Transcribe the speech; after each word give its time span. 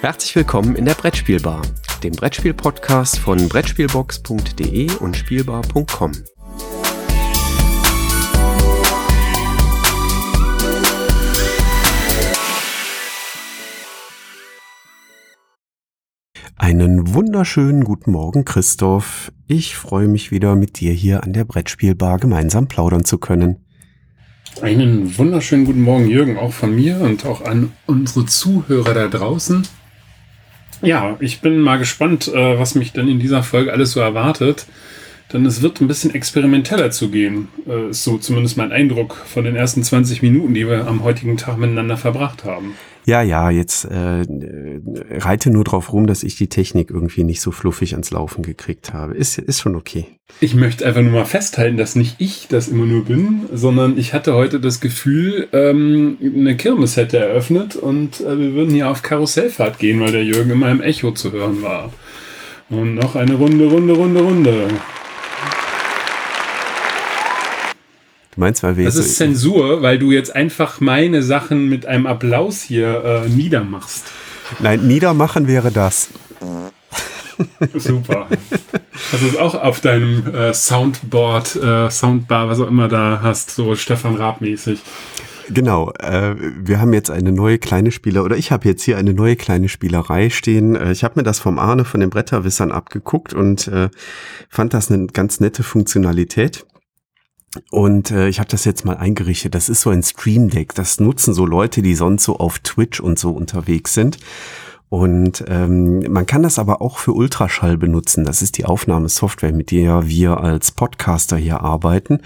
Herzlich 0.00 0.34
willkommen 0.34 0.76
in 0.76 0.86
der 0.86 0.94
Brettspielbar, 0.94 1.60
dem 2.02 2.14
Brettspiel-Podcast 2.14 3.18
von 3.18 3.50
Brettspielbox.de 3.50 4.90
und 4.96 5.14
Spielbar.com. 5.14 6.12
Einen 16.56 17.12
wunderschönen 17.12 17.84
guten 17.84 18.12
Morgen, 18.12 18.46
Christoph. 18.46 19.30
Ich 19.48 19.76
freue 19.76 20.08
mich 20.08 20.30
wieder 20.30 20.56
mit 20.56 20.80
dir 20.80 20.94
hier 20.94 21.24
an 21.24 21.34
der 21.34 21.44
Brettspielbar 21.44 22.18
gemeinsam 22.18 22.68
plaudern 22.68 23.04
zu 23.04 23.18
können. 23.18 23.66
Einen 24.62 25.18
wunderschönen 25.18 25.66
guten 25.66 25.82
Morgen, 25.82 26.08
Jürgen, 26.08 26.38
auch 26.38 26.54
von 26.54 26.74
mir 26.74 27.00
und 27.02 27.26
auch 27.26 27.42
an 27.42 27.72
unsere 27.86 28.24
Zuhörer 28.24 28.94
da 28.94 29.06
draußen. 29.08 29.66
Ja, 30.82 31.16
ich 31.20 31.40
bin 31.40 31.60
mal 31.60 31.78
gespannt, 31.78 32.28
äh, 32.28 32.58
was 32.58 32.74
mich 32.74 32.92
denn 32.92 33.08
in 33.08 33.18
dieser 33.18 33.42
Folge 33.42 33.72
alles 33.72 33.92
so 33.92 34.00
erwartet. 34.00 34.66
Denn 35.32 35.46
es 35.46 35.62
wird 35.62 35.80
ein 35.80 35.86
bisschen 35.86 36.12
experimenteller 36.14 36.90
zu 36.90 37.10
gehen. 37.10 37.48
Äh, 37.68 37.90
ist 37.90 38.02
so 38.02 38.18
zumindest 38.18 38.56
mein 38.56 38.72
Eindruck 38.72 39.14
von 39.14 39.44
den 39.44 39.56
ersten 39.56 39.82
20 39.82 40.22
Minuten, 40.22 40.54
die 40.54 40.66
wir 40.66 40.86
am 40.86 41.04
heutigen 41.04 41.36
Tag 41.36 41.58
miteinander 41.58 41.96
verbracht 41.96 42.44
haben. 42.44 42.74
Ja, 43.06 43.22
ja, 43.22 43.50
jetzt 43.50 43.86
äh, 43.86 44.24
reite 45.10 45.50
nur 45.50 45.64
drauf 45.64 45.92
rum, 45.92 46.06
dass 46.06 46.22
ich 46.22 46.36
die 46.36 46.48
Technik 46.48 46.90
irgendwie 46.90 47.24
nicht 47.24 47.40
so 47.40 47.50
fluffig 47.50 47.92
ans 47.92 48.10
Laufen 48.10 48.42
gekriegt 48.42 48.92
habe. 48.92 49.14
Ist, 49.14 49.38
ist 49.38 49.60
schon 49.60 49.74
okay. 49.74 50.06
Ich 50.40 50.54
möchte 50.54 50.86
einfach 50.86 51.00
nur 51.02 51.12
mal 51.12 51.24
festhalten, 51.24 51.76
dass 51.76 51.96
nicht 51.96 52.16
ich 52.18 52.46
das 52.48 52.68
immer 52.68 52.86
nur 52.86 53.04
bin, 53.04 53.46
sondern 53.52 53.98
ich 53.98 54.14
hatte 54.14 54.34
heute 54.34 54.60
das 54.60 54.80
Gefühl, 54.80 55.48
ähm, 55.52 56.18
eine 56.22 56.56
Kirmes 56.56 56.96
hätte 56.96 57.18
eröffnet 57.18 57.74
und 57.74 58.20
äh, 58.20 58.38
wir 58.38 58.54
würden 58.54 58.74
hier 58.74 58.90
auf 58.90 59.02
Karussellfahrt 59.02 59.78
gehen, 59.78 60.00
weil 60.00 60.12
der 60.12 60.24
Jürgen 60.24 60.50
immer 60.50 60.70
im 60.70 60.82
Echo 60.82 61.12
zu 61.12 61.32
hören 61.32 61.62
war. 61.62 61.92
Und 62.68 62.94
noch 62.94 63.16
eine 63.16 63.34
Runde, 63.34 63.64
Runde, 63.66 63.94
Runde, 63.94 64.20
Runde. 64.20 64.68
Du 68.29 68.29
meinst, 68.40 68.64
weil 68.64 68.76
wir 68.76 68.84
Das 68.84 68.96
ist 68.96 69.16
Zensur, 69.16 69.82
weil 69.82 69.98
du 69.98 70.10
jetzt 70.10 70.34
einfach 70.34 70.80
meine 70.80 71.22
Sachen 71.22 71.68
mit 71.68 71.86
einem 71.86 72.06
Applaus 72.06 72.62
hier 72.62 73.04
äh, 73.04 73.28
niedermachst. 73.28 74.04
Nein, 74.58 74.86
niedermachen 74.86 75.46
wäre 75.46 75.70
das. 75.70 76.08
Super. 77.74 78.26
Das 79.12 79.22
ist 79.22 79.38
auch 79.38 79.54
auf 79.54 79.80
deinem 79.80 80.26
äh, 80.34 80.52
Soundboard, 80.52 81.56
äh, 81.56 81.90
Soundbar, 81.90 82.48
was 82.48 82.60
auch 82.60 82.68
immer 82.68 82.88
da 82.88 83.20
hast, 83.22 83.52
so 83.52 83.74
Stefan 83.76 84.16
Raab-mäßig. 84.16 84.80
Genau, 85.52 85.92
äh, 85.98 86.34
wir 86.38 86.80
haben 86.80 86.92
jetzt 86.92 87.10
eine 87.10 87.32
neue 87.32 87.58
kleine 87.58 87.90
Spieler, 87.90 88.24
oder 88.24 88.36
ich 88.36 88.52
habe 88.52 88.68
jetzt 88.68 88.82
hier 88.82 88.98
eine 88.98 89.14
neue 89.14 89.34
kleine 89.34 89.68
Spielerei 89.68 90.30
stehen. 90.30 90.76
Äh, 90.76 90.92
ich 90.92 91.02
habe 91.02 91.18
mir 91.18 91.24
das 91.24 91.40
vom 91.40 91.58
Arne 91.58 91.84
von 91.84 92.00
den 92.00 92.10
Bretterwissern 92.10 92.70
abgeguckt 92.70 93.34
und 93.34 93.66
äh, 93.68 93.88
fand 94.48 94.74
das 94.74 94.90
eine 94.90 95.08
ganz 95.08 95.40
nette 95.40 95.62
Funktionalität. 95.62 96.66
Und 97.70 98.10
äh, 98.12 98.28
ich 98.28 98.38
habe 98.38 98.48
das 98.48 98.64
jetzt 98.64 98.84
mal 98.84 98.96
eingerichtet. 98.96 99.54
Das 99.54 99.68
ist 99.68 99.80
so 99.80 99.90
ein 99.90 100.02
Stream 100.02 100.50
Deck. 100.50 100.74
Das 100.74 101.00
nutzen 101.00 101.34
so 101.34 101.46
Leute, 101.46 101.82
die 101.82 101.94
sonst 101.94 102.24
so 102.24 102.36
auf 102.36 102.60
Twitch 102.60 103.00
und 103.00 103.18
so 103.18 103.32
unterwegs 103.32 103.94
sind. 103.94 104.18
Und 104.88 105.44
ähm, 105.46 106.00
man 106.12 106.26
kann 106.26 106.42
das 106.42 106.58
aber 106.58 106.82
auch 106.82 106.98
für 106.98 107.12
Ultraschall 107.12 107.76
benutzen. 107.76 108.24
Das 108.24 108.42
ist 108.42 108.58
die 108.58 108.64
Aufnahmesoftware, 108.64 109.52
mit 109.52 109.70
der 109.70 110.08
wir 110.08 110.38
als 110.38 110.72
Podcaster 110.72 111.36
hier 111.36 111.60
arbeiten. 111.60 112.22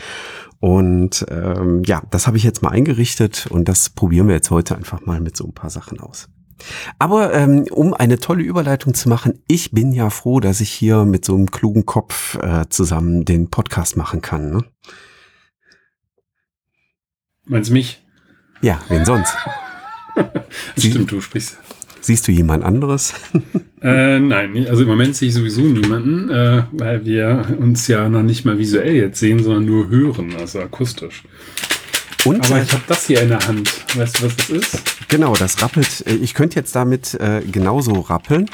Und 0.60 1.26
ähm, 1.28 1.82
ja, 1.84 2.02
das 2.10 2.26
habe 2.26 2.38
ich 2.38 2.42
jetzt 2.42 2.62
mal 2.62 2.70
eingerichtet 2.70 3.46
und 3.50 3.68
das 3.68 3.90
probieren 3.90 4.28
wir 4.28 4.34
jetzt 4.34 4.50
heute 4.50 4.76
einfach 4.76 5.04
mal 5.04 5.20
mit 5.20 5.36
so 5.36 5.44
ein 5.44 5.52
paar 5.52 5.68
Sachen 5.68 6.00
aus. 6.00 6.30
Aber 6.98 7.34
ähm, 7.34 7.66
um 7.70 7.92
eine 7.92 8.18
tolle 8.18 8.42
Überleitung 8.42 8.94
zu 8.94 9.10
machen, 9.10 9.42
ich 9.46 9.72
bin 9.72 9.92
ja 9.92 10.08
froh, 10.08 10.40
dass 10.40 10.62
ich 10.62 10.70
hier 10.70 11.04
mit 11.04 11.24
so 11.26 11.34
einem 11.34 11.50
klugen 11.50 11.84
Kopf 11.84 12.36
äh, 12.36 12.64
zusammen 12.70 13.26
den 13.26 13.50
Podcast 13.50 13.98
machen 13.98 14.22
kann. 14.22 14.50
Ne? 14.50 14.64
Meinst 17.46 17.68
du 17.68 17.74
mich? 17.74 18.02
Ja, 18.62 18.80
wen 18.88 19.04
sonst? 19.04 19.34
Stimmt, 20.78 21.10
du 21.10 21.20
sprichst. 21.20 21.58
Siehst 22.00 22.26
du 22.26 22.32
jemand 22.32 22.64
anderes? 22.64 23.14
äh, 23.82 24.18
nein, 24.18 24.66
also 24.68 24.82
im 24.82 24.88
Moment 24.88 25.16
sehe 25.16 25.28
ich 25.28 25.34
sowieso 25.34 25.62
niemanden, 25.62 26.30
äh, 26.30 26.64
weil 26.72 27.04
wir 27.04 27.56
uns 27.58 27.86
ja 27.86 28.08
noch 28.08 28.22
nicht 28.22 28.44
mal 28.44 28.58
visuell 28.58 28.94
jetzt 28.94 29.20
sehen, 29.20 29.42
sondern 29.42 29.66
nur 29.66 29.88
hören, 29.88 30.34
also 30.38 30.60
akustisch. 30.60 31.24
Und, 32.24 32.42
Aber 32.44 32.62
ich 32.62 32.72
habe 32.72 32.82
das 32.86 33.06
hier 33.06 33.20
in 33.20 33.28
der 33.28 33.46
Hand. 33.46 33.70
Weißt 33.94 34.20
du, 34.20 34.26
was 34.26 34.36
das 34.36 34.48
ist? 34.48 34.82
Genau, 35.08 35.34
das 35.34 35.60
rappelt. 35.60 36.06
Äh, 36.06 36.14
ich 36.14 36.32
könnte 36.32 36.56
jetzt 36.56 36.74
damit 36.74 37.14
äh, 37.14 37.42
genauso 37.42 37.92
rappeln. 38.00 38.48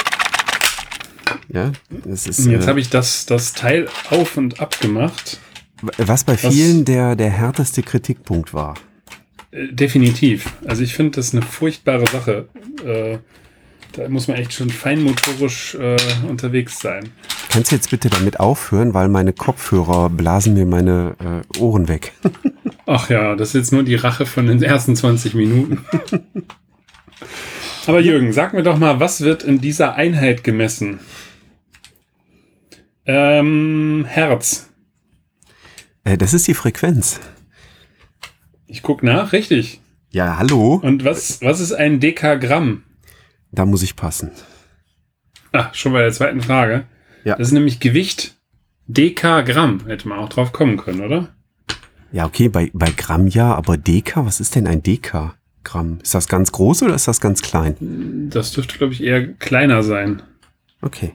Ja, 1.48 1.72
das 2.04 2.26
ist, 2.26 2.46
jetzt 2.46 2.64
äh, 2.64 2.68
habe 2.68 2.80
ich 2.80 2.90
das, 2.90 3.26
das 3.26 3.52
Teil 3.52 3.88
auf 4.10 4.36
und 4.36 4.60
ab 4.60 4.80
gemacht. 4.80 5.38
Was 5.98 6.24
bei 6.24 6.36
vielen 6.36 6.80
was, 6.80 6.84
der, 6.84 7.16
der 7.16 7.30
härteste 7.30 7.82
Kritikpunkt 7.82 8.52
war. 8.52 8.74
Äh, 9.50 9.68
definitiv. 9.72 10.52
Also 10.66 10.82
ich 10.82 10.94
finde 10.94 11.12
das 11.16 11.32
eine 11.32 11.42
furchtbare 11.42 12.06
Sache. 12.06 12.48
Äh, 12.84 13.18
da 13.92 14.08
muss 14.08 14.28
man 14.28 14.36
echt 14.36 14.52
schon 14.52 14.70
feinmotorisch 14.70 15.74
äh, 15.74 15.96
unterwegs 16.28 16.78
sein. 16.78 17.10
Kannst 17.48 17.72
du 17.72 17.76
jetzt 17.76 17.90
bitte 17.90 18.08
damit 18.08 18.38
aufhören, 18.38 18.94
weil 18.94 19.08
meine 19.08 19.32
Kopfhörer 19.32 20.08
blasen 20.10 20.54
mir 20.54 20.66
meine 20.66 21.16
äh, 21.18 21.58
Ohren 21.58 21.88
weg. 21.88 22.12
Ach 22.86 23.10
ja, 23.10 23.34
das 23.34 23.48
ist 23.48 23.54
jetzt 23.54 23.72
nur 23.72 23.82
die 23.82 23.96
Rache 23.96 24.26
von 24.26 24.46
den 24.46 24.62
ersten 24.62 24.94
20 24.94 25.34
Minuten. 25.34 25.84
Aber 27.86 28.00
Jürgen, 28.00 28.32
sag 28.32 28.52
mir 28.52 28.62
doch 28.62 28.78
mal, 28.78 29.00
was 29.00 29.22
wird 29.22 29.42
in 29.42 29.60
dieser 29.60 29.94
Einheit 29.94 30.44
gemessen? 30.44 31.00
Ähm, 33.06 34.04
Herz. 34.06 34.69
Äh, 36.10 36.18
das 36.18 36.34
ist 36.34 36.48
die 36.48 36.54
Frequenz. 36.54 37.20
Ich 38.66 38.82
guck 38.82 39.02
nach, 39.02 39.32
richtig. 39.32 39.80
Ja, 40.10 40.38
hallo. 40.38 40.80
Und 40.82 41.04
was, 41.04 41.40
was 41.40 41.60
ist 41.60 41.72
ein 41.72 42.00
Dekagramm? 42.00 42.82
Da 43.52 43.64
muss 43.64 43.82
ich 43.82 43.96
passen. 43.96 44.30
Ach, 45.52 45.74
schon 45.74 45.92
bei 45.92 46.02
der 46.02 46.12
zweiten 46.12 46.40
Frage. 46.40 46.84
Ja. 47.24 47.36
Das 47.36 47.48
ist 47.48 47.52
nämlich 47.52 47.80
Gewicht 47.80 48.36
Dekagramm. 48.86 49.86
Hätte 49.86 50.08
man 50.08 50.18
auch 50.18 50.28
drauf 50.28 50.52
kommen 50.52 50.76
können, 50.76 51.00
oder? 51.00 51.28
Ja, 52.12 52.26
okay, 52.26 52.48
bei, 52.48 52.70
bei 52.72 52.90
Gramm 52.90 53.28
ja, 53.28 53.54
aber 53.54 53.76
Deka, 53.76 54.26
was 54.26 54.40
ist 54.40 54.56
denn 54.56 54.66
ein 54.66 54.82
Dekagramm? 54.82 56.00
Ist 56.02 56.14
das 56.14 56.26
ganz 56.26 56.50
groß 56.50 56.82
oder 56.82 56.94
ist 56.94 57.06
das 57.06 57.20
ganz 57.20 57.40
klein? 57.40 57.76
Das 58.30 58.50
dürfte, 58.50 58.78
glaube 58.78 58.94
ich, 58.94 59.02
eher 59.02 59.28
kleiner 59.34 59.84
sein. 59.84 60.22
Okay. 60.82 61.12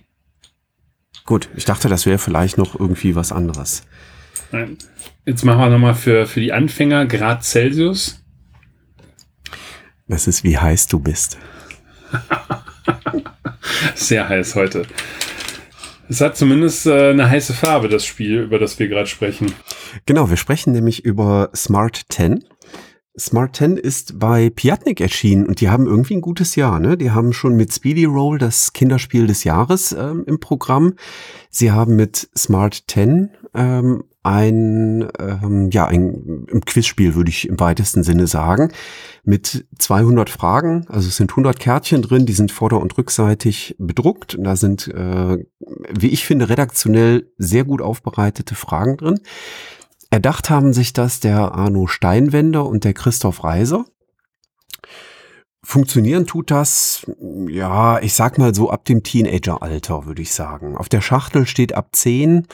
Gut, 1.25 1.49
ich 1.57 1.65
dachte, 1.65 1.89
das 1.89 2.05
wäre 2.05 2.17
vielleicht 2.17 2.57
noch 2.57 2.79
irgendwie 2.79 3.15
was 3.15 3.33
anderes. 3.33 3.83
Jetzt 5.25 5.43
machen 5.43 5.59
wir 5.59 5.69
nochmal 5.69 5.95
für, 5.95 6.25
für 6.25 6.39
die 6.39 6.53
Anfänger 6.53 7.05
Grad 7.05 7.43
Celsius. 7.43 8.21
Das 10.07 10.27
ist, 10.27 10.43
wie 10.43 10.57
heiß 10.57 10.87
du 10.87 10.99
bist. 10.99 11.37
Sehr 13.95 14.29
heiß 14.29 14.55
heute. 14.55 14.85
Es 16.07 16.21
hat 16.21 16.37
zumindest 16.37 16.85
äh, 16.85 17.09
eine 17.09 17.29
heiße 17.29 17.53
Farbe, 17.53 17.89
das 17.89 18.05
Spiel, 18.05 18.41
über 18.41 18.59
das 18.59 18.77
wir 18.77 18.87
gerade 18.87 19.07
sprechen. 19.07 19.53
Genau, 20.05 20.29
wir 20.29 20.37
sprechen 20.37 20.73
nämlich 20.73 21.03
über 21.03 21.49
Smart 21.55 22.05
10. 22.09 22.43
Smart 23.17 23.55
10 23.55 23.77
ist 23.77 24.19
bei 24.19 24.49
Piatnik 24.49 24.99
erschienen 24.99 25.45
und 25.47 25.61
die 25.61 25.69
haben 25.69 25.87
irgendwie 25.87 26.15
ein 26.15 26.21
gutes 26.21 26.55
Jahr. 26.55 26.79
Ne? 26.79 26.97
Die 26.97 27.11
haben 27.11 27.31
schon 27.31 27.55
mit 27.55 27.73
Speedy 27.73 28.05
Roll 28.05 28.37
das 28.37 28.73
Kinderspiel 28.73 29.25
des 29.25 29.45
Jahres 29.45 29.93
ähm, 29.93 30.25
im 30.27 30.39
Programm. 30.39 30.95
Sie 31.49 31.71
haben 31.71 31.95
mit 31.95 32.29
Smart 32.37 32.83
10 32.87 33.31
ähm, 33.55 34.03
ein, 34.25 35.07
ähm, 35.19 35.69
ja, 35.71 35.85
ein, 35.85 36.47
ein 36.51 36.61
Quizspiel, 36.65 37.13
würde 37.15 37.29
ich 37.29 37.47
im 37.47 37.59
weitesten 37.59 38.03
Sinne 38.03 38.27
sagen, 38.27 38.71
mit 39.23 39.65
200 39.77 40.29
Fragen. 40.29 40.85
Also 40.89 41.07
es 41.07 41.17
sind 41.17 41.31
100 41.31 41.59
Kärtchen 41.59 42.01
drin, 42.01 42.25
die 42.25 42.33
sind 42.33 42.51
vorder- 42.51 42.81
und 42.81 42.97
rückseitig 42.97 43.75
bedruckt. 43.77 44.35
Und 44.35 44.43
da 44.45 44.55
sind, 44.55 44.87
äh, 44.87 45.37
wie 45.91 46.09
ich 46.09 46.25
finde, 46.25 46.49
redaktionell 46.49 47.31
sehr 47.37 47.65
gut 47.65 47.81
aufbereitete 47.81 48.55
Fragen 48.55 48.97
drin. 48.97 49.19
Erdacht 50.09 50.49
haben 50.49 50.73
sich 50.73 50.93
das 50.93 51.19
der 51.19 51.53
Arno 51.53 51.87
Steinwender 51.87 52.65
und 52.65 52.83
der 52.83 52.93
Christoph 52.93 53.43
Reiser. 53.43 53.85
Funktionieren 55.63 56.27
tut 56.27 56.51
das, 56.51 57.05
ja, 57.47 57.99
ich 57.99 58.13
sag 58.13 58.37
mal 58.37 58.53
so 58.53 58.69
ab 58.69 58.85
dem 58.85 59.01
Teenageralter, 59.01 60.05
würde 60.05 60.21
ich 60.21 60.31
sagen. 60.31 60.77
Auf 60.77 60.89
der 60.89 61.01
Schachtel 61.01 61.47
steht 61.47 61.73
ab 61.73 61.89
10. 61.91 62.45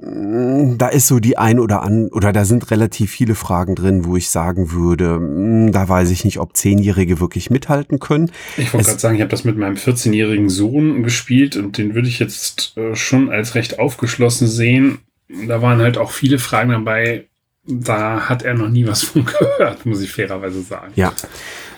Mm, 0.00 0.76
da 0.78 0.88
ist 0.88 1.06
so 1.06 1.20
die 1.20 1.38
ein 1.38 1.58
oder 1.58 1.82
an, 1.82 2.08
oder 2.08 2.32
da 2.32 2.44
sind 2.44 2.70
relativ 2.70 3.10
viele 3.10 3.34
Fragen 3.34 3.74
drin, 3.74 4.04
wo 4.04 4.16
ich 4.16 4.28
sagen 4.28 4.72
würde, 4.72 5.18
mm, 5.18 5.72
da 5.72 5.88
weiß 5.88 6.10
ich 6.10 6.24
nicht, 6.24 6.38
ob 6.38 6.56
Zehnjährige 6.56 7.20
wirklich 7.20 7.50
mithalten 7.50 7.98
können. 7.98 8.30
Ich 8.56 8.72
wollte 8.74 8.88
gerade 8.88 9.00
sagen, 9.00 9.14
ich 9.16 9.20
habe 9.22 9.30
das 9.30 9.44
mit 9.44 9.56
meinem 9.56 9.76
14-jährigen 9.76 10.48
Sohn 10.48 11.02
gespielt 11.02 11.56
und 11.56 11.78
den 11.78 11.94
würde 11.94 12.08
ich 12.08 12.18
jetzt 12.18 12.76
äh, 12.76 12.94
schon 12.94 13.30
als 13.30 13.54
recht 13.54 13.78
aufgeschlossen 13.78 14.48
sehen. 14.48 14.98
Da 15.46 15.62
waren 15.62 15.80
halt 15.80 15.98
auch 15.98 16.10
viele 16.10 16.38
Fragen 16.38 16.70
dabei, 16.70 17.26
da 17.66 18.28
hat 18.28 18.42
er 18.42 18.54
noch 18.54 18.68
nie 18.68 18.86
was 18.86 19.02
von 19.02 19.24
gehört, 19.24 19.84
muss 19.86 20.00
ich 20.00 20.12
fairerweise 20.12 20.62
sagen. 20.62 20.92
Ja. 20.94 21.12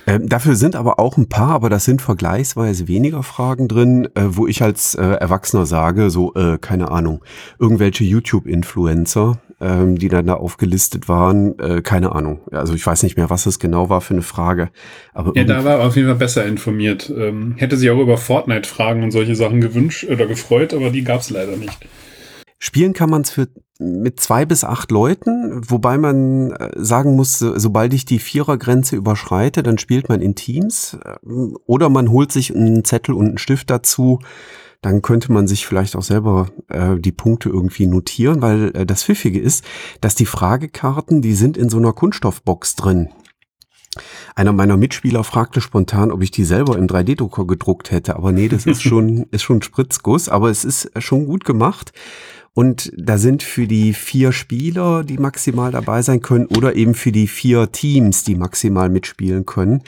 Ähm, 0.07 0.29
dafür 0.29 0.55
sind 0.55 0.75
aber 0.75 0.99
auch 0.99 1.19
ein 1.19 1.29
paar, 1.29 1.51
aber 1.51 1.69
das 1.69 1.85
sind 1.85 2.01
vergleichsweise 2.01 2.89
weniger 2.89 3.23
Fragen 3.23 3.69
drin, 3.69 4.09
äh, 4.15 4.23
wo 4.25 4.47
ich 4.47 4.63
als 4.63 4.95
äh, 4.95 5.03
Erwachsener 5.03 5.67
sage, 5.67 6.09
so, 6.09 6.35
äh, 6.35 6.57
keine 6.59 6.91
Ahnung, 6.91 7.23
irgendwelche 7.59 8.05
YouTube-Influencer, 8.05 9.39
ähm, 9.61 9.99
die 9.99 10.09
dann 10.09 10.27
da 10.27 10.35
aufgelistet 10.35 11.11
waren, 11.11 11.59
äh, 11.59 11.83
keine 11.83 12.13
Ahnung. 12.13 12.41
Also 12.53 12.73
ich 12.75 12.87
weiß 12.87 13.03
nicht 13.03 13.19
mehr, 13.19 13.29
was 13.29 13.45
es 13.45 13.59
genau 13.59 13.91
war 13.91 14.01
für 14.01 14.15
eine 14.15 14.23
Frage. 14.23 14.71
Aber 15.13 15.33
ja, 15.37 15.45
da 15.45 15.63
war 15.65 15.81
auf 15.81 15.97
jeden 15.97 16.09
Fall 16.09 16.17
besser 16.17 16.47
informiert. 16.47 17.13
Ähm, 17.15 17.57
hätte 17.59 17.77
sich 17.77 17.91
auch 17.91 18.01
über 18.01 18.17
Fortnite-Fragen 18.17 19.03
und 19.03 19.11
solche 19.11 19.35
Sachen 19.35 19.61
gewünscht 19.61 20.05
oder 20.05 20.27
gefreut, 20.27 20.73
aber 20.73 20.89
die 20.89 21.05
gab 21.05 21.21
es 21.21 21.29
leider 21.29 21.57
nicht. 21.57 21.79
Spielen 22.59 22.93
kann 22.93 23.11
man 23.11 23.23
es 23.23 23.31
für 23.31 23.49
mit 23.81 24.19
zwei 24.19 24.45
bis 24.45 24.65
acht 24.65 24.91
Leuten, 24.91 25.63
wobei 25.71 25.99
man 25.99 26.51
äh, 26.51 26.71
sagen 26.77 27.15
muss, 27.15 27.39
sobald 27.39 27.95
ich 27.95 28.05
die 28.05 28.19
Vierergrenze 28.19 28.97
überschreite, 28.97 29.63
dann 29.63 29.79
spielt 29.79 30.09
man 30.09 30.21
in 30.21 30.35
Teams 30.35 30.99
äh, 31.05 31.17
oder 31.67 31.89
man 31.89 32.11
holt 32.11 32.33
sich 32.33 32.55
einen 32.55 32.85
Zettel 32.85 33.15
und 33.15 33.29
einen 33.29 33.39
Stift 33.39 33.71
dazu. 33.71 34.19
Dann 34.81 35.03
könnte 35.03 35.33
man 35.33 35.49
sich 35.49 35.67
vielleicht 35.67 35.97
auch 35.97 36.03
selber 36.03 36.51
äh, 36.69 36.97
die 36.99 37.13
Punkte 37.13 37.49
irgendwie 37.49 37.87
notieren, 37.87 38.43
weil 38.43 38.73
äh, 38.75 38.87
das 38.87 39.05
Pfiffige 39.05 39.41
ist, 39.41 39.65
dass 40.01 40.17
die 40.17 40.27
Fragekarten, 40.27 41.23
die 41.23 41.35
sind 41.35 41.57
in 41.57 41.69
so 41.69 41.79
einer 41.79 41.93
Kunststoffbox 41.93 42.75
drin. 42.75 43.11
Einer 44.35 44.53
meiner 44.53 44.77
Mitspieler 44.77 45.25
fragte 45.25 45.61
spontan, 45.61 46.13
ob 46.13 46.23
ich 46.23 46.31
die 46.31 46.45
selber 46.45 46.77
im 46.77 46.87
3D-Drucker 46.87 47.47
gedruckt 47.47 47.91
hätte. 47.91 48.17
Aber 48.17 48.33
nee, 48.33 48.49
das 48.49 48.67
ist 48.67 48.83
schon, 48.89 49.27
ist 49.31 49.43
schon 49.43 49.63
Spritzguss, 49.63 50.29
aber 50.29 50.51
es 50.51 50.65
ist 50.65 50.91
schon 50.99 51.27
gut 51.27 51.45
gemacht. 51.45 51.93
Und 52.55 52.93
da 52.97 53.19
sind 53.19 53.43
für 53.43 53.67
die 53.67 53.93
vier 53.93 54.33
Spieler, 54.33 55.05
die 55.05 55.19
maximal 55.19 55.71
dabei 55.71 56.03
sein 56.03 56.21
können, 56.21 56.47
oder 56.47 56.75
eben 56.75 56.95
für 56.95 57.13
die 57.13 57.29
vier 57.29 57.71
Teams, 57.71 58.25
die 58.25 58.35
maximal 58.35 58.89
mitspielen 58.89 59.47
können, 59.47 59.83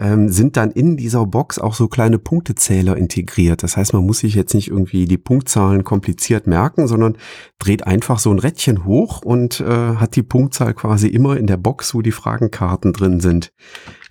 ähm, 0.00 0.28
sind 0.30 0.56
dann 0.56 0.70
in 0.70 0.96
dieser 0.96 1.26
Box 1.26 1.58
auch 1.58 1.74
so 1.74 1.86
kleine 1.88 2.18
Punktezähler 2.18 2.96
integriert. 2.96 3.62
Das 3.62 3.76
heißt, 3.76 3.92
man 3.92 4.06
muss 4.06 4.20
sich 4.20 4.34
jetzt 4.34 4.54
nicht 4.54 4.68
irgendwie 4.68 5.04
die 5.04 5.18
Punktzahlen 5.18 5.84
kompliziert 5.84 6.46
merken, 6.46 6.88
sondern 6.88 7.16
dreht 7.58 7.86
einfach 7.86 8.18
so 8.18 8.30
ein 8.30 8.38
Rädchen 8.38 8.84
hoch 8.84 9.22
und 9.22 9.60
äh, 9.60 9.96
hat 9.96 10.16
die 10.16 10.22
Punktzahl 10.22 10.74
quasi 10.74 11.08
immer 11.08 11.36
in 11.36 11.46
der 11.46 11.58
Box, 11.58 11.94
wo 11.94 12.02
die 12.02 12.12
Fragenkarten 12.12 12.92
drin 12.92 13.20
sind, 13.20 13.52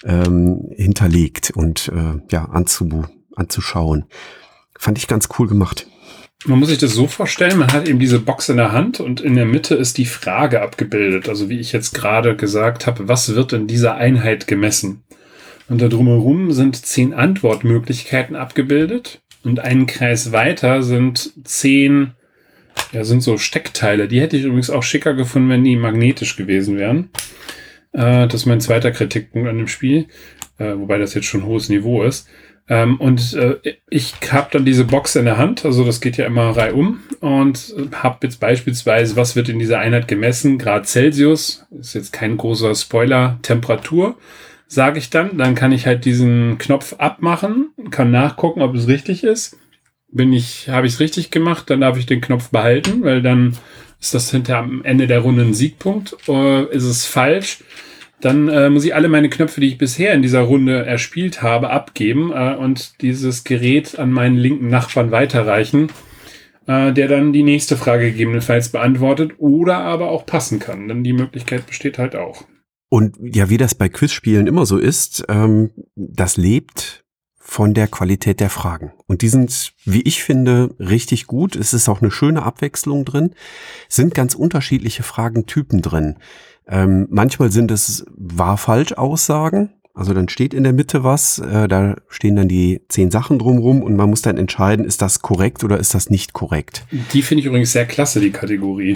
ähm, 0.04 0.70
hinterlegt 0.76 1.52
und 1.56 1.90
äh, 1.90 2.22
ja, 2.32 2.46
anzu, 2.46 3.06
anzuschauen. 3.36 4.06
Fand 4.78 4.98
ich 4.98 5.08
ganz 5.08 5.28
cool 5.38 5.48
gemacht. 5.48 5.88
Man 6.46 6.60
muss 6.60 6.70
sich 6.70 6.78
das 6.78 6.94
so 6.94 7.08
vorstellen, 7.08 7.60
man 7.60 7.74
hat 7.74 7.90
eben 7.90 8.00
diese 8.00 8.20
Box 8.20 8.48
in 8.48 8.56
der 8.56 8.72
Hand 8.72 9.02
und 9.02 9.20
in 9.20 9.36
der 9.36 9.46
Mitte 9.46 9.76
ist 9.76 9.98
die 9.98 10.06
Frage 10.06 10.62
abgebildet. 10.62 11.28
Also 11.28 11.50
wie 11.50 11.60
ich 11.60 11.74
jetzt 11.74 11.94
gerade 11.94 12.38
gesagt 12.38 12.88
habe, 12.88 13.10
was 13.10 13.36
wird 13.36 13.52
in 13.52 13.68
dieser 13.68 13.96
Einheit 13.96 14.48
gemessen? 14.48 15.04
Und 15.68 15.82
da 15.82 15.90
drumherum 15.90 16.54
sind 16.54 16.78
zehn 16.78 17.14
Antwortmöglichkeiten 17.14 18.38
abgebildet 18.38 19.22
und 19.44 19.60
einen 19.60 19.86
Kreis 19.86 20.32
weiter 20.32 20.82
sind 20.82 21.34
zehn, 21.44 22.14
ja, 22.94 23.04
sind 23.04 23.22
so 23.22 23.38
Steckteile. 23.38 24.08
Die 24.08 24.22
hätte 24.22 24.38
ich 24.38 24.46
übrigens 24.46 24.70
auch 24.70 24.84
schicker 24.84 25.14
gefunden, 25.14 25.50
wenn 25.50 25.66
die 25.66 25.76
magnetisch 25.76 26.38
gewesen 26.38 26.78
wären. 26.78 27.10
Äh, 27.92 28.28
das 28.28 28.36
ist 28.36 28.46
mein 28.46 28.62
zweiter 28.62 28.92
Kritikpunkt 28.92 29.50
an 29.50 29.58
dem 29.58 29.68
Spiel, 29.68 30.08
äh, 30.58 30.74
wobei 30.78 30.98
das 30.98 31.14
jetzt 31.14 31.28
schon 31.28 31.46
hohes 31.46 31.68
Niveau 31.68 32.02
ist. 32.04 32.28
Ähm, 32.70 32.98
und 32.98 33.34
äh, 33.34 33.58
ich 33.90 34.14
habe 34.32 34.50
dann 34.52 34.64
diese 34.64 34.86
Box 34.86 35.16
in 35.16 35.26
der 35.26 35.38
Hand, 35.38 35.66
also 35.66 35.84
das 35.84 36.02
geht 36.02 36.18
ja 36.18 36.28
immer 36.28 36.56
reihum 36.56 37.00
und 37.20 37.74
habe 37.94 38.20
jetzt 38.22 38.40
beispielsweise, 38.40 39.16
was 39.16 39.36
wird 39.36 39.50
in 39.50 39.58
dieser 39.58 39.80
Einheit 39.80 40.08
gemessen? 40.08 40.60
Grad 40.60 40.88
Celsius, 40.88 41.66
ist 41.72 41.96
jetzt 41.96 42.14
kein 42.14 42.38
großer 42.38 42.76
Spoiler, 42.76 43.40
Temperatur, 43.42 44.18
sage 44.68 45.00
ich 45.00 45.10
dann. 45.10 45.38
Dann 45.40 45.56
kann 45.56 45.72
ich 45.72 45.88
halt 45.88 46.06
diesen 46.06 46.60
Knopf 46.60 46.94
abmachen, 47.00 47.70
kann 47.90 48.12
nachgucken, 48.12 48.62
ob 48.62 48.76
es 48.76 48.88
richtig 48.88 49.24
ist. 49.24 49.58
Bin 50.12 50.32
ich, 50.32 50.70
habe 50.70 50.86
ich 50.86 50.94
es 50.94 51.00
richtig 51.00 51.32
gemacht, 51.32 51.70
dann 51.72 51.82
darf 51.82 51.98
ich 51.98 52.06
den 52.06 52.22
Knopf 52.22 52.50
behalten, 52.50 53.04
weil 53.04 53.24
dann 53.24 53.58
ist 54.00 54.14
das 54.14 54.30
hinter 54.30 54.58
am 54.58 54.84
Ende 54.84 55.08
der 55.08 55.20
Runde 55.20 55.42
ein 55.42 55.54
Siegpunkt. 55.56 56.16
Äh, 56.28 56.66
ist 56.66 56.84
es 56.84 57.06
falsch? 57.06 57.60
Dann 58.22 58.48
äh, 58.50 58.70
muss 58.70 58.86
ich 58.86 58.96
alle 58.96 59.10
meine 59.10 59.30
Knöpfe, 59.30 59.62
die 59.62 59.68
ich 59.68 59.78
bisher 59.78 60.14
in 60.14 60.22
dieser 60.22 60.42
Runde 60.42 60.86
erspielt 60.86 61.42
habe, 61.42 61.70
abgeben 61.70 62.32
äh, 62.34 62.56
und 62.56 63.02
dieses 63.02 63.44
Gerät 63.44 63.98
an 63.98 64.12
meinen 64.12 64.36
linken 64.36 64.68
Nachbarn 64.68 65.12
weiterreichen, 65.12 65.88
äh, 66.68 66.92
der 66.92 67.08
dann 67.08 67.34
die 67.34 67.44
nächste 67.44 67.78
Frage 67.78 68.12
gegebenenfalls 68.12 68.70
beantwortet 68.70 69.34
oder 69.38 69.78
aber 69.78 70.10
auch 70.10 70.26
passen 70.26 70.60
kann. 70.60 70.88
Denn 70.88 71.04
die 71.04 71.14
Möglichkeit 71.14 71.66
besteht 71.66 71.98
halt 71.98 72.16
auch. 72.16 72.44
Und 72.90 73.16
ja, 73.22 73.50
wie 73.50 73.58
das 73.58 73.76
bei 73.76 73.88
Quizspielen 73.88 74.48
immer 74.48 74.66
so 74.66 74.78
ist, 74.78 75.24
ähm, 75.30 75.70
das 75.96 76.38
lebt 76.38 77.06
von 77.38 77.74
der 77.74 77.88
Qualität 77.88 78.40
der 78.40 78.50
Fragen. 78.50 78.94
Und 79.08 79.22
die 79.22 79.28
sind, 79.28 79.74
wie 79.84 80.02
ich 80.02 80.24
finde, 80.24 80.76
richtig 80.80 81.26
gut. 81.26 81.56
Es 81.56 81.74
ist 81.74 81.90
auch 81.90 82.02
eine 82.02 82.12
schöne 82.12 82.44
Abwechslung 82.44 83.06
drin. 83.06 83.34
Es 83.90 83.96
sind 83.96 84.14
ganz 84.14 84.36
unterschiedliche 84.36 85.02
Fragentypen 85.02 85.82
drin. 85.82 86.18
Ähm, 86.70 87.08
manchmal 87.10 87.52
sind 87.52 87.72
es 87.72 88.06
wahr-falsch-Aussagen. 88.16 89.72
Also 89.96 90.14
dann 90.14 90.30
steht 90.30 90.54
in 90.54 90.64
der 90.64 90.72
Mitte 90.72 91.04
was, 91.04 91.40
äh, 91.40 91.68
da 91.68 91.96
stehen 92.08 92.36
dann 92.36 92.48
die 92.48 92.82
zehn 92.88 93.12
Sachen 93.12 93.40
drumrum 93.40 93.82
und 93.82 93.96
man 93.98 94.10
muss 94.10 94.22
dann 94.22 94.38
entscheiden, 94.38 94.86
ist 94.86 95.02
das 95.02 95.22
korrekt 95.22 95.64
oder 95.64 95.78
ist 95.78 95.94
das 95.94 96.10
nicht 96.10 96.32
korrekt. 96.34 96.86
Die 97.12 97.22
finde 97.22 97.42
ich 97.42 97.48
übrigens 97.48 97.74
sehr 97.74 97.86
klasse, 97.86 98.22
die 98.22 98.32
Kategorie. 98.32 98.96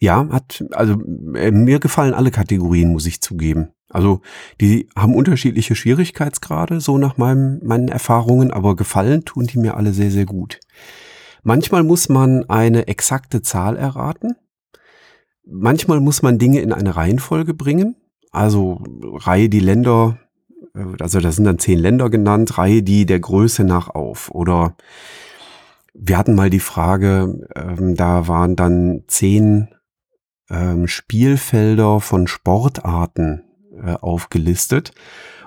Ja, 0.00 0.28
hat, 0.30 0.64
also 0.72 1.00
äh, 1.34 1.50
mir 1.50 1.78
gefallen 1.78 2.14
alle 2.14 2.30
Kategorien, 2.30 2.92
muss 2.92 3.06
ich 3.06 3.20
zugeben. 3.20 3.68
Also 3.88 4.20
die 4.60 4.88
haben 4.96 5.14
unterschiedliche 5.14 5.76
Schwierigkeitsgrade, 5.76 6.80
so 6.80 6.98
nach 6.98 7.18
meinem, 7.18 7.60
meinen 7.62 7.88
Erfahrungen, 7.88 8.50
aber 8.50 8.74
gefallen 8.74 9.24
tun 9.24 9.46
die 9.46 9.58
mir 9.58 9.76
alle 9.76 9.92
sehr, 9.92 10.10
sehr 10.10 10.26
gut. 10.26 10.58
Manchmal 11.44 11.84
muss 11.84 12.08
man 12.08 12.48
eine 12.50 12.88
exakte 12.88 13.42
Zahl 13.42 13.76
erraten. 13.76 14.34
Manchmal 15.46 16.00
muss 16.00 16.22
man 16.22 16.38
Dinge 16.38 16.60
in 16.60 16.72
eine 16.72 16.96
Reihenfolge 16.96 17.54
bringen. 17.54 17.96
Also 18.32 18.82
Reihe 19.00 19.48
die 19.48 19.60
Länder, 19.60 20.18
äh, 20.74 20.84
also 21.00 21.20
da 21.20 21.32
sind 21.32 21.44
dann 21.44 21.58
zehn 21.58 21.78
Länder 21.78 22.10
genannt, 22.10 22.58
Reihe 22.58 22.82
die 22.82 23.06
der 23.06 23.20
Größe 23.20 23.64
nach 23.64 23.88
auf. 23.88 24.30
Oder 24.30 24.76
wir 25.94 26.18
hatten 26.18 26.34
mal 26.34 26.50
die 26.50 26.60
Frage, 26.60 27.48
ähm, 27.54 27.94
da 27.94 28.28
waren 28.28 28.56
dann 28.56 29.04
zehn 29.06 29.68
ähm, 30.50 30.88
Spielfelder 30.88 32.00
von 32.00 32.26
Sportarten 32.26 33.44
äh, 33.82 33.94
aufgelistet 33.94 34.92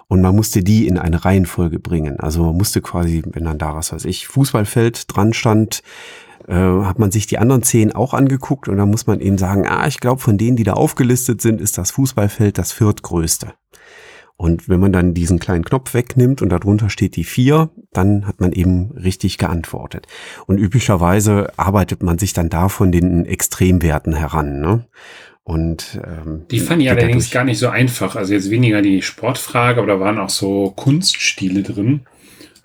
und 0.10 0.22
man 0.22 0.36
musste 0.36 0.64
die 0.64 0.88
in 0.88 0.98
eine 0.98 1.24
Reihenfolge 1.24 1.80
bringen. 1.80 2.20
Also 2.20 2.44
man 2.44 2.58
musste 2.58 2.82
quasi, 2.82 3.22
wenn 3.32 3.46
dann 3.46 3.60
da 3.60 3.76
was 3.76 3.94
weiß 3.94 4.06
ich, 4.06 4.28
Fußballfeld 4.28 5.16
dran 5.16 5.34
stand, 5.34 5.82
äh, 6.48 6.56
hat 6.56 6.98
man 6.98 7.12
sich 7.12 7.28
die 7.28 7.38
anderen 7.38 7.62
zehn 7.62 7.94
auch 7.94 8.14
angeguckt 8.14 8.68
und 8.68 8.78
dann 8.78 8.90
muss 8.90 9.06
man 9.06 9.22
eben 9.22 9.38
sagen, 9.38 9.68
ah, 9.68 9.88
ich 9.88 10.00
glaube, 10.00 10.20
von 10.20 10.38
denen, 10.38 10.58
die 10.58 10.64
da 10.64 10.74
aufgelistet 10.74 11.42
sind, 11.42 11.62
ist 11.62 11.78
das 11.78 11.92
Fußballfeld 11.92 12.58
das 12.58 12.72
viertgrößte. 12.72 13.54
Und 14.36 14.70
wenn 14.70 14.80
man 14.80 14.94
dann 14.94 15.14
diesen 15.14 15.38
kleinen 15.38 15.66
Knopf 15.66 15.94
wegnimmt 15.94 16.42
und 16.42 16.48
darunter 16.48 16.90
steht 16.90 17.18
die 17.18 17.26
vier, 17.26 17.72
dann 17.92 18.26
hat 18.26 18.40
man 18.40 18.54
eben 18.54 18.92
richtig 18.94 19.38
geantwortet. 19.38 20.08
Und 20.48 20.58
üblicherweise 20.58 21.52
arbeitet 21.58 22.02
man 22.04 22.18
sich 22.18 22.32
dann 22.32 22.50
da 22.50 22.70
von 22.70 22.94
den 22.94 23.26
Extremwerten 23.26 24.14
heran. 24.14 24.62
Ne? 24.62 24.88
Und 25.50 26.00
ähm, 26.06 26.46
die 26.52 26.60
fand 26.60 26.82
ich 26.82 26.92
allerdings 26.92 27.32
gar 27.32 27.44
nicht 27.44 27.58
so 27.58 27.70
einfach. 27.70 28.16
Also 28.16 28.34
jetzt 28.34 28.52
weniger 28.52 28.82
die 28.82 29.02
Sportfrage, 29.02 29.80
aber 29.80 29.88
da 29.88 30.00
waren 30.00 30.20
auch 30.20 30.30
so 30.30 30.72
Kunststile 30.76 31.64
drin 31.64 32.02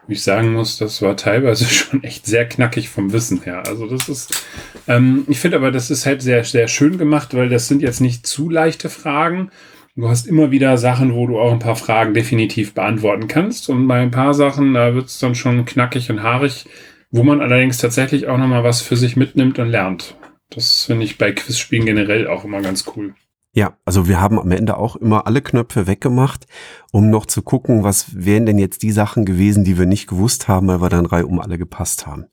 ich 0.08 0.22
sagen 0.22 0.52
muss, 0.52 0.78
das 0.78 1.00
war 1.02 1.16
teilweise 1.16 1.64
schon 1.68 2.02
echt 2.02 2.26
sehr 2.26 2.46
knackig 2.46 2.88
vom 2.88 3.12
Wissen 3.12 3.42
her. 3.42 3.62
Also 3.66 3.86
das 3.86 4.08
ist, 4.08 4.46
ähm, 4.86 5.24
ich 5.28 5.38
finde 5.38 5.56
aber, 5.56 5.70
das 5.70 5.90
ist 5.90 6.06
halt 6.06 6.22
sehr, 6.22 6.44
sehr 6.44 6.68
schön 6.68 6.98
gemacht, 6.98 7.34
weil 7.34 7.48
das 7.48 7.68
sind 7.68 7.82
jetzt 7.82 8.00
nicht 8.00 8.26
zu 8.26 8.50
leichte 8.50 8.88
Fragen. 8.88 9.50
Du 9.96 10.08
hast 10.08 10.26
immer 10.26 10.50
wieder 10.50 10.76
Sachen, 10.76 11.14
wo 11.14 11.26
du 11.26 11.38
auch 11.38 11.52
ein 11.52 11.60
paar 11.60 11.76
Fragen 11.76 12.14
definitiv 12.14 12.74
beantworten 12.74 13.28
kannst. 13.28 13.68
Und 13.68 13.86
bei 13.86 14.00
ein 14.00 14.10
paar 14.10 14.34
Sachen, 14.34 14.74
da 14.74 14.94
wird 14.94 15.06
es 15.06 15.20
dann 15.20 15.36
schon 15.36 15.64
knackig 15.64 16.10
und 16.10 16.22
haarig, 16.22 16.66
wo 17.12 17.22
man 17.22 17.40
allerdings 17.40 17.78
tatsächlich 17.78 18.26
auch 18.26 18.36
nochmal 18.36 18.64
was 18.64 18.80
für 18.80 18.96
sich 18.96 19.16
mitnimmt 19.16 19.58
und 19.60 19.68
lernt. 19.68 20.16
Das 20.50 20.84
finde 20.84 21.04
ich 21.04 21.18
bei 21.18 21.32
Quizspielen 21.32 21.86
generell 21.86 22.28
auch 22.28 22.44
immer 22.44 22.60
ganz 22.62 22.84
cool. 22.96 23.14
Ja, 23.56 23.78
also 23.84 24.08
wir 24.08 24.20
haben 24.20 24.40
am 24.40 24.50
Ende 24.50 24.76
auch 24.76 24.96
immer 24.96 25.28
alle 25.28 25.40
Knöpfe 25.40 25.86
weggemacht, 25.86 26.46
um 26.90 27.08
noch 27.08 27.24
zu 27.24 27.40
gucken, 27.40 27.84
was 27.84 28.06
wären 28.12 28.46
denn 28.46 28.58
jetzt 28.58 28.82
die 28.82 28.90
Sachen 28.90 29.24
gewesen, 29.24 29.62
die 29.62 29.78
wir 29.78 29.86
nicht 29.86 30.08
gewusst 30.08 30.48
haben, 30.48 30.66
weil 30.66 30.82
wir 30.82 30.88
dann 30.88 31.06
um 31.06 31.38
alle 31.38 31.56
gepasst 31.56 32.04
haben. 32.04 32.26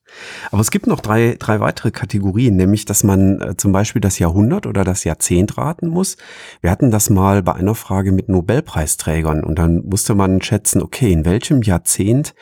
Aber 0.50 0.62
es 0.62 0.72
gibt 0.72 0.88
noch 0.88 1.00
drei, 1.00 1.36
drei 1.38 1.60
weitere 1.60 1.92
Kategorien, 1.92 2.56
nämlich, 2.56 2.86
dass 2.86 3.04
man 3.04 3.40
äh, 3.40 3.56
zum 3.56 3.72
Beispiel 3.72 4.02
das 4.02 4.18
Jahrhundert 4.18 4.66
oder 4.66 4.84
das 4.84 5.04
Jahrzehnt 5.04 5.60
raten 5.60 5.90
muss. 5.90 6.18
Wir 6.60 6.72
hatten 6.72 6.90
das 6.90 7.12
mal 7.12 7.44
bei 7.44 7.54
einer 7.54 7.76
Frage 7.76 8.12
mit 8.12 8.28
Nobelpreisträgern 8.28 9.44
und 9.44 9.60
dann 9.60 9.84
musste 9.86 10.16
man 10.16 10.42
schätzen, 10.42 10.82
okay, 10.82 11.12
in 11.12 11.24
welchem 11.24 11.62
Jahrzehnt 11.62 12.34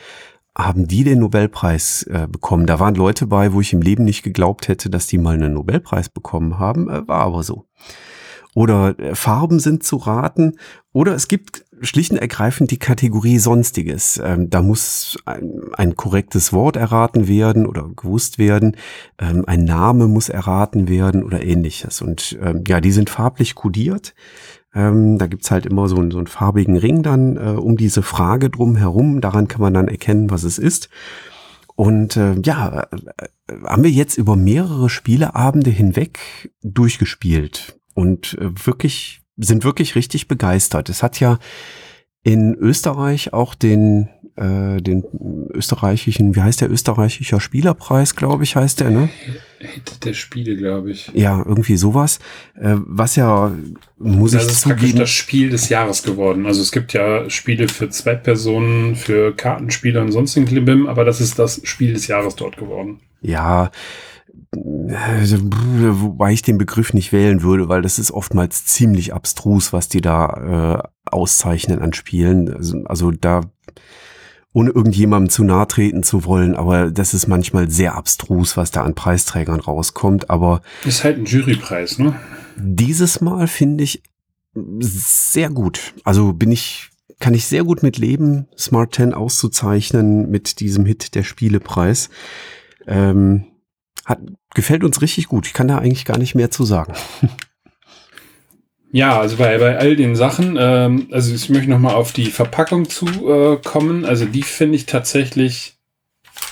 haben 0.56 0.88
die 0.88 1.04
den 1.04 1.20
Nobelpreis 1.20 2.02
äh, 2.04 2.26
bekommen? 2.30 2.66
Da 2.66 2.80
waren 2.80 2.94
Leute 2.94 3.26
bei, 3.26 3.52
wo 3.52 3.60
ich 3.60 3.72
im 3.72 3.82
Leben 3.82 4.04
nicht 4.04 4.22
geglaubt 4.22 4.68
hätte, 4.68 4.90
dass 4.90 5.06
die 5.06 5.18
mal 5.18 5.34
einen 5.34 5.54
Nobelpreis 5.54 6.08
bekommen 6.08 6.58
haben, 6.58 6.88
äh, 6.88 7.06
war 7.06 7.20
aber 7.20 7.42
so. 7.42 7.66
oder 8.54 8.98
äh, 8.98 9.14
Farben 9.14 9.60
sind 9.60 9.84
zu 9.84 9.96
raten 9.96 10.56
oder 10.92 11.14
es 11.14 11.28
gibt 11.28 11.64
schlicht 11.82 12.10
und 12.10 12.18
ergreifend 12.18 12.70
die 12.70 12.78
Kategorie 12.78 13.38
Sonstiges. 13.38 14.20
Ähm, 14.22 14.50
da 14.50 14.62
muss 14.62 15.18
ein, 15.24 15.60
ein, 15.74 15.96
korrektes 15.96 16.52
Wort 16.52 16.76
erraten 16.76 17.26
werden 17.28 17.66
oder 17.66 17.88
gewusst 17.88 18.38
werden, 18.38 18.76
ähm, 19.18 19.44
ein 19.46 19.64
Name 19.64 20.06
muss 20.06 20.28
erraten 20.28 20.88
werden 20.88 21.22
oder 21.22 21.42
ähnliches. 21.42 22.02
Und 22.02 22.38
ähm, 22.42 22.64
ja, 22.66 22.80
die 22.80 22.92
sind 22.92 23.10
farblich 23.10 23.54
kodiert. 23.54 24.14
Ähm, 24.74 25.18
da 25.18 25.26
gibt's 25.26 25.50
halt 25.50 25.66
immer 25.66 25.88
so, 25.88 25.96
einen, 25.96 26.10
so 26.10 26.18
einen 26.18 26.26
farbigen 26.26 26.76
Ring 26.76 27.02
dann 27.02 27.36
äh, 27.36 27.58
um 27.58 27.76
diese 27.76 28.02
Frage 28.02 28.50
drum 28.50 28.76
herum. 28.76 29.20
Daran 29.20 29.48
kann 29.48 29.60
man 29.60 29.74
dann 29.74 29.88
erkennen, 29.88 30.30
was 30.30 30.44
es 30.44 30.58
ist. 30.58 30.88
Und 31.74 32.16
äh, 32.16 32.34
ja, 32.44 32.86
äh, 32.92 33.28
haben 33.64 33.82
wir 33.82 33.90
jetzt 33.90 34.18
über 34.18 34.36
mehrere 34.36 34.90
Spieleabende 34.90 35.70
hinweg 35.70 36.52
durchgespielt 36.62 37.80
und 37.94 38.36
äh, 38.38 38.50
wirklich 38.66 39.22
sind 39.36 39.64
wirklich 39.64 39.94
richtig 39.94 40.28
begeistert. 40.28 40.88
Es 40.90 41.02
hat 41.02 41.18
ja 41.20 41.38
in 42.22 42.54
Österreich 42.54 43.32
auch 43.32 43.54
den 43.54 44.10
äh, 44.40 44.80
den 44.80 45.04
österreichischen, 45.52 46.34
wie 46.34 46.40
heißt 46.40 46.62
der 46.62 46.70
österreichischer 46.70 47.40
Spielerpreis, 47.40 48.16
glaube 48.16 48.44
ich, 48.44 48.56
heißt 48.56 48.80
der, 48.80 48.90
ne? 48.90 49.08
Hit 49.58 50.04
der 50.04 50.14
Spiele, 50.14 50.56
glaube 50.56 50.90
ich. 50.90 51.10
Ja, 51.12 51.44
irgendwie 51.46 51.76
sowas. 51.76 52.18
Äh, 52.54 52.76
was 52.78 53.16
ja, 53.16 53.52
muss 53.98 54.32
das 54.32 54.46
ich 54.46 54.52
ist 54.52 54.60
zugeben. 54.62 54.98
das 54.98 55.10
Spiel 55.10 55.50
des 55.50 55.68
Jahres 55.68 56.02
geworden. 56.02 56.46
Also 56.46 56.62
es 56.62 56.72
gibt 56.72 56.94
ja 56.94 57.28
Spiele 57.28 57.68
für 57.68 57.90
zwei 57.90 58.14
Personen, 58.14 58.96
für 58.96 59.36
Kartenspiele 59.36 60.00
und 60.00 60.12
sonstigen 60.12 60.46
Klimbim, 60.46 60.86
aber 60.86 61.04
das 61.04 61.20
ist 61.20 61.38
das 61.38 61.60
Spiel 61.64 61.92
des 61.92 62.06
Jahres 62.06 62.36
dort 62.36 62.56
geworden. 62.56 63.00
Ja, 63.20 63.70
also, 65.18 65.36
wobei 65.40 66.32
ich 66.32 66.42
den 66.42 66.58
Begriff 66.58 66.92
nicht 66.92 67.12
wählen 67.12 67.42
würde, 67.42 67.68
weil 67.68 67.82
das 67.82 67.98
ist 67.98 68.10
oftmals 68.10 68.64
ziemlich 68.66 69.14
abstrus, 69.14 69.72
was 69.72 69.88
die 69.88 70.00
da 70.00 70.82
äh, 70.82 70.88
auszeichnen 71.04 71.78
an 71.78 71.92
Spielen. 71.92 72.52
Also, 72.52 72.82
also 72.86 73.10
da 73.12 73.42
ohne 74.52 74.70
irgendjemandem 74.70 75.30
zu 75.30 75.44
nahe 75.44 75.68
treten 75.68 76.02
zu 76.02 76.24
wollen, 76.24 76.56
aber 76.56 76.90
das 76.90 77.14
ist 77.14 77.28
manchmal 77.28 77.70
sehr 77.70 77.94
abstrus, 77.94 78.56
was 78.56 78.70
da 78.70 78.82
an 78.82 78.94
Preisträgern 78.94 79.60
rauskommt, 79.60 80.28
aber. 80.28 80.62
Ist 80.84 81.04
halt 81.04 81.18
ein 81.18 81.24
Jurypreis, 81.24 81.98
ne? 81.98 82.18
Dieses 82.56 83.20
Mal 83.20 83.46
finde 83.46 83.84
ich 83.84 84.02
sehr 84.80 85.50
gut. 85.50 85.94
Also 86.04 86.32
bin 86.32 86.50
ich, 86.50 86.90
kann 87.20 87.34
ich 87.34 87.46
sehr 87.46 87.64
gut 87.64 87.82
mit 87.82 87.98
leben, 87.98 88.48
Smart 88.58 88.94
10 88.94 89.14
auszuzeichnen 89.14 90.30
mit 90.30 90.60
diesem 90.60 90.84
Hit 90.84 91.14
der 91.14 91.22
Spielepreis. 91.22 92.10
Ähm, 92.86 93.46
hat, 94.04 94.18
gefällt 94.54 94.82
uns 94.82 95.00
richtig 95.00 95.28
gut. 95.28 95.46
Ich 95.46 95.52
kann 95.52 95.68
da 95.68 95.78
eigentlich 95.78 96.04
gar 96.04 96.18
nicht 96.18 96.34
mehr 96.34 96.50
zu 96.50 96.64
sagen. 96.64 96.94
Ja, 98.92 99.20
also 99.20 99.36
bei, 99.36 99.56
bei 99.58 99.78
all 99.78 99.94
den 99.94 100.16
Sachen, 100.16 100.56
ähm, 100.58 101.06
also 101.12 101.32
ich 101.34 101.48
möchte 101.48 101.70
nochmal 101.70 101.94
auf 101.94 102.12
die 102.12 102.26
Verpackung 102.26 102.88
zu 102.88 103.06
äh, 103.06 103.56
kommen. 103.62 104.04
Also 104.04 104.24
die 104.24 104.42
finde 104.42 104.76
ich 104.76 104.86
tatsächlich, 104.86 105.74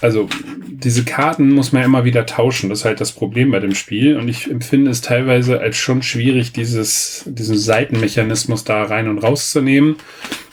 also 0.01 0.29
diese 0.69 1.05
Karten 1.05 1.51
muss 1.51 1.73
man 1.73 1.83
immer 1.83 2.05
wieder 2.05 2.27
tauschen. 2.27 2.71
Das 2.71 2.81
ist 2.81 2.85
halt 2.85 3.01
das 3.01 3.11
Problem 3.11 3.51
bei 3.51 3.59
dem 3.59 3.75
Spiel. 3.75 4.17
Und 4.17 4.29
ich 4.29 4.49
empfinde 4.49 4.93
es 4.93 5.01
teilweise 5.01 5.59
als 5.61 5.77
schon 5.77 6.03
schwierig, 6.03 6.53
dieses, 6.53 7.25
diesen 7.27 7.59
Seitenmechanismus 7.59 8.63
da 8.63 8.85
rein 8.85 9.09
und 9.09 9.19
rauszunehmen. 9.19 9.97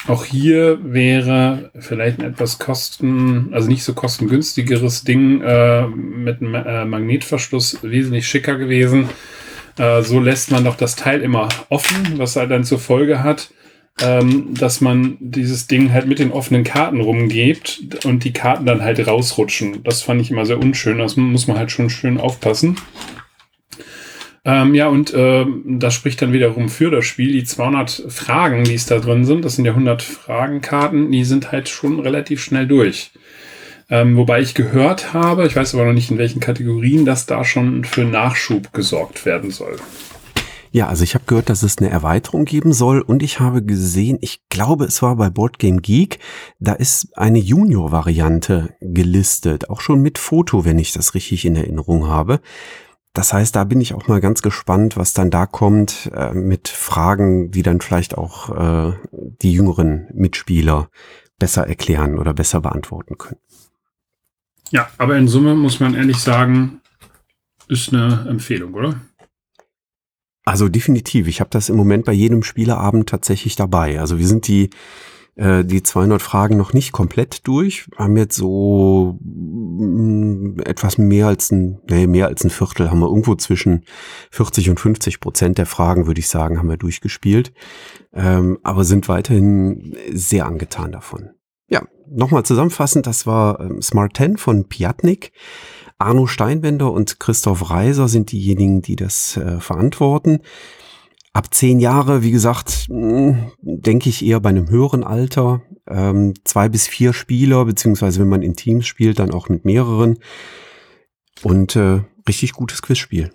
Auch 0.07 0.25
hier 0.25 0.79
wäre 0.83 1.71
vielleicht 1.79 2.19
ein 2.19 2.25
etwas 2.25 2.57
kosten, 2.57 3.49
also 3.51 3.67
nicht 3.67 3.83
so 3.83 3.93
kostengünstigeres 3.93 5.03
Ding 5.03 5.41
äh, 5.41 5.87
mit 5.87 6.41
einem 6.41 6.55
äh, 6.55 6.85
Magnetverschluss 6.85 7.79
wesentlich 7.83 8.27
schicker 8.27 8.55
gewesen. 8.55 9.09
Äh, 9.77 10.01
so 10.03 10.19
lässt 10.19 10.51
man 10.51 10.63
doch 10.63 10.75
das 10.75 10.95
Teil 10.95 11.21
immer 11.21 11.49
offen, 11.69 12.17
was 12.17 12.35
halt 12.35 12.51
dann 12.51 12.63
zur 12.63 12.79
Folge 12.79 13.23
hat, 13.23 13.51
ähm, 14.01 14.53
dass 14.53 14.81
man 14.81 15.17
dieses 15.19 15.67
Ding 15.67 15.91
halt 15.91 16.07
mit 16.07 16.19
den 16.19 16.31
offenen 16.31 16.63
Karten 16.63 17.01
rumgebt 17.01 18.05
und 18.05 18.23
die 18.23 18.33
Karten 18.33 18.65
dann 18.65 18.81
halt 18.81 19.05
rausrutschen. 19.05 19.83
Das 19.83 20.01
fand 20.01 20.21
ich 20.21 20.31
immer 20.31 20.45
sehr 20.45 20.59
unschön. 20.59 20.97
Das 20.97 21.15
muss 21.17 21.47
man 21.47 21.57
halt 21.57 21.71
schon 21.71 21.89
schön 21.89 22.19
aufpassen. 22.19 22.77
Ähm, 24.47 24.75
ja, 24.75 24.87
und 24.89 25.11
äh, 25.13 25.45
das 25.65 25.95
spricht 25.95 26.21
dann 26.21 26.31
wiederum 26.31 26.69
für 26.69 26.91
das 26.91 27.05
Spiel. 27.05 27.31
Die 27.31 27.43
200 27.43 28.05
Fragen, 28.09 28.63
die 28.63 28.75
es 28.75 28.85
da 28.85 28.99
drin 28.99 29.25
sind, 29.25 29.43
das 29.43 29.55
sind 29.55 29.65
ja 29.65 29.71
100 29.71 30.03
Fragenkarten, 30.03 31.11
die 31.11 31.23
sind 31.23 31.51
halt 31.51 31.67
schon 31.67 31.99
relativ 31.99 32.43
schnell 32.43 32.67
durch. 32.67 33.11
Ähm, 33.89 34.17
wobei 34.17 34.41
ich 34.41 34.55
gehört 34.55 35.13
habe, 35.13 35.45
ich 35.45 35.55
weiß 35.55 35.75
aber 35.75 35.85
noch 35.85 35.93
nicht 35.93 36.09
in 36.11 36.17
welchen 36.17 36.39
Kategorien, 36.39 37.05
dass 37.05 37.25
da 37.25 37.43
schon 37.43 37.83
für 37.83 38.03
Nachschub 38.03 38.73
gesorgt 38.73 39.25
werden 39.25 39.51
soll. 39.51 39.77
Ja, 40.75 40.87
also 40.87 41.05
ich 41.05 41.15
habe 41.15 41.23
gehört, 41.25 41.47
dass 41.47 41.63
es 41.63 41.77
eine 41.77 41.89
Erweiterung 41.89 42.43
geben 42.43 42.73
soll 42.73 42.99
und 42.99 43.23
ich 43.23 43.39
habe 43.39 43.63
gesehen, 43.63 44.17
ich 44.19 44.41
glaube, 44.49 44.83
es 44.83 45.01
war 45.01 45.15
bei 45.15 45.29
Boardgame 45.29 45.79
Geek, 45.79 46.19
da 46.59 46.73
ist 46.73 47.17
eine 47.17 47.39
Junior-Variante 47.39 48.75
gelistet, 48.81 49.69
auch 49.69 49.79
schon 49.79 50.01
mit 50.01 50.17
Foto, 50.17 50.65
wenn 50.65 50.77
ich 50.77 50.91
das 50.91 51.13
richtig 51.13 51.45
in 51.45 51.55
Erinnerung 51.55 52.09
habe. 52.09 52.41
Das 53.13 53.31
heißt, 53.31 53.55
da 53.55 53.63
bin 53.63 53.79
ich 53.79 53.93
auch 53.93 54.09
mal 54.09 54.19
ganz 54.19 54.41
gespannt, 54.41 54.97
was 54.97 55.13
dann 55.13 55.31
da 55.31 55.45
kommt 55.45 56.11
äh, 56.13 56.33
mit 56.33 56.67
Fragen, 56.67 57.51
die 57.51 57.63
dann 57.63 57.79
vielleicht 57.79 58.17
auch 58.17 58.49
äh, 58.49 58.93
die 59.13 59.53
jüngeren 59.53 60.09
Mitspieler 60.13 60.89
besser 61.39 61.67
erklären 61.67 62.19
oder 62.19 62.33
besser 62.33 62.59
beantworten 62.59 63.17
können. 63.17 63.39
Ja, 64.71 64.89
aber 64.97 65.17
in 65.17 65.27
Summe 65.27 65.55
muss 65.55 65.79
man 65.79 65.93
ehrlich 65.93 66.17
sagen, 66.17 66.81
ist 67.67 67.93
eine 67.93 68.25
Empfehlung, 68.29 68.73
oder? 68.73 69.01
Also 70.43 70.69
definitiv. 70.69 71.27
Ich 71.27 71.39
habe 71.39 71.49
das 71.49 71.69
im 71.69 71.75
Moment 71.75 72.05
bei 72.05 72.13
jedem 72.13 72.43
Spieleabend 72.43 73.09
tatsächlich 73.09 73.55
dabei. 73.55 73.99
Also 73.99 74.19
wir 74.19 74.27
sind 74.27 74.47
die 74.47 74.69
äh, 75.35 75.65
die 75.65 75.83
200 75.83 76.21
Fragen 76.21 76.55
noch 76.55 76.73
nicht 76.73 76.91
komplett 76.91 77.45
durch. 77.47 77.87
Haben 77.97 78.15
jetzt 78.17 78.35
so 78.35 79.19
mh, 79.21 79.85
mm, 79.85 80.59
etwas 80.65 80.97
mehr 80.97 81.27
als 81.27 81.51
ein, 81.51 81.79
nee, 81.89 82.07
mehr 82.07 82.27
als 82.27 82.43
ein 82.43 82.49
Viertel 82.49 82.89
haben 82.89 82.99
wir 82.99 83.07
irgendwo 83.07 83.35
zwischen 83.35 83.83
40 84.31 84.69
und 84.69 84.79
50 84.79 85.19
Prozent 85.19 85.57
der 85.57 85.65
Fragen, 85.65 86.07
würde 86.07 86.19
ich 86.19 86.29
sagen, 86.29 86.57
haben 86.57 86.69
wir 86.69 86.77
durchgespielt. 86.77 87.53
Ähm, 88.13 88.59
aber 88.63 88.85
sind 88.85 89.09
weiterhin 89.09 89.95
sehr 90.13 90.45
angetan 90.45 90.91
davon. 90.91 91.31
Ja, 91.67 91.83
nochmal 92.09 92.43
zusammenfassend, 92.43 93.07
das 93.07 93.25
war 93.25 93.59
ähm, 93.59 93.81
Smart 93.81 94.17
10 94.17 94.37
von 94.37 94.67
Piatnik. 94.67 95.31
Arno 95.97 96.27
Steinbender 96.27 96.91
und 96.91 97.19
Christoph 97.19 97.69
Reiser 97.69 98.07
sind 98.07 98.31
diejenigen, 98.31 98.81
die 98.81 98.95
das 98.95 99.37
äh, 99.37 99.59
verantworten. 99.59 100.39
Ab 101.31 101.53
zehn 101.53 101.79
Jahre, 101.79 102.21
wie 102.23 102.31
gesagt, 102.31 102.87
hm, 102.89 103.51
denke 103.61 104.09
ich 104.09 104.25
eher 104.25 104.39
bei 104.39 104.49
einem 104.49 104.69
höheren 104.69 105.03
Alter. 105.03 105.61
Ähm, 105.87 106.33
zwei 106.43 106.69
bis 106.69 106.87
vier 106.87 107.13
Spieler, 107.13 107.65
beziehungsweise 107.65 108.19
wenn 108.21 108.29
man 108.29 108.41
in 108.41 108.55
Teams 108.55 108.87
spielt, 108.87 109.19
dann 109.19 109.31
auch 109.31 109.49
mit 109.49 109.65
mehreren. 109.65 110.19
Und 111.43 111.75
äh, 111.75 112.01
richtig 112.27 112.53
gutes 112.53 112.81
Quizspiel. 112.81 113.31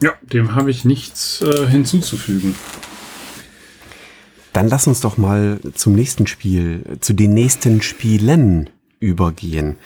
Ja, 0.00 0.12
dem 0.22 0.54
habe 0.54 0.70
ich 0.70 0.84
nichts 0.84 1.42
äh, 1.42 1.66
hinzuzufügen. 1.66 2.54
Dann 4.58 4.66
lass 4.66 4.88
uns 4.88 5.00
doch 5.00 5.18
mal 5.18 5.60
zum 5.74 5.94
nächsten 5.94 6.26
Spiel, 6.26 6.82
zu 6.98 7.12
den 7.12 7.32
nächsten 7.32 7.80
Spielen 7.80 8.68
übergehen. 8.98 9.76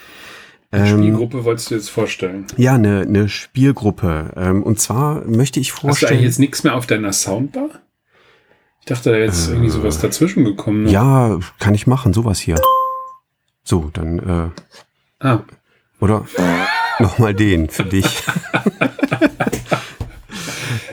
Eine 0.71 0.89
ähm, 0.89 0.97
Spielgruppe 0.97 1.43
wolltest 1.45 1.69
du 1.69 1.75
jetzt 1.75 1.89
vorstellen? 1.89 2.47
Ja, 2.57 2.73
eine, 2.73 3.01
eine 3.01 3.29
Spielgruppe. 3.29 4.33
Ähm, 4.35 4.63
und 4.63 4.79
zwar 4.79 5.25
möchte 5.25 5.59
ich 5.59 5.71
vorstellen. 5.71 5.91
Hast 5.91 6.01
du 6.01 6.07
eigentlich 6.07 6.23
jetzt 6.23 6.39
nichts 6.39 6.63
mehr 6.63 6.73
auf 6.73 6.87
deiner 6.87 7.13
Soundbar? 7.13 7.69
Ich 8.79 8.87
dachte, 8.87 9.11
da 9.11 9.17
jetzt 9.17 9.47
äh, 9.47 9.51
irgendwie 9.51 9.69
sowas 9.69 9.99
dazwischen 9.99 10.43
gekommen. 10.43 10.85
Ne? 10.85 10.89
Ja, 10.89 11.37
kann 11.59 11.75
ich 11.75 11.85
machen, 11.85 12.11
sowas 12.11 12.39
hier. 12.39 12.59
So, 13.63 13.91
dann. 13.93 14.53
Äh, 15.21 15.23
ah. 15.23 15.43
Oder 15.99 16.25
nochmal 16.97 17.35
den 17.35 17.69
für 17.69 17.85
dich. 17.85 18.07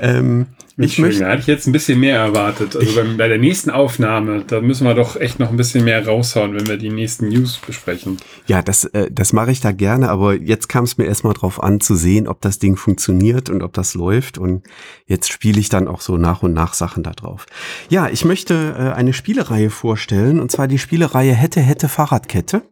ähm, 0.01 0.47
ich 0.77 0.99
möchte. 0.99 1.21
Da 1.21 1.31
hatte 1.31 1.41
ich 1.41 1.47
jetzt 1.47 1.67
ein 1.67 1.73
bisschen 1.73 2.01
mehr 2.01 2.19
erwartet. 2.19 2.75
Also 2.75 2.95
beim, 2.95 3.17
bei 3.17 3.29
der 3.29 3.39
nächsten 3.39 3.71
Aufnahme, 3.71 4.45
da 4.47 4.61
müssen 4.61 4.87
wir 4.87 4.95
doch 4.95 5.17
echt 5.17 5.39
noch 5.39 5.51
ein 5.51 5.57
bisschen 5.57 5.85
mehr 5.85 6.07
raushauen, 6.07 6.55
wenn 6.55 6.67
wir 6.67 6.77
die 6.77 6.91
nächsten 6.91 7.29
News 7.29 7.59
besprechen. 7.59 8.17
Ja, 8.47 8.63
das, 8.63 8.85
äh, 8.87 9.11
das 9.11 9.33
mache 9.33 9.51
ich 9.51 9.61
da 9.61 9.73
gerne, 9.73 10.09
aber 10.09 10.35
jetzt 10.35 10.69
kam 10.69 10.85
es 10.85 10.97
mir 10.97 11.05
erstmal 11.05 11.35
drauf 11.35 11.63
an 11.63 11.81
zu 11.81 11.95
sehen, 11.95 12.27
ob 12.27 12.41
das 12.41 12.59
Ding 12.59 12.77
funktioniert 12.77 13.51
und 13.51 13.63
ob 13.63 13.73
das 13.75 13.95
läuft. 13.95 14.39
Und 14.39 14.63
jetzt 15.07 15.31
spiele 15.31 15.61
ich 15.61 15.69
dann 15.69 15.87
auch 15.87 16.01
so 16.01 16.17
nach 16.17 16.43
und 16.43 16.55
nach 16.55 16.75
Sachen 16.75 17.03
da 17.03 17.11
drauf. 17.11 17.47
Ja, 17.91 18.09
ich 18.09 18.25
möchte 18.25 18.75
äh, 18.79 18.97
eine 18.97 19.13
Spielereihe 19.13 19.71
vorstellen, 19.71 20.41
und 20.41 20.51
zwar 20.51 20.69
die 20.69 20.79
Spielereihe 20.79 21.35
Hätte, 21.35 21.61
Hätte, 21.61 21.89
Fahrradkette. 21.89 22.63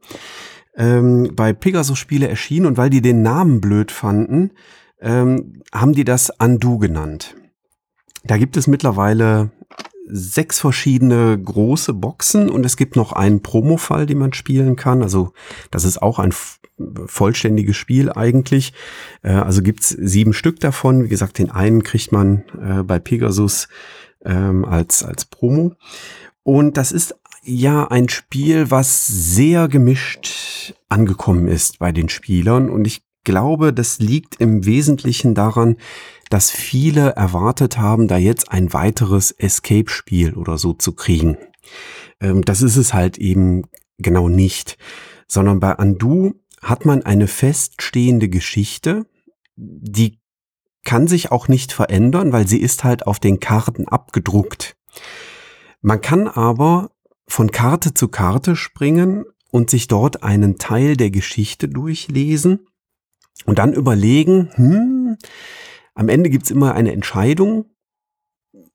Ähm, 0.76 1.32
bei 1.34 1.52
Pegasus 1.52 1.98
Spiele 1.98 2.28
erschienen 2.28 2.66
und 2.66 2.76
weil 2.76 2.88
die 2.88 3.02
den 3.02 3.22
Namen 3.22 3.60
blöd 3.60 3.90
fanden, 3.90 4.52
ähm, 5.00 5.62
haben 5.72 5.92
die 5.92 6.04
das 6.04 6.30
Undo 6.38 6.78
genannt. 6.78 7.34
Da 8.24 8.36
gibt 8.36 8.56
es 8.56 8.66
mittlerweile 8.66 9.50
sechs 10.10 10.60
verschiedene 10.60 11.38
große 11.38 11.92
Boxen 11.92 12.48
und 12.48 12.64
es 12.64 12.76
gibt 12.76 12.96
noch 12.96 13.12
einen 13.12 13.42
Promo-Fall, 13.42 14.06
den 14.06 14.18
man 14.18 14.32
spielen 14.32 14.76
kann. 14.76 15.02
Also 15.02 15.32
das 15.70 15.84
ist 15.84 16.00
auch 16.00 16.18
ein 16.18 16.32
vollständiges 17.06 17.76
Spiel 17.76 18.10
eigentlich. 18.10 18.72
Äh, 19.22 19.32
also 19.32 19.62
gibt's 19.62 19.90
sieben 19.90 20.32
Stück 20.32 20.60
davon. 20.60 21.04
Wie 21.04 21.08
gesagt, 21.08 21.38
den 21.38 21.50
einen 21.50 21.82
kriegt 21.82 22.12
man 22.12 22.44
äh, 22.60 22.82
bei 22.82 22.98
Pegasus 22.98 23.68
ähm, 24.24 24.64
als, 24.64 25.02
als 25.02 25.26
Promo. 25.26 25.74
Und 26.42 26.76
das 26.76 26.92
ist 26.92 27.14
ja 27.42 27.86
ein 27.88 28.08
Spiel, 28.08 28.70
was 28.70 29.06
sehr 29.06 29.68
gemischt 29.68 30.74
angekommen 30.88 31.48
ist 31.48 31.78
bei 31.78 31.92
den 31.92 32.08
Spielern. 32.08 32.70
Und 32.70 32.86
ich 32.86 33.02
glaube, 33.28 33.74
das 33.74 33.98
liegt 33.98 34.36
im 34.36 34.64
Wesentlichen 34.64 35.34
daran, 35.34 35.76
dass 36.30 36.50
viele 36.50 37.10
erwartet 37.10 37.76
haben, 37.76 38.08
da 38.08 38.16
jetzt 38.16 38.50
ein 38.50 38.72
weiteres 38.72 39.32
Escape-Spiel 39.32 40.32
oder 40.32 40.56
so 40.56 40.72
zu 40.72 40.92
kriegen. 40.92 41.36
Ähm, 42.20 42.42
das 42.42 42.62
ist 42.62 42.76
es 42.76 42.94
halt 42.94 43.18
eben 43.18 43.64
genau 43.98 44.30
nicht, 44.30 44.78
sondern 45.26 45.60
bei 45.60 45.74
Undo 45.76 46.32
hat 46.62 46.86
man 46.86 47.02
eine 47.02 47.26
feststehende 47.28 48.30
Geschichte, 48.30 49.04
die 49.56 50.18
kann 50.82 51.06
sich 51.06 51.30
auch 51.30 51.48
nicht 51.48 51.72
verändern, 51.72 52.32
weil 52.32 52.48
sie 52.48 52.62
ist 52.62 52.82
halt 52.82 53.06
auf 53.06 53.20
den 53.20 53.40
Karten 53.40 53.88
abgedruckt. 53.88 54.74
Man 55.82 56.00
kann 56.00 56.28
aber 56.28 56.92
von 57.26 57.50
Karte 57.50 57.92
zu 57.92 58.08
Karte 58.08 58.56
springen 58.56 59.26
und 59.50 59.68
sich 59.68 59.86
dort 59.86 60.22
einen 60.22 60.56
Teil 60.56 60.96
der 60.96 61.10
Geschichte 61.10 61.68
durchlesen 61.68 62.67
und 63.46 63.58
dann 63.58 63.72
überlegen, 63.72 64.50
hm, 64.54 65.16
am 65.94 66.08
Ende 66.08 66.30
gibt's 66.30 66.50
immer 66.50 66.74
eine 66.74 66.92
Entscheidung 66.92 67.66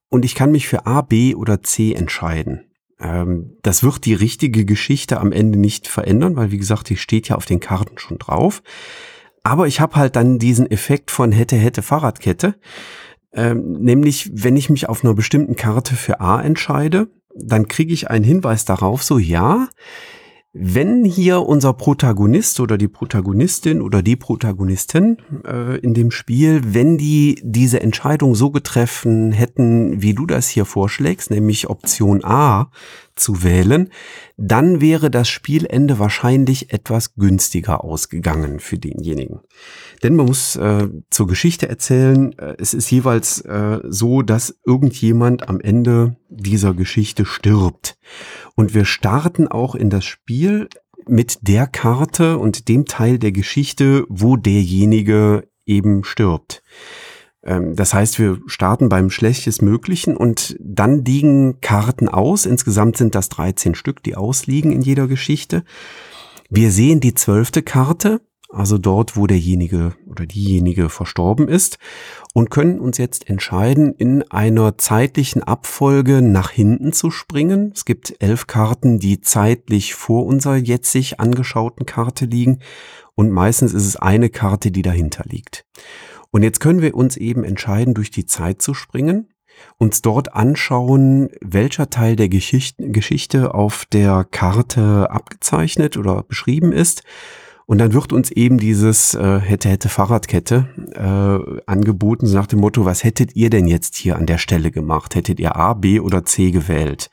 und 0.09 0.25
ich 0.25 0.35
kann 0.35 0.51
mich 0.51 0.67
für 0.67 0.85
A, 0.85 1.01
B 1.01 1.35
oder 1.35 1.61
C 1.61 1.93
entscheiden. 1.93 2.71
Ähm, 2.99 3.57
das 3.61 3.83
wird 3.83 4.05
die 4.05 4.13
richtige 4.13 4.65
Geschichte 4.65 5.19
am 5.19 5.31
Ende 5.31 5.59
nicht 5.59 5.87
verändern, 5.87 6.35
weil 6.35 6.51
wie 6.51 6.57
gesagt, 6.57 6.89
die 6.89 6.97
steht 6.97 7.29
ja 7.29 7.35
auf 7.35 7.45
den 7.45 7.59
Karten 7.59 7.97
schon 7.97 8.17
drauf. 8.17 8.61
Aber 9.43 9.67
ich 9.67 9.81
habe 9.81 9.95
halt 9.95 10.15
dann 10.15 10.39
diesen 10.39 10.69
Effekt 10.71 11.11
von 11.11 11.31
hätte, 11.31 11.57
hätte 11.57 11.81
Fahrradkette. 11.81 12.55
Ähm, 13.33 13.73
nämlich, 13.73 14.29
wenn 14.33 14.55
ich 14.55 14.69
mich 14.69 14.87
auf 14.87 15.03
einer 15.03 15.13
bestimmten 15.13 15.55
Karte 15.55 15.95
für 15.95 16.21
A 16.21 16.41
entscheide, 16.41 17.09
dann 17.35 17.67
kriege 17.67 17.93
ich 17.93 18.09
einen 18.09 18.23
Hinweis 18.23 18.63
darauf, 18.63 19.03
so 19.03 19.17
ja, 19.17 19.67
wenn 20.55 21.03
hier 21.03 21.41
unser 21.41 21.73
Protagonist 21.73 22.59
oder 22.59 22.77
die 22.77 22.87
Protagonistin 22.87 23.81
oder 23.81 24.03
die 24.03 24.15
Protagonistin 24.15 25.17
äh, 25.47 25.79
in 25.79 25.95
dem 25.95 26.11
Spiel, 26.11 26.61
wenn 26.63 26.99
die 26.99 27.41
diese 27.43 27.81
Entscheidung 27.81 28.35
so 28.35 28.51
getreffen 28.51 29.31
hätten, 29.31 30.03
wie 30.03 30.13
du 30.13 30.27
das 30.27 30.47
hier 30.47 30.65
vorschlägst, 30.65 31.31
nämlich 31.31 31.71
Option 31.71 32.23
A 32.23 32.69
zu 33.15 33.43
wählen, 33.43 33.89
dann 34.37 34.81
wäre 34.81 35.11
das 35.11 35.29
Spielende 35.29 35.99
wahrscheinlich 35.99 36.73
etwas 36.73 37.15
günstiger 37.15 37.83
ausgegangen 37.83 38.59
für 38.59 38.77
denjenigen. 38.77 39.41
Denn 40.01 40.15
man 40.15 40.25
muss 40.25 40.55
äh, 40.55 40.89
zur 41.09 41.27
Geschichte 41.27 41.69
erzählen, 41.69 42.37
äh, 42.37 42.55
es 42.57 42.73
ist 42.73 42.89
jeweils 42.91 43.41
äh, 43.41 43.79
so, 43.83 44.21
dass 44.21 44.59
irgendjemand 44.65 45.47
am 45.49 45.59
Ende 45.59 46.17
dieser 46.29 46.73
Geschichte 46.73 47.25
stirbt. 47.25 47.97
Und 48.55 48.73
wir 48.73 48.85
starten 48.85 49.47
auch 49.47 49.75
in 49.75 49.89
das 49.89 50.05
Spiel 50.05 50.67
mit 51.07 51.47
der 51.47 51.67
Karte 51.67 52.37
und 52.37 52.67
dem 52.67 52.85
Teil 52.85 53.19
der 53.19 53.31
Geschichte, 53.31 54.05
wo 54.09 54.37
derjenige 54.37 55.47
eben 55.65 56.03
stirbt. 56.03 56.63
Ähm, 57.43 57.75
das 57.75 57.93
heißt, 57.93 58.19
wir 58.19 58.39
starten 58.47 58.89
beim 58.89 59.09
Schlechtestmöglichen 59.09 60.15
und 60.17 60.55
dann 60.59 61.03
liegen 61.03 61.61
Karten 61.61 62.09
aus. 62.09 62.45
Insgesamt 62.45 62.97
sind 62.97 63.15
das 63.15 63.29
13 63.29 63.75
Stück, 63.75 64.03
die 64.03 64.15
ausliegen 64.15 64.71
in 64.71 64.81
jeder 64.81 65.07
Geschichte. 65.07 65.63
Wir 66.49 66.71
sehen 66.71 66.99
die 66.99 67.15
zwölfte 67.15 67.63
Karte 67.63 68.21
also 68.53 68.77
dort, 68.77 69.17
wo 69.17 69.25
derjenige 69.27 69.95
oder 70.07 70.25
diejenige 70.25 70.89
verstorben 70.89 71.47
ist, 71.47 71.79
und 72.33 72.49
können 72.49 72.79
uns 72.79 72.97
jetzt 72.97 73.29
entscheiden, 73.29 73.93
in 73.93 74.23
einer 74.31 74.77
zeitlichen 74.77 75.43
Abfolge 75.43 76.21
nach 76.21 76.51
hinten 76.51 76.93
zu 76.93 77.11
springen. 77.11 77.71
Es 77.75 77.85
gibt 77.85 78.15
elf 78.19 78.47
Karten, 78.47 78.99
die 78.99 79.21
zeitlich 79.21 79.95
vor 79.95 80.25
unserer 80.25 80.55
jetzig 80.55 81.19
angeschauten 81.19 81.85
Karte 81.85 82.25
liegen, 82.25 82.59
und 83.15 83.31
meistens 83.31 83.73
ist 83.73 83.85
es 83.85 83.95
eine 83.95 84.29
Karte, 84.29 84.71
die 84.71 84.81
dahinter 84.81 85.23
liegt. 85.27 85.65
Und 86.33 86.41
jetzt 86.41 86.59
können 86.59 86.81
wir 86.81 86.95
uns 86.95 87.15
eben 87.15 87.43
entscheiden, 87.43 87.93
durch 87.93 88.09
die 88.09 88.25
Zeit 88.25 88.59
zu 88.59 88.73
springen, 88.73 89.29
uns 89.77 90.01
dort 90.01 90.33
anschauen, 90.33 91.29
welcher 91.41 91.91
Teil 91.91 92.15
der 92.15 92.27
Geschichte 92.27 93.53
auf 93.53 93.85
der 93.85 94.25
Karte 94.31 95.11
abgezeichnet 95.11 95.95
oder 95.95 96.23
beschrieben 96.23 96.71
ist 96.71 97.03
und 97.65 97.77
dann 97.77 97.93
wird 97.93 98.11
uns 98.11 98.29
eben 98.29 98.57
dieses 98.57 99.13
äh, 99.13 99.39
hätte, 99.39 99.69
hätte 99.69 99.89
Fahrradkette 99.89 100.67
äh, 100.95 101.61
angeboten, 101.65 102.31
nach 102.31 102.47
dem 102.47 102.59
Motto, 102.59 102.85
was 102.85 103.03
hättet 103.03 103.35
ihr 103.35 103.49
denn 103.49 103.67
jetzt 103.67 103.95
hier 103.95 104.17
an 104.17 104.25
der 104.25 104.37
Stelle 104.37 104.69
gemacht? 104.69 105.15
Hättet 105.15 105.39
ihr 105.39 105.55
A, 105.55 105.73
B 105.73 105.99
oder 105.99 106.25
C 106.25 106.51
gewählt? 106.51 107.09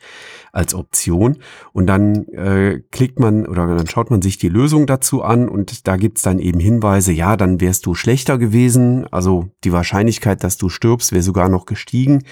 Als 0.51 0.73
Option. 0.73 1.37
Und 1.73 1.87
dann 1.87 2.27
äh, 2.29 2.81
klickt 2.91 3.19
man 3.19 3.45
oder 3.45 3.67
dann 3.67 3.87
schaut 3.87 4.11
man 4.11 4.21
sich 4.21 4.37
die 4.37 4.49
Lösung 4.49 4.85
dazu 4.85 5.23
an 5.23 5.49
und 5.49 5.87
da 5.87 5.97
gibt's 5.97 6.21
dann 6.21 6.39
eben 6.39 6.59
Hinweise, 6.59 7.11
ja, 7.11 7.37
dann 7.37 7.61
wärst 7.61 7.85
du 7.85 7.95
schlechter 7.95 8.37
gewesen, 8.37 9.05
also 9.11 9.49
die 9.63 9.71
Wahrscheinlichkeit, 9.71 10.43
dass 10.43 10.57
du 10.57 10.69
stirbst, 10.69 11.11
wäre 11.11 11.23
sogar 11.23 11.49
noch 11.49 11.65
gestiegen. 11.65 12.23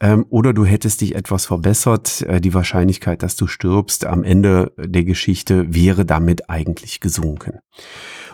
Ähm, 0.00 0.24
oder 0.30 0.52
du 0.52 0.64
hättest 0.64 1.02
dich 1.02 1.14
etwas 1.14 1.46
verbessert, 1.46 2.22
äh, 2.22 2.40
die 2.40 2.54
Wahrscheinlichkeit, 2.54 3.22
dass 3.22 3.36
du 3.36 3.46
stirbst 3.46 4.06
am 4.06 4.24
Ende 4.24 4.72
der 4.78 5.04
Geschichte 5.04 5.72
wäre 5.74 6.06
damit 6.06 6.48
eigentlich 6.48 7.00
gesunken. 7.00 7.58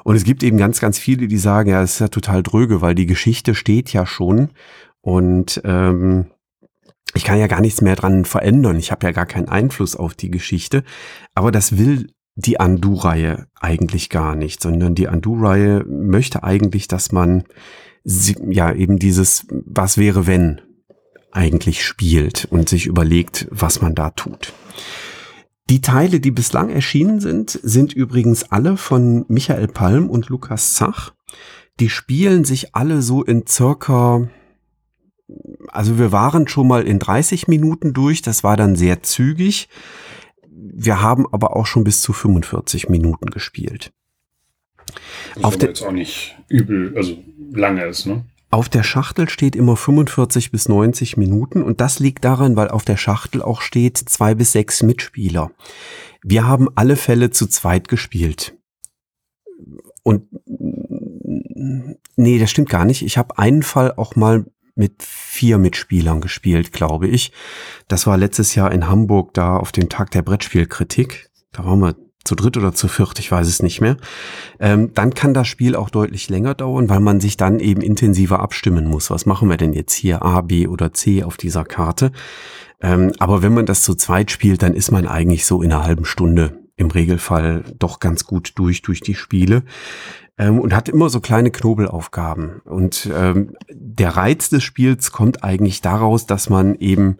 Und 0.04 0.14
es 0.14 0.22
gibt 0.22 0.44
eben 0.44 0.56
ganz, 0.56 0.80
ganz 0.80 0.98
viele, 0.98 1.26
die 1.26 1.38
sagen, 1.38 1.70
ja, 1.70 1.80
das 1.80 1.94
ist 1.94 1.98
ja 1.98 2.08
total 2.08 2.44
dröge, 2.44 2.80
weil 2.80 2.94
die 2.94 3.06
Geschichte 3.06 3.56
steht 3.56 3.92
ja 3.92 4.06
schon 4.06 4.50
und 5.00 5.60
ähm, 5.64 6.26
ich 7.14 7.24
kann 7.24 7.38
ja 7.38 7.46
gar 7.46 7.60
nichts 7.60 7.80
mehr 7.80 7.96
dran 7.96 8.24
verändern. 8.24 8.76
Ich 8.76 8.90
habe 8.90 9.06
ja 9.06 9.12
gar 9.12 9.26
keinen 9.26 9.48
Einfluss 9.48 9.96
auf 9.96 10.14
die 10.14 10.30
Geschichte. 10.30 10.84
Aber 11.34 11.50
das 11.50 11.78
will 11.78 12.08
die 12.34 12.56
Undo-Reihe 12.58 13.46
eigentlich 13.58 14.10
gar 14.10 14.34
nicht, 14.34 14.62
sondern 14.62 14.94
die 14.94 15.06
Undo-Reihe 15.06 15.84
möchte 15.88 16.44
eigentlich, 16.44 16.88
dass 16.88 17.12
man 17.12 17.44
ja 18.04 18.72
eben 18.72 18.98
dieses 18.98 19.46
Was 19.50 19.98
wäre 19.98 20.26
wenn 20.26 20.60
eigentlich 21.32 21.84
spielt 21.84 22.46
und 22.50 22.68
sich 22.68 22.86
überlegt, 22.86 23.46
was 23.50 23.82
man 23.82 23.94
da 23.94 24.10
tut. 24.10 24.52
Die 25.68 25.80
Teile, 25.80 26.20
die 26.20 26.30
bislang 26.30 26.70
erschienen 26.70 27.20
sind, 27.20 27.50
sind 27.62 27.92
übrigens 27.92 28.50
alle 28.52 28.76
von 28.76 29.24
Michael 29.28 29.68
Palm 29.68 30.08
und 30.08 30.28
Lukas 30.28 30.74
Zach. 30.74 31.12
Die 31.80 31.90
spielen 31.90 32.44
sich 32.44 32.74
alle 32.74 33.02
so 33.02 33.22
in 33.22 33.46
circa 33.46 34.28
also 35.68 35.98
wir 35.98 36.12
waren 36.12 36.48
schon 36.48 36.68
mal 36.68 36.86
in 36.86 36.98
30 36.98 37.48
Minuten 37.48 37.92
durch, 37.92 38.22
das 38.22 38.44
war 38.44 38.56
dann 38.56 38.76
sehr 38.76 39.02
zügig. 39.02 39.68
Wir 40.50 41.02
haben 41.02 41.26
aber 41.32 41.56
auch 41.56 41.66
schon 41.66 41.84
bis 41.84 42.00
zu 42.00 42.12
45 42.12 42.88
Minuten 42.88 43.30
gespielt. 43.30 43.92
Das 45.34 45.44
auf 45.44 45.56
der 45.56 45.70
jetzt 45.70 45.82
auch 45.82 45.92
nicht 45.92 46.36
übel, 46.48 46.96
also 46.96 47.16
lange 47.52 47.84
ist, 47.84 48.06
ne? 48.06 48.24
Auf 48.50 48.68
der 48.68 48.84
Schachtel 48.84 49.28
steht 49.28 49.56
immer 49.56 49.76
45 49.76 50.52
bis 50.52 50.68
90 50.68 51.16
Minuten 51.16 51.62
und 51.62 51.80
das 51.80 51.98
liegt 51.98 52.24
daran, 52.24 52.54
weil 52.54 52.68
auf 52.68 52.84
der 52.84 52.96
Schachtel 52.96 53.42
auch 53.42 53.60
steht 53.60 53.98
zwei 53.98 54.34
bis 54.34 54.52
sechs 54.52 54.82
Mitspieler. 54.82 55.50
Wir 56.22 56.46
haben 56.46 56.68
alle 56.76 56.96
Fälle 56.96 57.30
zu 57.30 57.48
zweit 57.48 57.88
gespielt. 57.88 58.56
Und 60.04 60.28
nee, 62.16 62.38
das 62.38 62.50
stimmt 62.50 62.68
gar 62.68 62.84
nicht. 62.84 63.02
Ich 63.02 63.18
habe 63.18 63.38
einen 63.38 63.64
Fall 63.64 63.92
auch 63.96 64.14
mal 64.14 64.46
mit 64.76 65.02
vier 65.02 65.58
Mitspielern 65.58 66.20
gespielt, 66.20 66.72
glaube 66.72 67.08
ich. 67.08 67.32
Das 67.88 68.06
war 68.06 68.16
letztes 68.16 68.54
Jahr 68.54 68.70
in 68.70 68.88
Hamburg 68.88 69.34
da 69.34 69.56
auf 69.56 69.72
dem 69.72 69.88
Tag 69.88 70.12
der 70.12 70.22
Brettspielkritik. 70.22 71.30
Da 71.52 71.64
waren 71.64 71.80
wir 71.80 71.96
zu 72.24 72.34
dritt 72.34 72.56
oder 72.56 72.74
zu 72.74 72.88
viert, 72.88 73.18
ich 73.18 73.30
weiß 73.30 73.46
es 73.46 73.62
nicht 73.62 73.80
mehr. 73.80 73.96
Ähm, 74.60 74.92
dann 74.94 75.14
kann 75.14 75.32
das 75.32 75.48
Spiel 75.48 75.74
auch 75.76 75.90
deutlich 75.90 76.28
länger 76.28 76.54
dauern, 76.54 76.88
weil 76.88 77.00
man 77.00 77.20
sich 77.20 77.36
dann 77.36 77.60
eben 77.60 77.80
intensiver 77.80 78.40
abstimmen 78.40 78.86
muss. 78.86 79.10
Was 79.10 79.26
machen 79.26 79.48
wir 79.48 79.56
denn 79.56 79.72
jetzt 79.72 79.94
hier 79.94 80.22
A, 80.22 80.42
B 80.42 80.66
oder 80.66 80.92
C 80.92 81.22
auf 81.22 81.36
dieser 81.36 81.64
Karte? 81.64 82.12
Ähm, 82.82 83.12
aber 83.18 83.42
wenn 83.42 83.54
man 83.54 83.66
das 83.66 83.82
zu 83.82 83.94
zweit 83.94 84.30
spielt, 84.30 84.62
dann 84.62 84.74
ist 84.74 84.90
man 84.90 85.06
eigentlich 85.06 85.46
so 85.46 85.62
in 85.62 85.72
einer 85.72 85.84
halben 85.84 86.04
Stunde 86.04 86.58
im 86.76 86.90
Regelfall 86.90 87.64
doch 87.78 88.00
ganz 88.00 88.24
gut 88.24 88.52
durch 88.56 88.82
durch 88.82 89.00
die 89.00 89.14
Spiele 89.14 89.62
ähm, 90.38 90.60
und 90.60 90.74
hat 90.74 90.88
immer 90.88 91.08
so 91.08 91.20
kleine 91.20 91.50
Knobelaufgaben. 91.50 92.60
Und 92.64 93.10
ähm, 93.14 93.56
der 93.70 94.10
Reiz 94.10 94.48
des 94.48 94.62
Spiels 94.62 95.12
kommt 95.12 95.44
eigentlich 95.44 95.80
daraus, 95.80 96.26
dass 96.26 96.48
man 96.48 96.74
eben 96.76 97.18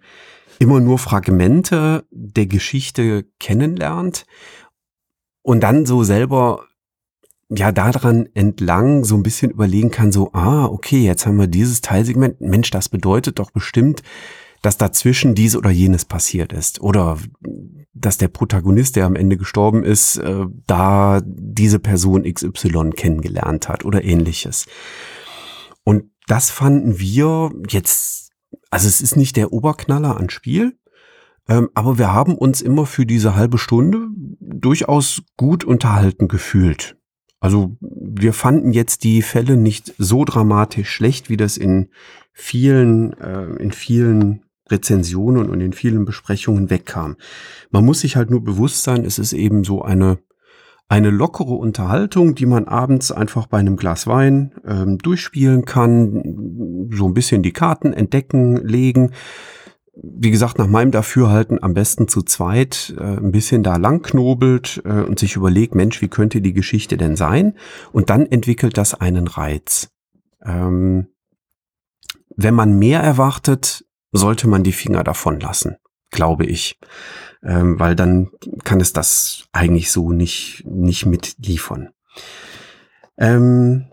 immer 0.59 0.81
nur 0.81 0.99
Fragmente 0.99 2.05
der 2.11 2.47
Geschichte 2.47 3.25
kennenlernt 3.39 4.25
und 5.43 5.61
dann 5.61 5.87
so 5.87 6.03
selber 6.03 6.65
ja 7.49 7.71
daran 7.71 8.29
entlang 8.35 9.05
so 9.05 9.15
ein 9.15 9.23
bisschen 9.23 9.51
überlegen 9.51 9.91
kann, 9.91 10.11
so, 10.11 10.33
ah, 10.33 10.65
okay, 10.65 11.05
jetzt 11.05 11.27
haben 11.27 11.39
wir 11.39 11.47
dieses 11.47 11.81
Teilsegment, 11.81 12.41
Mensch, 12.41 12.71
das 12.71 12.89
bedeutet 12.89 13.39
doch 13.39 13.53
bestimmt, 13.53 14.03
dass 14.67 14.79
dazwischen 14.79 15.37
dies 15.37 15.55
oder 15.55 15.71
jenes 15.71 16.05
passiert 16.05 16.53
ist 16.53 16.81
oder 16.81 17.19
dass 17.95 18.19
der 18.19 18.27
Protagonist, 18.27 18.97
der 18.97 19.07
am 19.07 19.15
Ende 19.15 19.37
gestorben 19.37 19.85
ist, 19.85 20.17
äh, 20.17 20.45
da 20.67 21.21
diese 21.25 21.79
Person 21.79 22.25
XY 22.25 22.91
kennengelernt 22.97 23.69
hat 23.69 23.85
oder 23.85 24.03
ähnliches. 24.03 24.67
Und 25.85 26.11
das 26.27 26.51
fanden 26.51 26.99
wir 26.99 27.53
jetzt, 27.69 28.33
also 28.69 28.89
es 28.89 29.01
ist 29.01 29.17
nicht 29.17 29.37
der 29.37 29.53
Oberknaller 29.53 30.17
an 30.17 30.31
Spiel, 30.31 30.77
ähm, 31.49 31.71
aber 31.75 31.97
wir 31.97 32.13
haben 32.13 32.35
uns 32.35 32.61
immer 32.61 32.87
für 32.87 33.07
diese 33.07 33.37
halbe 33.37 33.59
Stunde 33.59 34.09
durchaus 34.41 35.23
gut 35.37 35.63
unterhalten 35.63 36.27
gefühlt. 36.27 36.97
Also 37.39 37.77
wir 37.81 38.33
fanden 38.33 38.73
jetzt 38.73 39.05
die 39.05 39.23
Fälle 39.23 39.57
nicht 39.57 39.95
so 39.97 40.25
dramatisch 40.25 40.91
schlecht, 40.91 41.31
wie 41.31 41.37
das 41.37 41.57
in 41.57 41.91
vielen, 42.33 43.13
äh, 43.21 43.45
in 43.63 43.71
vielen 43.71 44.43
Rezensionen 44.69 45.49
und 45.49 45.61
in 45.61 45.73
vielen 45.73 46.05
Besprechungen 46.05 46.71
wegkam. 46.71 47.17
Man 47.71 47.85
muss 47.85 48.01
sich 48.01 48.17
halt 48.17 48.31
nur 48.31 48.43
bewusst 48.43 48.83
sein, 48.83 49.05
es 49.05 49.19
ist 49.19 49.33
eben 49.33 49.65
so 49.65 49.83
eine, 49.83 50.19
eine 50.89 51.11
lockere 51.11 51.55
Unterhaltung, 51.55 52.35
die 52.35 52.47
man 52.47 52.67
abends 52.67 53.13
einfach 53.13 53.47
bei 53.47 53.59
einem 53.59 53.77
Glas 53.77 54.07
Wein 54.07 54.53
ähm, 54.67 54.99
durchspielen 54.99 55.65
kann, 55.65 56.89
so 56.93 57.07
ein 57.07 57.15
bisschen 57.15 57.43
die 57.43 57.53
Karten 57.53 57.93
entdecken, 57.93 58.57
legen. 58.57 59.13
Wie 59.99 60.31
gesagt, 60.31 60.59
nach 60.59 60.67
meinem 60.67 60.91
Dafürhalten 60.91 61.63
am 61.63 61.73
besten 61.73 62.07
zu 62.07 62.23
zweit 62.23 62.95
äh, 62.99 63.03
ein 63.03 63.33
bisschen 63.33 63.63
da 63.63 63.77
langknobelt 63.77 64.83
äh, 64.85 65.01
und 65.01 65.19
sich 65.19 65.37
überlegt, 65.37 65.75
Mensch, 65.75 66.03
wie 66.03 66.09
könnte 66.09 66.43
die 66.43 66.53
Geschichte 66.53 66.97
denn 66.97 67.17
sein? 67.17 67.55
Und 67.93 68.11
dann 68.11 68.27
entwickelt 68.27 68.77
das 68.77 68.95
einen 68.95 69.27
Reiz. 69.27 69.89
Ähm, 70.45 71.07
wenn 72.37 72.55
man 72.55 72.79
mehr 72.79 73.01
erwartet, 73.01 73.86
sollte 74.17 74.49
man 74.49 74.63
die 74.63 74.73
Finger 74.73 75.05
davon 75.05 75.41
lassen, 75.41 75.77
glaube 76.11 76.47
ich. 76.47 76.79
Ähm, 77.43 77.79
weil 77.79 77.95
dann 77.95 78.31
kann 78.65 78.81
es 78.81 78.93
das 78.93 79.45
eigentlich 79.53 79.93
so 79.93 80.11
nicht, 80.11 80.65
nicht 80.67 81.07
mitliefern. 81.07 81.91
Ähm, 83.19 83.87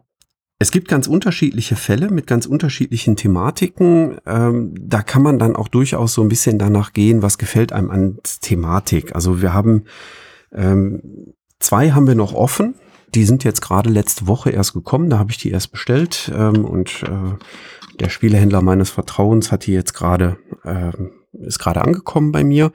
es 0.60 0.72
gibt 0.72 0.88
ganz 0.88 1.08
unterschiedliche 1.08 1.76
Fälle 1.76 2.10
mit 2.10 2.26
ganz 2.26 2.46
unterschiedlichen 2.46 3.18
Thematiken. 3.18 4.18
Ähm, 4.26 4.74
da 4.80 5.02
kann 5.02 5.22
man 5.22 5.38
dann 5.38 5.56
auch 5.56 5.68
durchaus 5.68 6.14
so 6.14 6.22
ein 6.22 6.30
bisschen 6.30 6.58
danach 6.58 6.94
gehen, 6.94 7.22
was 7.22 7.38
gefällt 7.38 7.74
einem 7.74 7.92
an 7.92 8.20
Thematik. 8.42 9.14
Also 9.14 9.42
wir 9.42 9.54
haben 9.54 9.84
ähm, 10.54 11.34
zwei 11.60 11.92
haben 11.92 12.08
wir 12.08 12.16
noch 12.16 12.34
offen. 12.34 12.76
Die 13.14 13.26
sind 13.26 13.44
jetzt 13.44 13.62
gerade 13.62 13.90
letzte 13.90 14.28
Woche 14.28 14.52
erst 14.52 14.74
gekommen. 14.74 15.10
Da 15.10 15.20
habe 15.20 15.32
ich 15.32 15.38
die 15.38 15.52
erst 15.52 15.72
bestellt 15.72 16.32
ähm, 16.34 16.66
und 16.66 17.04
äh, 17.04 17.36
der 18.00 18.10
Spielehändler 18.10 18.62
meines 18.62 18.90
Vertrauens 18.90 19.52
hat 19.52 19.66
die 19.66 19.74
jetzt 19.74 19.94
gerade, 19.94 20.38
äh, 20.64 20.92
ist 21.46 21.60
gerade 21.60 21.82
angekommen 21.82 22.32
bei 22.32 22.44
mir. 22.44 22.72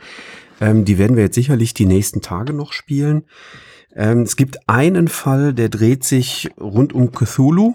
Ähm, 0.60 0.84
die 0.84 0.98
werden 0.98 1.16
wir 1.16 1.24
jetzt 1.24 1.34
sicherlich 1.34 1.74
die 1.74 1.86
nächsten 1.86 2.20
Tage 2.20 2.52
noch 2.52 2.72
spielen. 2.72 3.24
Ähm, 3.94 4.22
es 4.22 4.36
gibt 4.36 4.68
einen 4.68 5.08
Fall, 5.08 5.54
der 5.54 5.68
dreht 5.68 6.04
sich 6.04 6.50
rund 6.60 6.92
um 6.92 7.12
Cthulhu. 7.12 7.74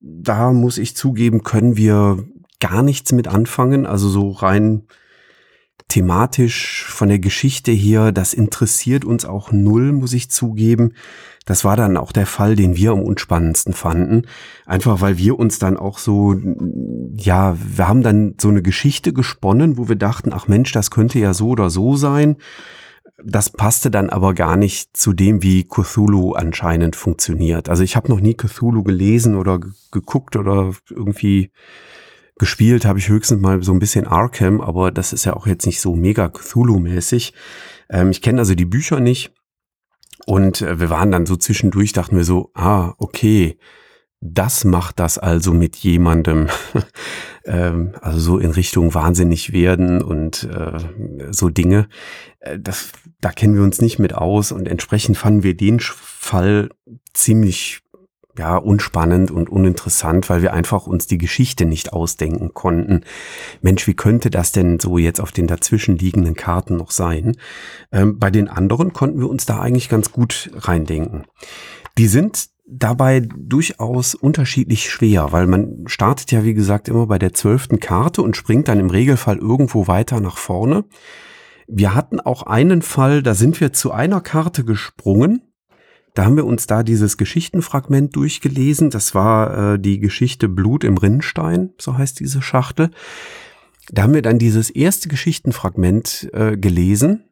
Da 0.00 0.52
muss 0.52 0.78
ich 0.78 0.96
zugeben, 0.96 1.42
können 1.42 1.76
wir 1.76 2.24
gar 2.60 2.82
nichts 2.82 3.12
mit 3.12 3.28
anfangen. 3.28 3.86
Also 3.86 4.08
so 4.08 4.30
rein 4.30 4.86
thematisch 5.88 6.84
von 6.88 7.08
der 7.08 7.18
Geschichte 7.18 7.70
hier, 7.70 8.12
das 8.12 8.32
interessiert 8.32 9.04
uns 9.04 9.24
auch 9.24 9.52
null, 9.52 9.92
muss 9.92 10.12
ich 10.12 10.30
zugeben. 10.30 10.94
Das 11.44 11.64
war 11.64 11.76
dann 11.76 11.96
auch 11.96 12.12
der 12.12 12.26
Fall, 12.26 12.56
den 12.56 12.76
wir 12.76 12.92
am 12.92 13.02
unspannendsten 13.02 13.74
fanden. 13.74 14.22
Einfach 14.64 15.00
weil 15.00 15.18
wir 15.18 15.38
uns 15.38 15.58
dann 15.58 15.76
auch 15.76 15.98
so, 15.98 16.34
ja, 17.14 17.56
wir 17.58 17.86
haben 17.86 18.02
dann 18.02 18.34
so 18.40 18.48
eine 18.48 18.62
Geschichte 18.62 19.12
gesponnen, 19.12 19.76
wo 19.76 19.88
wir 19.88 19.96
dachten, 19.96 20.32
ach 20.32 20.48
Mensch, 20.48 20.72
das 20.72 20.90
könnte 20.90 21.18
ja 21.18 21.34
so 21.34 21.48
oder 21.48 21.68
so 21.68 21.96
sein. 21.96 22.36
Das 23.22 23.50
passte 23.50 23.90
dann 23.90 24.10
aber 24.10 24.34
gar 24.34 24.56
nicht 24.56 24.96
zu 24.96 25.12
dem, 25.12 25.42
wie 25.42 25.64
Cthulhu 25.64 26.32
anscheinend 26.32 26.96
funktioniert. 26.96 27.68
Also 27.68 27.82
ich 27.82 27.94
habe 27.94 28.08
noch 28.08 28.20
nie 28.20 28.34
Cthulhu 28.34 28.82
gelesen 28.82 29.36
oder 29.36 29.60
geguckt 29.92 30.36
oder 30.36 30.72
irgendwie 30.90 31.50
gespielt 32.36 32.84
habe 32.84 32.98
ich 32.98 33.08
höchstens 33.08 33.40
mal 33.40 33.62
so 33.62 33.72
ein 33.72 33.78
bisschen 33.78 34.06
Arkham, 34.06 34.60
aber 34.60 34.90
das 34.90 35.12
ist 35.12 35.24
ja 35.24 35.34
auch 35.34 35.46
jetzt 35.46 35.66
nicht 35.66 35.80
so 35.80 35.94
mega 35.94 36.26
Cthulhu-mäßig. 36.26 37.32
Ähm, 37.88 38.10
ich 38.10 38.22
kenne 38.22 38.40
also 38.40 38.54
die 38.54 38.64
Bücher 38.64 38.98
nicht. 39.00 39.32
Und 40.26 40.62
äh, 40.62 40.80
wir 40.80 40.90
waren 40.90 41.10
dann 41.10 41.26
so 41.26 41.36
zwischendurch, 41.36 41.92
dachten 41.92 42.16
wir 42.16 42.24
so, 42.24 42.50
ah, 42.54 42.94
okay, 42.98 43.58
das 44.26 44.64
macht 44.64 44.98
das 45.00 45.18
also 45.18 45.52
mit 45.52 45.76
jemandem, 45.76 46.48
ähm, 47.44 47.92
also 48.00 48.18
so 48.18 48.38
in 48.38 48.52
Richtung 48.52 48.94
wahnsinnig 48.94 49.52
werden 49.52 50.02
und 50.02 50.44
äh, 50.44 50.78
so 51.30 51.50
Dinge. 51.50 51.88
Äh, 52.40 52.58
das, 52.58 52.92
da 53.20 53.30
kennen 53.32 53.54
wir 53.54 53.62
uns 53.62 53.82
nicht 53.82 53.98
mit 53.98 54.14
aus 54.14 54.50
und 54.50 54.66
entsprechend 54.66 55.18
fanden 55.18 55.42
wir 55.42 55.54
den 55.54 55.78
Fall 55.78 56.70
ziemlich 57.12 57.83
ja, 58.38 58.56
unspannend 58.56 59.30
und 59.30 59.48
uninteressant, 59.48 60.28
weil 60.28 60.42
wir 60.42 60.52
einfach 60.52 60.86
uns 60.86 61.06
die 61.06 61.18
Geschichte 61.18 61.66
nicht 61.66 61.92
ausdenken 61.92 62.52
konnten. 62.52 63.02
Mensch, 63.62 63.86
wie 63.86 63.94
könnte 63.94 64.30
das 64.30 64.52
denn 64.52 64.80
so 64.80 64.98
jetzt 64.98 65.20
auf 65.20 65.32
den 65.32 65.46
dazwischen 65.46 65.96
liegenden 65.96 66.34
Karten 66.34 66.76
noch 66.76 66.90
sein? 66.90 67.36
Ähm, 67.92 68.18
bei 68.18 68.30
den 68.30 68.48
anderen 68.48 68.92
konnten 68.92 69.20
wir 69.20 69.30
uns 69.30 69.46
da 69.46 69.60
eigentlich 69.60 69.88
ganz 69.88 70.10
gut 70.10 70.50
reindenken. 70.54 71.24
Die 71.96 72.08
sind 72.08 72.48
dabei 72.66 73.20
durchaus 73.20 74.14
unterschiedlich 74.14 74.90
schwer, 74.90 75.32
weil 75.32 75.46
man 75.46 75.84
startet 75.86 76.32
ja, 76.32 76.44
wie 76.44 76.54
gesagt, 76.54 76.88
immer 76.88 77.06
bei 77.06 77.18
der 77.18 77.34
zwölften 77.34 77.78
Karte 77.78 78.22
und 78.22 78.36
springt 78.36 78.68
dann 78.68 78.80
im 78.80 78.90
Regelfall 78.90 79.38
irgendwo 79.38 79.86
weiter 79.86 80.20
nach 80.20 80.38
vorne. 80.38 80.84
Wir 81.66 81.94
hatten 81.94 82.20
auch 82.20 82.42
einen 82.42 82.82
Fall, 82.82 83.22
da 83.22 83.34
sind 83.34 83.60
wir 83.60 83.72
zu 83.72 83.92
einer 83.92 84.20
Karte 84.20 84.64
gesprungen 84.64 85.42
da 86.14 86.24
haben 86.24 86.36
wir 86.36 86.46
uns 86.46 86.66
da 86.66 86.82
dieses 86.84 87.16
Geschichtenfragment 87.16 88.14
durchgelesen. 88.14 88.90
Das 88.90 89.14
war 89.14 89.74
äh, 89.74 89.78
die 89.78 89.98
Geschichte 89.98 90.48
Blut 90.48 90.84
im 90.84 90.96
Rinnstein, 90.96 91.70
so 91.78 91.98
heißt 91.98 92.20
diese 92.20 92.40
Schachtel. 92.40 92.90
Da 93.90 94.04
haben 94.04 94.14
wir 94.14 94.22
dann 94.22 94.38
dieses 94.38 94.70
erste 94.70 95.08
Geschichtenfragment 95.08 96.30
äh, 96.32 96.56
gelesen, 96.56 97.24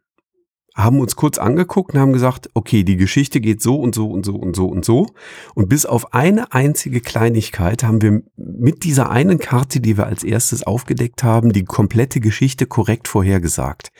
haben 0.75 1.01
uns 1.01 1.17
kurz 1.17 1.39
angeguckt 1.39 1.95
und 1.95 2.01
haben 2.01 2.13
gesagt, 2.13 2.51
okay, 2.55 2.83
die 2.83 2.97
Geschichte 2.97 3.41
geht 3.41 3.63
so 3.63 3.77
und 3.77 3.95
so 3.95 4.11
und 4.11 4.27
so 4.27 4.35
und 4.35 4.57
so 4.57 4.67
und 4.67 4.85
so. 4.85 5.07
Und 5.55 5.69
bis 5.69 5.87
auf 5.87 6.13
eine 6.13 6.53
einzige 6.53 7.01
Kleinigkeit 7.01 7.85
haben 7.85 8.03
wir 8.03 8.23
mit 8.37 8.85
dieser 8.85 9.11
einen 9.11 9.39
Karte, 9.39 9.81
die 9.81 9.97
wir 9.97 10.07
als 10.07 10.25
erstes 10.25 10.67
aufgedeckt 10.67 11.23
haben, 11.23 11.53
die 11.53 11.65
komplette 11.65 12.21
Geschichte 12.21 12.67
korrekt 12.67 13.07
vorhergesagt. 13.07 13.91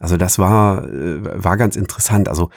Also 0.00 0.16
das 0.16 0.38
war, 0.38 0.88
äh, 0.88 1.42
war 1.42 1.56
ganz 1.56 1.76
interessant. 1.76 2.28
Also 2.28 2.50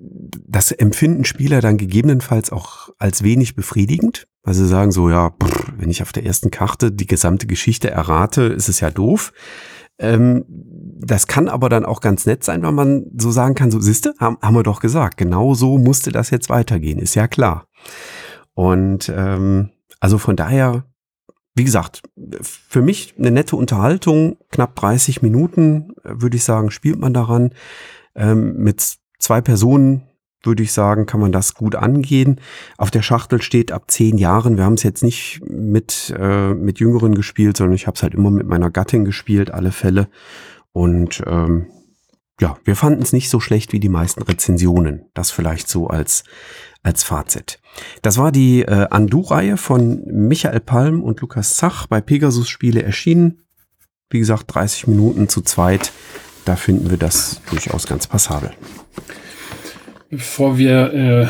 das 0.00 0.72
empfinden 0.72 1.24
Spieler 1.24 1.60
dann 1.60 1.76
gegebenenfalls 1.76 2.50
auch 2.50 2.90
als 2.98 3.22
wenig 3.22 3.54
befriedigend, 3.54 4.26
weil 4.42 4.54
sie 4.54 4.66
sagen 4.66 4.92
so, 4.92 5.10
ja, 5.10 5.30
pff, 5.30 5.72
wenn 5.76 5.90
ich 5.90 6.02
auf 6.02 6.12
der 6.12 6.24
ersten 6.24 6.50
Karte 6.50 6.90
die 6.90 7.06
gesamte 7.06 7.46
Geschichte 7.46 7.90
errate, 7.90 8.42
ist 8.42 8.68
es 8.68 8.80
ja 8.80 8.90
doof. 8.90 9.32
Ähm, 9.98 10.44
das 10.48 11.26
kann 11.26 11.48
aber 11.48 11.68
dann 11.68 11.84
auch 11.84 12.00
ganz 12.00 12.26
nett 12.26 12.44
sein, 12.44 12.62
weil 12.62 12.72
man 12.72 13.06
so 13.16 13.30
sagen 13.30 13.54
kann, 13.54 13.70
so 13.70 13.80
siehste, 13.80 14.14
haben, 14.18 14.38
haben 14.40 14.54
wir 14.54 14.62
doch 14.62 14.80
gesagt, 14.80 15.16
genau 15.16 15.54
so 15.54 15.78
musste 15.78 16.12
das 16.12 16.30
jetzt 16.30 16.48
weitergehen, 16.48 16.98
ist 16.98 17.14
ja 17.14 17.28
klar. 17.28 17.66
Und 18.54 19.12
ähm, 19.14 19.70
also 20.00 20.18
von 20.18 20.36
daher, 20.36 20.84
wie 21.54 21.64
gesagt, 21.64 22.02
für 22.42 22.80
mich 22.80 23.14
eine 23.18 23.30
nette 23.30 23.56
Unterhaltung, 23.56 24.38
knapp 24.50 24.74
30 24.76 25.20
Minuten, 25.22 25.92
würde 26.02 26.36
ich 26.36 26.44
sagen, 26.44 26.70
spielt 26.70 26.98
man 26.98 27.12
daran. 27.12 27.52
Ähm, 28.14 28.56
mit 28.56 28.99
zwei 29.20 29.40
Personen, 29.40 30.02
würde 30.42 30.62
ich 30.62 30.72
sagen, 30.72 31.06
kann 31.06 31.20
man 31.20 31.32
das 31.32 31.54
gut 31.54 31.76
angehen. 31.76 32.40
Auf 32.78 32.90
der 32.90 33.02
Schachtel 33.02 33.42
steht 33.42 33.72
ab 33.72 33.90
zehn 33.90 34.16
Jahren. 34.16 34.56
Wir 34.56 34.64
haben 34.64 34.74
es 34.74 34.82
jetzt 34.82 35.02
nicht 35.02 35.40
mit, 35.46 36.14
äh, 36.18 36.54
mit 36.54 36.80
Jüngeren 36.80 37.14
gespielt, 37.14 37.56
sondern 37.56 37.74
ich 37.74 37.86
habe 37.86 37.96
es 37.96 38.02
halt 38.02 38.14
immer 38.14 38.30
mit 38.30 38.46
meiner 38.46 38.70
Gattin 38.70 39.04
gespielt, 39.04 39.50
alle 39.50 39.72
Fälle. 39.72 40.08
Und 40.72 41.22
ähm, 41.26 41.66
ja, 42.40 42.56
wir 42.64 42.74
fanden 42.74 43.02
es 43.02 43.12
nicht 43.12 43.28
so 43.28 43.38
schlecht 43.38 43.72
wie 43.72 43.80
die 43.80 43.90
meisten 43.90 44.22
Rezensionen. 44.22 45.06
Das 45.12 45.30
vielleicht 45.30 45.68
so 45.68 45.88
als, 45.88 46.24
als 46.82 47.02
Fazit. 47.02 47.60
Das 48.00 48.16
war 48.16 48.32
die 48.32 48.62
äh, 48.62 48.86
Andu-Reihe 48.88 49.58
von 49.58 50.02
Michael 50.06 50.60
Palm 50.60 51.02
und 51.02 51.20
Lukas 51.20 51.56
Zach 51.56 51.86
bei 51.86 52.00
Pegasus 52.00 52.48
Spiele 52.48 52.82
erschienen. 52.82 53.42
Wie 54.08 54.18
gesagt, 54.18 54.54
30 54.54 54.86
Minuten 54.86 55.28
zu 55.28 55.42
zweit. 55.42 55.92
Da 56.50 56.56
finden 56.56 56.90
wir 56.90 56.96
das 56.96 57.40
durchaus 57.48 57.86
ganz 57.86 58.08
passabel. 58.08 58.50
Bevor 60.10 60.58
wir 60.58 60.92
äh, 60.92 61.26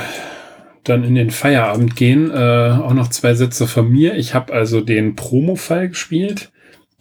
dann 0.85 1.05
in 1.05 1.15
den 1.15 1.31
Feierabend 1.31 1.95
gehen, 1.95 2.31
äh, 2.31 2.79
auch 2.81 2.95
noch 2.95 3.09
zwei 3.11 3.35
Sätze 3.35 3.67
von 3.67 3.91
mir. 3.91 4.15
Ich 4.17 4.35
habe 4.35 4.55
also 4.55 4.81
den 4.81 5.17
Promo-Fall 5.17 5.91
gespielt, 5.91 6.51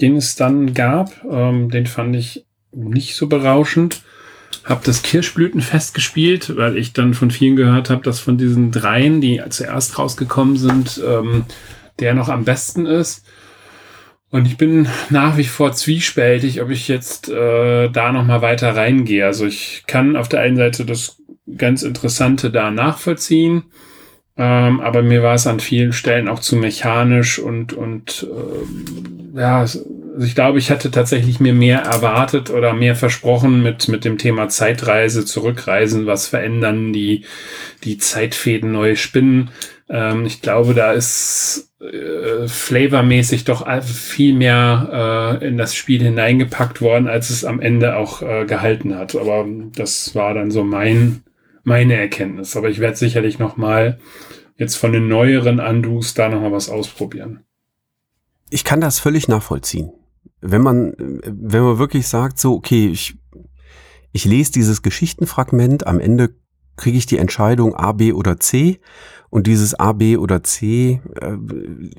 den 0.01 0.17
es 0.17 0.36
dann 0.36 0.73
gab. 0.73 1.13
Ähm, 1.32 1.69
den 1.69 1.86
fand 1.86 2.13
ich 2.13 2.45
nicht 2.73 3.15
so 3.15 3.27
berauschend. 3.27 4.01
Hab 4.65 4.84
das 4.84 5.01
Kirschblütenfest 5.01 5.93
gespielt, 5.93 6.58
weil 6.58 6.75
ich 6.75 6.91
dann 6.91 7.13
von 7.13 7.32
vielen 7.32 7.55
gehört 7.55 7.89
habe, 7.89 8.03
dass 8.03 8.19
von 8.19 8.38
diesen 8.38 8.71
dreien, 8.73 9.21
die 9.21 9.41
zuerst 9.47 9.97
rausgekommen 9.97 10.58
sind, 10.58 11.01
ähm, 11.08 11.45
der 11.99 12.13
noch 12.15 12.27
am 12.27 12.43
besten 12.43 12.86
ist. 12.86 13.23
Und 14.32 14.46
ich 14.46 14.58
bin 14.58 14.88
nach 15.10 15.38
wie 15.38 15.44
vor 15.44 15.74
zwiespältig, 15.74 16.62
ob 16.62 16.70
ich 16.70 16.88
jetzt 16.88 17.30
äh, 17.30 17.89
da 17.89 18.12
noch 18.12 18.26
mal 18.26 18.42
weiter 18.42 18.76
reingehe. 18.76 19.26
Also 19.26 19.46
ich 19.46 19.84
kann 19.88 20.15
auf 20.15 20.30
der 20.30 20.42
einen 20.42 20.58
Seite 20.58 20.86
das 20.86 21.18
ganz 21.58 21.82
Interessante 21.82 22.52
da 22.52 22.70
nachvollziehen, 22.70 23.63
ähm, 24.38 24.82
aber 24.82 25.02
mir 25.02 25.24
war 25.24 25.34
es 25.34 25.48
an 25.48 25.60
vielen 25.60 25.94
Stellen 25.94 26.28
auch 26.28 26.39
zu 26.39 26.56
mechanisch 26.56 27.39
und 27.39 27.74
und 27.74 28.28
äh, 28.30 29.39
ja, 29.39 29.60
also 29.60 29.84
ich 30.20 30.36
glaube, 30.36 30.60
ich 30.60 30.70
hatte 30.70 30.92
tatsächlich 30.92 31.39
mir 31.39 31.54
mehr 31.54 31.80
erwartet 31.80 32.52
oder 32.52 32.74
mehr 32.74 32.96
versprochen 32.96 33.63
mit 33.63 33.88
mit 33.88 34.06
dem 34.06 34.20
Thema 34.20 34.48
Zeitreise, 34.48 35.26
Zurückreisen, 35.26 36.06
was 36.06 36.28
verändern, 36.28 36.94
die 36.94 37.26
die 37.84 37.98
Zeitfäden 37.98 38.72
neu 38.72 38.96
spinnen. 38.96 39.50
Ähm, 39.89 40.26
ich 40.26 40.42
glaube, 40.42 40.76
da 40.76 40.92
ist 40.92 41.68
äh, 41.82 42.48
flavormäßig 42.48 43.46
doch 43.46 43.65
viel 43.84 44.34
mehr 44.34 45.39
äh, 45.42 45.48
in 45.48 45.58
das 45.58 45.76
Spiel 45.76 46.04
hineingepackt 46.04 46.82
worden, 46.82 47.08
als 47.08 47.30
es 47.30 47.46
am 47.46 47.62
Ende 47.62 47.96
auch 47.96 48.22
äh, 48.22 48.46
gehalten 48.46 48.96
hat. 48.96 49.15
Aber 49.15 49.46
das 49.76 50.13
war 50.13 50.34
dann 50.34 50.52
so 50.52 50.65
mein, 50.65 51.24
meine 51.63 51.96
Erkenntnis. 51.96 52.58
Aber 52.58 52.70
ich 52.70 52.80
werde 52.80 52.98
sicherlich 52.98 53.39
noch 53.39 53.56
mal 53.56 53.98
jetzt 54.58 54.76
von 54.76 54.92
den 54.92 55.08
neueren 55.08 55.62
Andus 55.62 56.13
da 56.13 56.28
noch 56.28 56.42
mal 56.42 56.52
was 56.52 56.70
ausprobieren. 56.70 57.46
Ich 58.50 58.65
kann 58.65 58.82
das 58.82 59.00
völlig 59.00 59.30
nachvollziehen. 59.30 59.94
Wenn 60.42 60.62
man, 60.62 60.94
wenn 60.98 61.63
man 61.63 61.80
wirklich 61.80 62.08
sagt, 62.08 62.39
so, 62.39 62.56
okay, 62.56 62.89
ich, 62.89 63.15
ich 64.12 64.26
lese 64.26 64.52
dieses 64.52 64.82
Geschichtenfragment, 64.82 65.88
am 65.88 66.00
Ende 66.00 66.36
kriege 66.76 66.98
ich 66.98 67.06
die 67.06 67.18
Entscheidung 67.18 67.76
A, 67.76 67.94
B 67.94 68.12
oder 68.12 68.39
C 68.39 68.80
und 69.30 69.46
dieses 69.46 69.80
A, 69.80 69.94
B 69.94 70.18
oder 70.18 70.44
C 70.44 71.02
äh, 71.22 71.32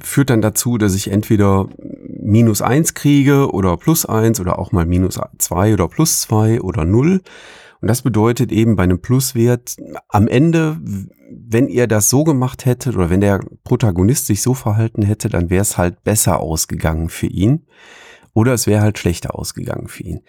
führt 0.03 0.31
dann 0.31 0.43
dazu, 0.43 0.79
dass 0.79 0.95
ich 0.95 1.11
entweder 1.11 1.69
minus 2.09 2.61
eins 2.61 2.95
kriege 2.95 3.53
oder 3.53 3.77
plus 3.77 4.05
eins 4.05 4.41
oder 4.41 4.59
auch 4.59 4.73
mal 4.73 4.87
minus 4.87 5.19
zwei 5.39 5.73
oder 5.73 5.89
plus 5.89 6.21
zwei 6.23 6.61
oder 6.61 6.85
null. 6.85 7.23
Und 7.81 7.89
das 7.89 8.03
bedeutet 8.03 8.53
eben 8.53 8.77
bei 8.77 8.83
einem 8.83 9.01
Pluswert 9.01 9.77
am 10.09 10.29
Ende, 10.29 10.79
wenn 11.31 11.69
ihr 11.69 11.87
das 11.87 12.11
so 12.11 12.25
gemacht 12.25 12.67
hättet 12.67 12.95
oder 12.95 13.11
wenn 13.11 13.21
der 13.21 13.41
Protagonist 13.65 14.27
sich 14.27 14.43
so 14.43 14.53
verhalten 14.53 15.03
hätte, 15.03 15.29
dann 15.29 15.51
wäre 15.51 15.63
es 15.63 15.79
halt 15.79 16.03
besser 16.03 16.41
ausgegangen 16.41 17.09
für 17.09 17.27
ihn. 17.29 17.67
Oder 18.33 18.55
es 18.55 18.67
wäre 18.67 18.83
halt 18.83 18.99
schlechter 18.99 19.37
ausgegangen 19.37 19.89
für 19.89 20.05
ihn. 20.05 20.21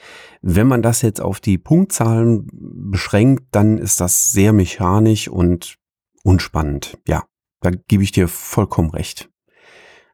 Wenn 0.42 0.68
man 0.68 0.82
das 0.82 1.02
jetzt 1.02 1.22
auf 1.22 1.40
die 1.40 1.58
Punktzahlen 1.60 2.48
beschränkt, 2.52 3.44
dann 3.52 3.78
ist 3.78 4.00
das 4.02 4.32
sehr 4.32 4.54
mechanisch 4.54 5.28
und 5.28 5.78
unspannend. 6.24 6.98
Ja, 7.08 7.24
da 7.62 7.72
gebe 7.72 8.04
ich 8.04 8.12
dir 8.12 8.28
vollkommen 8.28 8.90
recht. 8.92 9.30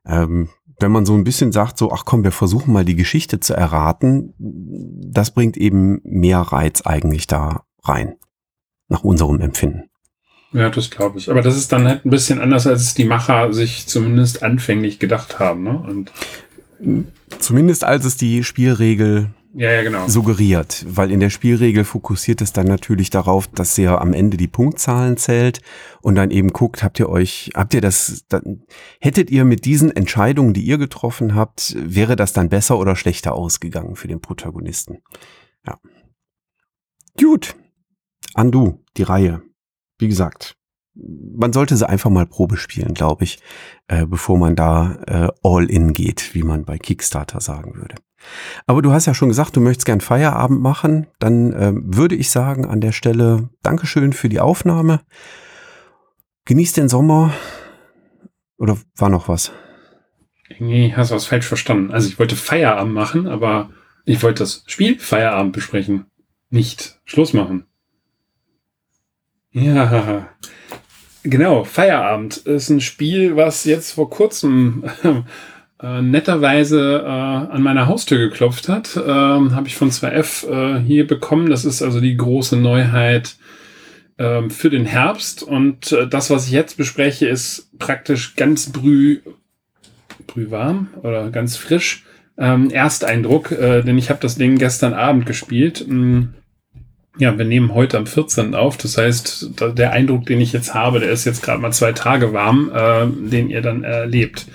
Ähm, 0.06 0.50
wenn 0.80 0.92
man 0.92 1.06
so 1.06 1.14
ein 1.16 1.24
bisschen 1.24 1.52
sagt, 1.52 1.78
so, 1.78 1.92
ach 1.92 2.06
komm, 2.06 2.24
wir 2.24 2.32
versuchen 2.32 2.72
mal 2.72 2.86
die 2.86 2.96
Geschichte 2.96 3.40
zu 3.40 3.54
erraten, 3.54 4.34
das 4.38 5.32
bringt 5.32 5.58
eben 5.58 6.00
mehr 6.04 6.40
Reiz 6.40 6.82
eigentlich 6.86 7.28
da 7.28 7.66
rein. 7.84 8.16
Nach 8.90 9.04
unserem 9.04 9.42
Empfinden. 9.42 9.90
Ja, 10.54 10.70
das 10.70 10.90
glaube 10.90 11.18
ich. 11.18 11.30
Aber 11.30 11.42
das 11.42 11.58
ist 11.58 11.72
dann 11.74 11.86
halt 11.86 12.06
ein 12.06 12.10
bisschen 12.10 12.40
anders, 12.40 12.68
als 12.68 12.82
es 12.82 12.94
die 12.94 13.04
Macher 13.04 13.52
sich 13.52 13.88
zumindest 13.88 14.44
anfänglich 14.44 14.98
gedacht 15.00 15.40
haben. 15.40 15.64
Ne? 15.64 15.78
Und 15.78 16.12
Zumindest 17.40 17.84
als 17.84 18.06
es 18.06 18.18
die 18.18 18.44
Spielregel 18.44 19.32
ja, 19.54 19.72
ja, 19.72 19.84
genau. 19.84 20.08
suggeriert, 20.08 20.86
weil 20.88 21.12
in 21.12 21.20
der 21.20 21.30
Spielregel 21.30 21.84
fokussiert 21.84 22.42
es 22.42 22.54
dann 22.54 22.68
natürlich 22.68 23.10
darauf, 23.10 23.48
dass 23.48 23.78
ihr 23.78 24.00
am 24.00 24.14
Ende 24.14 24.38
die 24.38 24.48
Punktzahlen 24.48 25.18
zählt 25.18 25.62
und 26.02 26.16
dann 26.16 26.32
eben 26.32 26.50
guckt, 26.54 26.84
habt 26.84 27.00
ihr 27.00 27.10
euch, 27.10 27.52
habt 27.56 27.74
ihr 27.74 27.82
das, 27.82 28.26
dann, 28.30 28.64
hättet 29.00 29.32
ihr 29.32 29.46
mit 29.46 29.66
diesen 29.66 29.96
Entscheidungen, 29.96 30.54
die 30.54 30.62
ihr 30.62 30.78
getroffen 30.78 31.36
habt, 31.36 31.76
wäre 31.78 32.16
das 32.16 32.34
dann 32.34 32.50
besser 32.50 32.78
oder 32.78 32.96
schlechter 32.96 33.34
ausgegangen 33.34 33.96
für 33.96 34.08
den 34.08 34.22
Protagonisten? 34.22 35.00
Ja. 35.66 35.80
Gut. 37.20 37.56
Andu, 38.34 38.84
die 38.98 39.04
Reihe. 39.04 39.42
Wie 39.98 40.08
gesagt, 40.08 40.56
man 40.94 41.54
sollte 41.54 41.76
sie 41.76 41.88
einfach 41.88 42.10
mal 42.10 42.26
Probe 42.26 42.58
spielen, 42.58 42.94
glaube 42.94 43.24
ich, 43.24 43.40
äh, 43.88 44.06
bevor 44.06 44.38
man 44.38 44.56
da 44.56 45.00
äh, 45.08 45.28
all 45.44 45.70
in 45.70 45.94
geht, 45.94 46.34
wie 46.34 46.44
man 46.44 46.66
bei 46.66 46.78
Kickstarter 46.78 47.42
sagen 47.42 47.76
würde. 47.76 47.96
Aber 48.66 48.82
du 48.82 48.92
hast 48.92 49.06
ja 49.06 49.14
schon 49.14 49.30
gesagt, 49.30 49.56
du 49.56 49.62
möchtest 49.62 49.86
gern 49.86 50.02
Feierabend 50.02 50.62
machen. 50.62 51.08
Dann 51.20 51.54
äh, 51.54 51.74
würde 51.76 52.16
ich 52.16 52.30
sagen 52.30 52.66
an 52.66 52.82
der 52.82 52.92
Stelle 52.92 53.50
Dankeschön 53.64 54.14
für 54.14 54.30
die 54.30 54.40
Aufnahme. 54.40 55.02
Genieß 56.46 56.74
den 56.74 56.90
Sommer. 56.90 57.34
Oder 58.58 58.78
war 58.96 59.10
noch 59.10 59.28
was? 59.28 59.52
Nee, 60.60 60.94
hast 60.96 61.12
was 61.12 61.26
falsch 61.26 61.46
verstanden. 61.46 61.92
Also 61.92 62.08
ich 62.08 62.20
wollte 62.20 62.36
Feierabend 62.36 62.94
machen, 62.94 63.28
aber 63.28 63.70
ich 64.06 64.24
wollte 64.24 64.44
das 64.44 64.64
Spiel 64.68 64.98
Feierabend 65.00 65.54
besprechen. 65.54 66.06
Nicht 66.50 67.00
Schluss 67.04 67.34
machen. 67.34 67.66
Ja, 69.52 70.30
genau. 71.24 71.64
Feierabend 71.64 72.38
ist 72.38 72.70
ein 72.70 72.82
Spiel, 72.82 73.36
was 73.36 73.66
jetzt 73.66 73.92
vor 73.92 74.10
kurzem 74.10 74.86
äh, 75.82 76.02
netterweise 76.02 77.04
äh, 77.06 77.08
an 77.08 77.62
meiner 77.62 77.88
Haustür 77.88 78.18
geklopft 78.18 78.68
hat. 78.70 78.96
Äh, 78.96 79.10
Habe 79.10 79.68
ich 79.68 79.76
von 79.76 79.92
2F 79.92 80.48
äh, 80.48 80.80
hier 80.82 81.06
bekommen. 81.06 81.50
Das 81.50 81.66
ist 81.66 81.82
also 81.82 82.02
die 82.02 82.18
große 82.18 82.58
Neuheit 82.58 83.36
äh, 84.18 84.50
für 84.50 84.70
den 84.70 84.86
Herbst. 84.86 85.44
Und 85.44 85.92
äh, 85.92 86.08
das, 86.08 86.30
was 86.30 86.48
ich 86.48 86.52
jetzt 86.52 86.78
bespreche, 86.78 87.28
ist 87.28 87.70
praktisch 87.78 88.36
ganz 88.36 88.72
brüh, 88.72 89.20
brühwarm 90.26 90.90
oder 91.04 91.30
ganz 91.30 91.58
frisch. 91.58 92.04
Ähm, 92.40 92.70
Ersteindruck, 92.70 93.52
äh, 93.52 93.82
denn 93.82 93.98
ich 93.98 94.10
habe 94.10 94.20
das 94.22 94.36
Ding 94.36 94.58
gestern 94.58 94.94
Abend 94.94 95.26
gespielt. 95.26 95.86
Ähm, 95.88 96.34
ja, 97.20 97.36
wir 97.36 97.46
nehmen 97.46 97.74
heute 97.74 97.98
am 97.98 98.06
14. 98.06 98.54
auf. 98.54 98.78
Das 98.78 98.98
heißt, 98.98 99.52
der 99.76 99.92
Eindruck, 99.92 100.28
den 100.28 100.40
ich 100.40 100.54
jetzt 100.54 100.76
habe, 100.76 101.00
der 101.00 101.10
ist 101.10 101.26
jetzt 101.26 101.42
gerade 101.42 101.60
mal 101.60 101.72
zwei 101.72 101.94
Tage 101.94 102.34
warm, 102.34 102.72
äh, 102.74 103.08
den 103.30 103.50
ihr 103.50 103.62
dann 103.62 103.84
erlebt. 103.84 104.46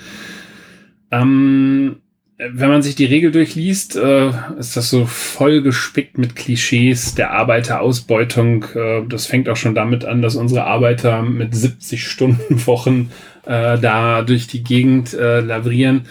Ähm, 1.12 1.96
wenn 2.38 2.70
man 2.70 2.83
sich 2.83 2.96
die 2.96 3.05
Regel 3.05 3.31
durchliest, 3.31 3.94
äh, 3.96 4.31
ist 4.59 4.77
das 4.77 4.90
so 4.90 5.07
voll 5.07 5.62
gespickt 5.62 6.18
mit 6.18 6.35
Klischees 6.35 7.14
der 7.14 7.31
Arbeiterausbeutung. 7.31 8.64
Äh, 8.75 9.03
das 9.09 9.27
fängt 9.27 9.48
auch 9.48 9.57
schon 9.57 9.75
damit 9.75 10.05
an, 10.05 10.22
dass 10.22 10.35
unsere 10.35 10.64
Arbeiter 10.64 11.22
mit 11.22 11.55
70 11.55 12.05
Stunden 12.05 12.66
Wochen 12.66 13.11
äh, 13.46 13.79
da 13.79 14.22
durch 14.22 14.48
die 14.48 14.64
Gegend 14.64 15.14
äh, 15.14 15.40
lavrieren. 15.40 16.07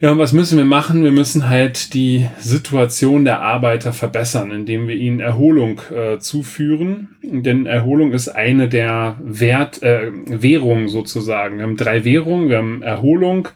Ja, 0.00 0.12
und 0.12 0.18
was 0.18 0.32
müssen 0.32 0.56
wir 0.56 0.64
machen? 0.64 1.04
Wir 1.04 1.12
müssen 1.12 1.50
halt 1.50 1.92
die 1.92 2.26
Situation 2.38 3.26
der 3.26 3.42
Arbeiter 3.42 3.92
verbessern, 3.92 4.50
indem 4.50 4.88
wir 4.88 4.96
ihnen 4.96 5.20
Erholung 5.20 5.82
äh, 5.94 6.18
zuführen. 6.18 7.10
Denn 7.22 7.66
Erholung 7.66 8.12
ist 8.12 8.28
eine 8.28 8.66
der 8.70 9.18
Wert, 9.22 9.82
äh, 9.82 10.10
Währungen 10.24 10.88
sozusagen. 10.88 11.58
Wir 11.58 11.64
haben 11.64 11.76
drei 11.76 12.02
Währungen. 12.06 12.48
Wir 12.48 12.56
haben 12.56 12.82
Erholung, 12.82 13.48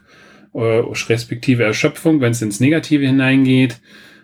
respektive 0.55 1.63
Erschöpfung, 1.63 2.21
wenn 2.21 2.31
es 2.31 2.41
ins 2.41 2.59
Negative 2.59 3.05
hineingeht. 3.05 3.79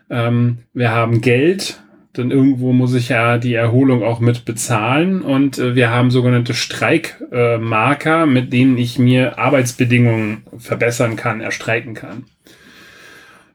Ähm, 0.10 0.60
wir 0.74 0.91
haben 0.91 1.22
Geld, 1.22 1.82
denn 2.17 2.32
irgendwo 2.32 2.74
muss 2.74 2.94
ich 2.94 3.10
ja 3.10 3.38
die 3.38 3.54
Erholung 3.54 4.04
auch 4.04 4.20
mit 4.20 4.46
bezahlen 4.46 5.22
und 5.22 5.58
äh, 5.58 5.76
wir 5.76 5.89
haben 5.89 6.12
sogenannte 6.12 6.54
Streikmarker, 6.54 8.24
äh, 8.24 8.26
mit 8.26 8.52
denen 8.52 8.78
ich 8.78 9.00
mir 9.00 9.39
Arbeitsbedingungen 9.39 10.44
verbessern 10.58 11.15
kann, 11.15 11.41
erstreiken 11.41 11.94
kann. 11.94 12.26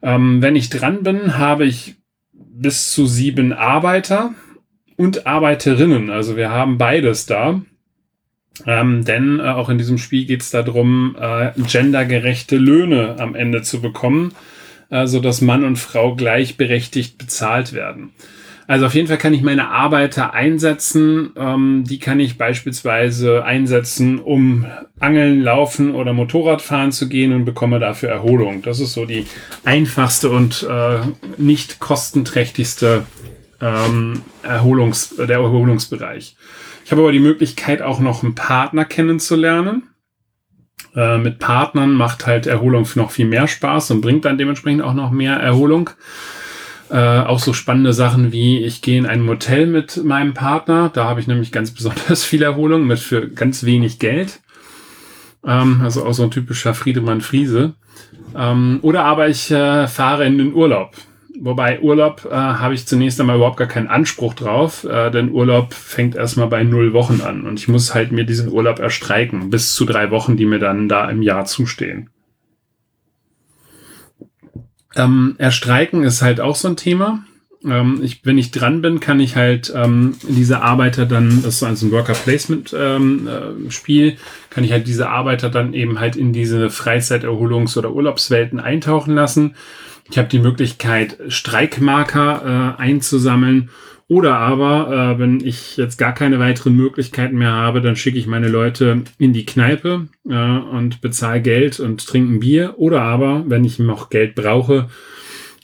Ähm, 0.03 0.41
wenn 0.41 0.57
ich 0.57 0.71
dran 0.71 1.03
bin, 1.03 1.37
habe 1.37 1.67
ich 1.67 1.97
bis 2.33 2.93
zu 2.93 3.07
sieben 3.07 3.53
Arbeiter 3.53 4.35
und 4.97 5.27
Arbeiterinnen. 5.27 6.11
Also 6.11 6.37
wir 6.37 6.51
haben 6.51 6.79
beides 6.79 7.27
da. 7.27 7.61
Ähm, 8.65 9.05
denn 9.05 9.41
äh, 9.41 9.43
auch 9.43 9.69
in 9.69 9.79
diesem 9.79 9.99
Spiel 9.99 10.25
geht 10.25 10.43
es 10.43 10.51
darum, 10.51 11.17
äh, 11.21 11.51
gendergerechte 11.57 12.57
Löhne 12.57 13.17
am 13.19 13.35
Ende 13.35 13.63
zu 13.63 13.81
bekommen, 13.81 14.33
äh, 14.91 15.07
so 15.07 15.21
dass 15.21 15.41
Mann 15.41 15.65
und 15.65 15.77
Frau 15.77 16.15
gleichberechtigt 16.15 17.19
bezahlt 17.19 17.73
werden. 17.73 18.13
Also 18.69 18.87
auf 18.87 18.95
jeden 18.95 19.07
Fall 19.07 19.19
kann 19.19 19.35
ich 19.35 19.43
meine 19.43 19.69
Arbeiter 19.69 20.35
einsetzen. 20.35 21.31
Ähm, 21.37 21.85
die 21.87 21.99
kann 21.99 22.19
ich 22.19 22.37
beispielsweise 22.37 23.45
einsetzen, 23.45 24.19
um 24.19 24.67
Angeln, 24.99 25.43
Laufen 25.43 25.95
oder 25.95 26.13
Motorrad 26.13 26.63
fahren 26.63 26.91
zu 26.91 27.09
gehen 27.09 27.33
und 27.33 27.45
bekomme 27.45 27.79
dafür 27.79 28.09
Erholung. 28.09 28.63
Das 28.63 28.81
ist 28.81 28.95
so 28.95 29.05
die 29.05 29.27
einfachste 29.65 30.31
und 30.31 30.67
äh, 30.69 30.99
nicht 31.37 31.79
kostenträchtigste 31.79 33.05
ähm, 33.61 34.23
Erholungs 34.43 35.15
der 35.17 35.37
Erholungsbereich. 35.37 36.37
Ich 36.87 36.93
habe 36.93 37.03
aber 37.03 37.11
die 37.11 37.19
Möglichkeit, 37.19 37.83
auch 37.83 37.99
noch 37.99 38.23
einen 38.23 38.37
Partner 38.37 38.85
kennenzulernen. 38.85 39.89
Äh, 40.95 41.19
mit 41.19 41.41
Partnern 41.41 41.95
macht 41.95 42.29
halt 42.29 42.47
Erholung 42.47 42.87
noch 42.95 43.11
viel 43.11 43.27
mehr 43.27 43.49
Spaß 43.49 43.91
und 43.91 44.03
bringt 44.03 44.25
dann 44.25 44.39
dementsprechend 44.39 44.83
auch 44.83 44.95
noch 44.95 45.11
mehr 45.11 45.35
Erholung. 45.35 45.91
Äh, 46.89 46.97
auch 46.97 47.41
so 47.41 47.53
spannende 47.53 47.93
Sachen 47.93 48.31
wie, 48.31 48.59
ich 48.59 48.83
gehe 48.83 48.99
in 48.99 49.07
ein 49.07 49.21
Motel 49.21 49.67
mit 49.67 50.05
meinem 50.05 50.33
Partner. 50.33 50.89
Da 50.95 51.07
habe 51.07 51.19
ich 51.19 51.27
nämlich 51.27 51.51
ganz 51.51 51.73
besonders 51.73 52.23
viel 52.23 52.45
Erholung 52.45 52.87
mit 52.87 53.01
für 53.01 53.31
ganz 53.31 53.65
wenig 53.65 53.99
Geld. 53.99 54.39
Ähm, 55.45 55.81
also 55.83 56.07
auch 56.07 56.13
so 56.13 56.23
ein 56.23 56.31
typischer 56.31 56.73
Friedemann 56.73 57.21
Friese. 57.21 57.75
Ähm, 58.37 58.79
oder 58.83 59.05
aber 59.05 59.29
ich 59.29 59.51
äh, 59.51 59.89
fahre 59.89 60.25
in 60.25 60.39
den 60.39 60.55
Urlaub. 60.55 60.93
Wobei 61.41 61.81
Urlaub 61.81 62.27
äh, 62.31 62.35
habe 62.35 62.75
ich 62.75 62.87
zunächst 62.87 63.21
einmal 63.21 63.37
überhaupt 63.37 63.59
gar 63.59 63.67
keinen 63.67 63.89
Anspruch 63.89 64.35
drauf, 64.35 64.85
äh, 64.85 65.11
denn 65.11 65.31
Urlaub 65.31 65.75
fängt 65.75 66.15
erstmal 66.15 66.49
bei 66.49 66.63
null 66.63 66.93
Wochen 66.93 67.21
an 67.21 67.47
und 67.47 67.59
ich 67.59 67.69
muss 67.69 67.95
halt 67.95 68.13
mir 68.13 68.25
diesen 68.25 68.51
Urlaub 68.51 68.79
erstreiken, 68.79 69.51
bis 69.51 69.75
zu 69.75 69.85
drei 69.85 70.11
Wochen, 70.11 70.37
die 70.37 70.47
mir 70.47 70.59
dann 70.59 70.89
da 70.89 71.11
im 71.11 71.23
Jahr 71.23 71.45
zustehen. 71.45 72.11
Ähm, 74.95 75.35
erstreiken 75.39 76.05
ist 76.05 76.23
halt 76.23 76.41
auch 76.41 76.57
so 76.57 76.69
ein 76.69 76.77
Thema. 76.77 77.25
Ähm, 77.65 78.01
ich, 78.03 78.25
wenn 78.25 78.39
ich 78.39 78.51
dran 78.51 78.81
bin, 78.81 79.01
kann 79.01 79.21
ich 79.21 79.37
halt 79.37 79.71
ähm, 79.75 80.15
diese 80.23 80.63
Arbeiter 80.63 81.05
dann, 81.05 81.43
das 81.43 81.61
ist 81.61 81.79
so 81.81 81.87
ein 81.87 81.93
Worker 81.93 82.15
Placement 82.15 82.75
ähm, 82.79 83.29
äh, 83.29 83.71
Spiel, 83.71 84.17
kann 84.49 84.65
ich 84.65 84.73
halt 84.73 84.87
diese 84.87 85.11
Arbeiter 85.11 85.51
dann 85.51 85.75
eben 85.75 86.01
halt 86.01 86.17
in 86.17 86.33
diese 86.33 86.69
Freizeiterholungs- 86.69 87.77
oder 87.77 87.93
Urlaubswelten 87.93 88.59
eintauchen 88.59 89.15
lassen 89.15 89.55
ich 90.11 90.19
habe 90.19 90.29
die 90.29 90.39
Möglichkeit, 90.39 91.19
Streikmarker 91.29 92.77
äh, 92.79 92.83
einzusammeln. 92.83 93.71
Oder 94.09 94.37
aber, 94.37 95.17
äh, 95.17 95.19
wenn 95.19 95.41
ich 95.41 95.77
jetzt 95.77 95.97
gar 95.99 96.15
keine 96.15 96.39
weiteren 96.39 96.77
Möglichkeiten 96.77 97.39
mehr 97.39 97.53
habe, 97.53 97.81
dann 97.81 97.97
schicke 97.97 98.19
ich 98.19 98.29
meine 98.29 98.49
Leute 98.49 99.03
in 99.19 99.33
die 99.33 99.45
Kneipe 99.45 100.07
äh, 100.29 100.33
und 100.33 101.01
bezahle 101.01 101.43
Geld 101.43 101.81
und 101.81 102.07
trinke 102.07 102.35
ein 102.35 102.41
Bier. 102.41 102.75
Oder 102.77 103.03
aber, 103.03 103.45
wenn 103.49 103.65
ich 103.65 103.81
noch 103.81 104.09
Geld 104.09 104.37
brauche, 104.37 104.89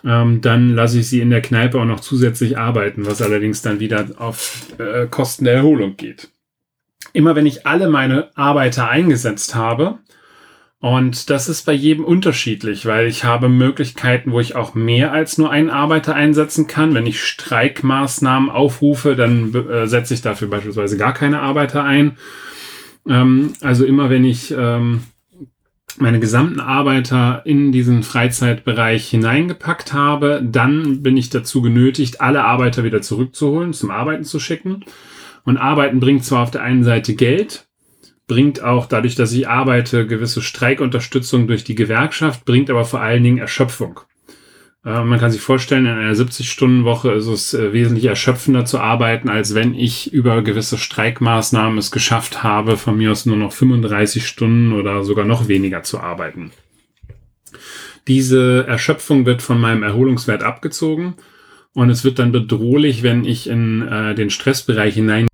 ähm, 0.05 0.41
dann 0.41 0.75
lasse 0.75 0.99
ich 0.99 1.09
sie 1.09 1.21
in 1.21 1.31
der 1.31 1.43
Kneipe 1.43 1.79
auch 1.79 1.85
noch 1.85 2.01
zusätzlich 2.01 2.59
arbeiten, 2.59 3.07
was 3.07 3.23
allerdings 3.23 3.63
dann 3.63 3.79
wieder 3.79 4.07
auf 4.19 4.67
äh, 4.79 5.07
Kosten 5.07 5.45
der 5.45 5.55
Erholung 5.55 5.97
geht. 5.97 6.29
Immer 7.13 7.37
wenn 7.37 7.47
ich 7.47 7.65
alle 7.67 7.89
meine 7.89 8.37
Arbeiter 8.37 8.89
eingesetzt 8.89 9.55
habe, 9.55 9.99
und 10.83 11.31
das 11.31 11.49
ist 11.49 11.65
bei 11.65 11.73
jedem 11.73 12.05
unterschiedlich, 12.05 12.87
weil 12.87 13.07
ich 13.07 13.23
habe 13.23 13.49
Möglichkeiten, 13.49 14.33
wo 14.33 14.41
ich 14.41 14.57
auch 14.57 14.75
mehr 14.75 15.13
als 15.13 15.39
nur 15.39 15.49
einen 15.49 15.71
Arbeiter 15.71 16.17
einsetzen 16.17 16.67
kann. 16.67 16.93
Wenn 16.93 17.07
ich 17.07 17.23
Streikmaßnahmen 17.23 18.51
aufrufe, 18.51 19.15
dann 19.15 19.55
äh, 19.55 19.87
setze 19.87 20.13
ich 20.13 20.23
dafür 20.23 20.49
beispielsweise 20.49 20.97
gar 20.97 21.15
keine 21.15 21.39
Arbeiter 21.41 21.85
ein. 21.85 22.17
Ähm, 23.09 23.53
also 23.61 23.85
immer 23.85 24.11
wenn 24.11 24.25
ich 24.25 24.53
ähm, 24.59 25.05
meine 25.99 26.19
gesamten 26.19 26.59
Arbeiter 26.59 27.43
in 27.45 27.71
diesen 27.71 28.03
Freizeitbereich 28.03 29.09
hineingepackt 29.09 29.93
habe, 29.93 30.43
dann 30.45 31.01
bin 31.01 31.17
ich 31.17 31.31
dazu 31.31 31.63
genötigt, 31.63 32.21
alle 32.21 32.43
Arbeiter 32.43 32.83
wieder 32.83 33.03
zurückzuholen, 33.03 33.73
zum 33.73 33.93
Arbeiten 33.93 34.25
zu 34.25 34.41
schicken. 34.41 34.85
Und 35.45 35.59
Arbeiten 35.59 36.01
bringt 36.01 36.25
zwar 36.25 36.43
auf 36.43 36.51
der 36.51 36.63
einen 36.63 36.83
Seite 36.83 37.15
Geld, 37.15 37.69
bringt 38.33 38.63
auch 38.63 38.87
dadurch, 38.87 39.15
dass 39.15 39.35
ich 39.35 39.47
arbeite, 39.47 40.07
gewisse 40.07 40.41
Streikunterstützung 40.41 41.47
durch 41.47 41.65
die 41.65 41.75
Gewerkschaft, 41.75 42.47
bringt 42.47 42.71
aber 42.71 42.87
vor 42.87 43.01
allen 43.01 43.23
Dingen 43.23 43.37
Erschöpfung. 43.37 44.01
Äh, 44.87 45.05
man 45.05 45.21
kann 45.21 45.31
sich 45.31 45.43
vorstellen, 45.43 45.85
in 45.85 45.93
einer 45.93 46.15
70-Stunden-Woche 46.15 47.13
ist 47.13 47.27
es 47.27 47.53
äh, 47.53 47.75
wesentlich 47.75 48.07
erschöpfender 48.07 48.65
zu 48.65 48.79
arbeiten, 48.79 49.29
als 49.29 49.55
wenn 49.55 49.75
ich 49.75 50.15
über 50.15 50.41
gewisse 50.41 50.79
Streikmaßnahmen 50.79 51.77
es 51.77 51.91
geschafft 51.91 52.43
habe, 52.43 52.79
von 52.79 52.97
mir 52.97 53.13
aus 53.13 53.27
nur 53.27 53.37
noch 53.37 53.53
35 53.53 54.27
Stunden 54.27 54.73
oder 54.73 55.05
sogar 55.05 55.27
noch 55.27 55.49
weniger 55.49 55.83
zu 55.83 56.01
arbeiten. 56.01 56.53
Diese 58.09 58.65
Erschöpfung 58.67 59.27
wird 59.27 59.43
von 59.43 59.61
meinem 59.61 59.83
Erholungswert 59.83 60.43
abgezogen 60.43 61.17
und 61.75 61.91
es 61.91 62.03
wird 62.03 62.19
dann 62.19 62.33
bedrohlich, 62.33 63.03
wenn 63.03 63.27
ich 63.27 63.47
in 63.47 63.87
äh, 63.87 64.15
den 64.15 64.31
Stressbereich 64.31 64.95
hinein 64.95 65.27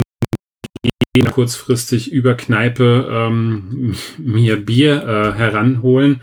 kurzfristig 1.27 2.13
über 2.13 2.35
Kneipe 2.35 3.09
ähm, 3.11 3.95
mir 4.19 4.57
Bier 4.57 5.03
äh, 5.03 5.39
heranholen, 5.39 6.21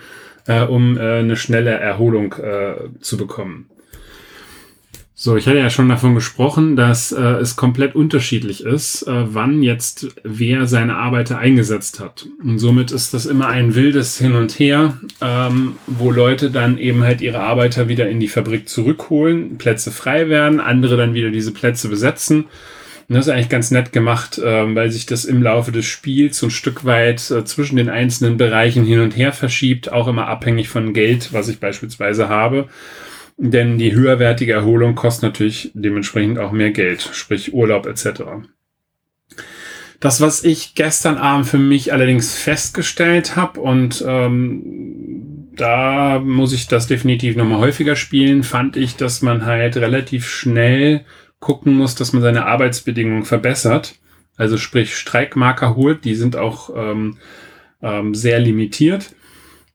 äh, 0.47 0.63
um 0.63 0.97
äh, 0.97 1.19
eine 1.19 1.35
schnelle 1.35 1.71
Erholung 1.71 2.33
äh, 2.33 2.75
zu 2.99 3.17
bekommen. 3.17 3.67
So, 5.17 5.37
ich 5.37 5.47
hatte 5.47 5.59
ja 5.59 5.69
schon 5.69 5.87
davon 5.87 6.13
gesprochen, 6.13 6.75
dass 6.75 7.13
äh, 7.13 7.21
es 7.21 7.55
komplett 7.55 7.95
unterschiedlich 7.95 8.65
ist, 8.65 9.03
äh, 9.03 9.33
wann 9.33 9.63
jetzt 9.63 10.13
wer 10.23 10.67
seine 10.67 10.97
Arbeiter 10.97 11.37
eingesetzt 11.37 12.01
hat. 12.01 12.27
Und 12.43 12.59
somit 12.59 12.91
ist 12.91 13.13
das 13.13 13.25
immer 13.25 13.47
ein 13.47 13.75
wildes 13.75 14.17
Hin 14.17 14.33
und 14.33 14.59
Her, 14.59 14.97
ähm, 15.21 15.77
wo 15.87 16.11
Leute 16.11 16.51
dann 16.51 16.77
eben 16.77 17.03
halt 17.03 17.21
ihre 17.21 17.39
Arbeiter 17.39 17.87
wieder 17.87 18.09
in 18.09 18.19
die 18.19 18.27
Fabrik 18.27 18.67
zurückholen, 18.67 19.57
Plätze 19.57 19.89
frei 19.89 20.27
werden, 20.27 20.59
andere 20.59 20.97
dann 20.97 21.13
wieder 21.13 21.31
diese 21.31 21.53
Plätze 21.53 21.87
besetzen 21.87 22.45
und 23.07 23.15
das 23.15 23.27
ist 23.27 23.33
eigentlich 23.33 23.49
ganz 23.49 23.69
nett 23.69 23.91
gemacht, 23.91 24.41
ähm, 24.43 24.75
weil 24.75 24.89
sich 24.89 25.05
das 25.05 25.25
im 25.25 25.43
Laufe 25.43 25.71
des 25.71 25.85
Spiels 25.85 26.39
so 26.39 26.47
ein 26.47 26.51
Stück 26.51 26.85
weit 26.85 27.29
äh, 27.29 27.45
zwischen 27.45 27.75
den 27.75 27.89
einzelnen 27.89 28.37
Bereichen 28.37 28.83
hin 28.83 28.99
und 28.99 29.15
her 29.15 29.31
verschiebt, 29.31 29.91
auch 29.91 30.07
immer 30.07 30.27
abhängig 30.27 30.69
von 30.69 30.93
Geld, 30.93 31.31
was 31.31 31.47
ich 31.47 31.59
beispielsweise 31.59 32.29
habe. 32.29 32.67
Denn 33.37 33.77
die 33.77 33.93
höherwertige 33.93 34.53
Erholung 34.53 34.95
kostet 34.95 35.23
natürlich 35.23 35.71
dementsprechend 35.75 36.39
auch 36.39 36.51
mehr 36.51 36.71
Geld, 36.71 37.07
sprich 37.13 37.53
Urlaub 37.53 37.85
etc. 37.85 38.23
Das, 39.99 40.21
was 40.21 40.43
ich 40.43 40.73
gestern 40.73 41.17
Abend 41.17 41.45
für 41.47 41.57
mich 41.57 41.93
allerdings 41.93 42.35
festgestellt 42.35 43.35
habe 43.35 43.59
und 43.59 44.03
ähm, 44.07 45.51
da 45.55 46.19
muss 46.19 46.53
ich 46.53 46.67
das 46.67 46.87
definitiv 46.87 47.35
nochmal 47.35 47.59
häufiger 47.59 47.95
spielen, 47.95 48.43
fand 48.43 48.77
ich, 48.77 48.95
dass 48.95 49.21
man 49.21 49.45
halt 49.45 49.77
relativ 49.77 50.27
schnell 50.27 51.05
gucken 51.45 51.75
muss, 51.75 51.93
dass 51.93 52.11
man 52.11 52.23
seine 52.23 52.47
Arbeitsbedingungen 52.47 53.23
verbessert. 53.23 53.99
Also 54.35 54.57
sprich 54.57 54.97
Streikmarker 54.97 55.75
holt, 55.75 56.03
die 56.03 56.15
sind 56.15 56.35
auch 56.35 56.71
ähm, 56.75 57.17
ähm, 57.83 58.15
sehr 58.15 58.39
limitiert, 58.39 59.13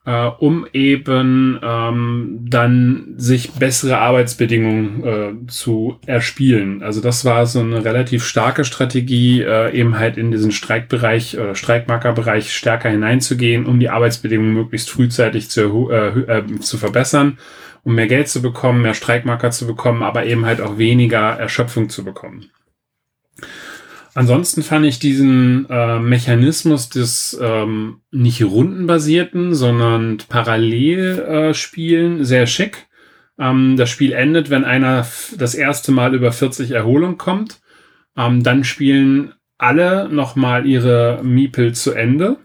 äh, 0.04 0.26
um 0.26 0.66
eben 0.72 1.60
ähm, 1.62 2.40
dann 2.42 3.14
sich 3.18 3.52
bessere 3.52 3.98
Arbeitsbedingungen 3.98 5.04
äh, 5.04 5.46
zu 5.46 6.00
erspielen. 6.06 6.82
Also 6.82 7.00
das 7.00 7.24
war 7.24 7.46
so 7.46 7.60
eine 7.60 7.84
relativ 7.84 8.24
starke 8.24 8.64
Strategie, 8.64 9.42
äh, 9.42 9.72
eben 9.72 9.96
halt 9.96 10.16
in 10.16 10.32
diesen 10.32 10.50
Streikbereich 10.50 11.38
oder 11.38 11.54
Streikmarkerbereich 11.54 12.52
stärker 12.52 12.90
hineinzugehen, 12.90 13.64
um 13.64 13.78
die 13.78 13.90
Arbeitsbedingungen 13.90 14.54
möglichst 14.54 14.90
frühzeitig 14.90 15.50
zu, 15.50 15.88
äh, 15.92 16.38
äh, 16.38 16.58
zu 16.58 16.78
verbessern 16.78 17.38
um 17.82 17.94
mehr 17.94 18.06
Geld 18.06 18.28
zu 18.28 18.42
bekommen, 18.42 18.82
mehr 18.82 18.94
Streikmarker 18.94 19.50
zu 19.50 19.66
bekommen, 19.66 20.02
aber 20.02 20.26
eben 20.26 20.46
halt 20.46 20.60
auch 20.60 20.78
weniger 20.78 21.38
Erschöpfung 21.38 21.88
zu 21.88 22.04
bekommen. 22.04 22.50
Ansonsten 24.14 24.62
fand 24.62 24.86
ich 24.86 24.98
diesen 24.98 25.66
äh, 25.70 26.00
Mechanismus 26.00 26.88
des 26.88 27.38
ähm, 27.40 28.00
nicht 28.10 28.42
rundenbasierten, 28.42 29.54
sondern 29.54 30.18
parallel 30.28 31.54
äh, 31.54 32.24
sehr 32.24 32.46
schick. 32.46 32.88
Ähm, 33.38 33.76
das 33.76 33.88
Spiel 33.88 34.12
endet, 34.12 34.50
wenn 34.50 34.64
einer 34.64 35.06
das 35.36 35.54
erste 35.54 35.92
Mal 35.92 36.14
über 36.14 36.32
40 36.32 36.72
Erholung 36.72 37.18
kommt. 37.18 37.60
Ähm, 38.16 38.42
dann 38.42 38.64
spielen 38.64 39.32
alle 39.58 40.08
nochmal 40.08 40.66
ihre 40.66 41.20
Miepel 41.22 41.72
zu 41.74 41.92
Ende 41.92 42.38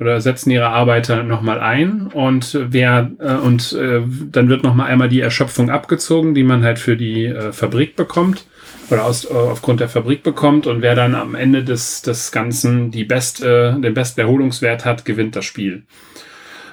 oder 0.00 0.20
setzen 0.20 0.50
ihre 0.50 0.68
Arbeiter 0.68 1.22
nochmal 1.22 1.60
ein 1.60 2.06
und 2.06 2.56
wer 2.70 3.10
äh, 3.18 3.34
und 3.34 3.72
äh, 3.72 4.02
dann 4.30 4.48
wird 4.48 4.62
nochmal 4.62 4.90
einmal 4.90 5.08
die 5.08 5.20
Erschöpfung 5.20 5.70
abgezogen, 5.70 6.34
die 6.34 6.44
man 6.44 6.62
halt 6.62 6.78
für 6.78 6.96
die 6.96 7.26
äh, 7.26 7.52
Fabrik 7.52 7.96
bekommt 7.96 8.46
oder 8.90 9.04
aus, 9.04 9.24
äh, 9.24 9.34
aufgrund 9.34 9.80
der 9.80 9.88
Fabrik 9.88 10.22
bekommt 10.22 10.66
und 10.66 10.82
wer 10.82 10.94
dann 10.94 11.14
am 11.14 11.34
Ende 11.34 11.64
des, 11.64 12.02
des 12.02 12.30
Ganzen 12.30 12.90
die 12.90 13.04
beste, 13.04 13.76
den 13.82 13.94
besten 13.94 14.20
Erholungswert 14.20 14.84
hat, 14.84 15.04
gewinnt 15.04 15.34
das 15.34 15.44
Spiel. 15.44 15.82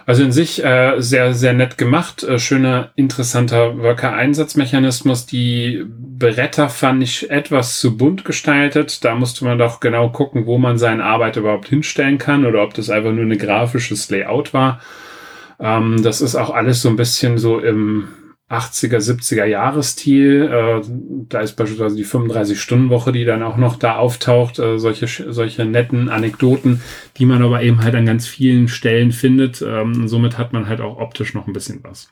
Also 0.06 0.24
in 0.24 0.32
sich 0.32 0.64
äh, 0.64 1.02
sehr, 1.02 1.34
sehr 1.34 1.54
nett 1.54 1.78
gemacht. 1.78 2.24
Äh, 2.24 2.38
schöner, 2.38 2.92
interessanter 2.96 3.80
Worker-Einsatzmechanismus. 3.80 5.26
Die 5.26 5.84
Bretter 6.17 6.69
fand 6.69 7.04
ich 7.04 7.30
etwas 7.30 7.80
zu 7.80 7.97
bunt 7.97 8.25
gestaltet. 8.25 9.04
Da 9.04 9.15
musste 9.15 9.45
man 9.45 9.58
doch 9.58 9.80
genau 9.80 10.10
gucken, 10.10 10.45
wo 10.45 10.58
man 10.58 10.78
seine 10.78 11.04
Arbeit 11.04 11.38
überhaupt 11.38 11.67
hinstellen 11.67 12.17
kann 12.17 12.45
oder 12.45 12.63
ob 12.63 12.73
das 12.73 12.89
einfach 12.89 13.12
nur 13.12 13.25
ein 13.25 13.38
grafisches 13.38 14.10
Layout 14.10 14.54
war. 14.54 14.80
Ähm, 15.60 16.04
das 16.04 16.21
ist 16.21 16.36
auch 16.36 16.51
alles 16.51 16.82
so 16.82 16.89
ein 16.89 16.95
bisschen 16.95 17.38
so 17.38 17.60
im 17.60 18.08
80er, 18.49 18.97
70er 18.97 19.45
Jahresstil. 19.45 20.43
Äh, 20.43 20.82
da 21.30 21.39
ist 21.39 21.54
beispielsweise 21.54 21.95
die 21.95 22.06
35-Stunden-Woche, 22.06 23.12
die 23.12 23.25
dann 23.25 23.43
auch 23.43 23.58
noch 23.58 23.75
da 23.75 23.96
auftaucht. 23.96 24.60
Äh, 24.60 24.77
solche, 24.77 25.08
solche 25.33 25.65
netten 25.65 26.10
Anekdoten, 26.10 26.81
die 27.17 27.25
man 27.25 27.42
aber 27.42 27.63
eben 27.63 27.83
halt 27.83 27.96
an 27.96 28.06
ganz 28.06 28.27
vielen 28.27 28.67
Stellen 28.67 29.12
findet. 29.12 29.62
Ähm, 29.62 30.08
somit 30.08 30.37
hat 30.37 30.54
man 30.54 30.69
halt 30.69 30.81
auch 30.81 30.98
optisch 30.98 31.33
noch 31.33 31.48
ein 31.48 31.54
bisschen 31.54 31.83
was. 31.83 32.10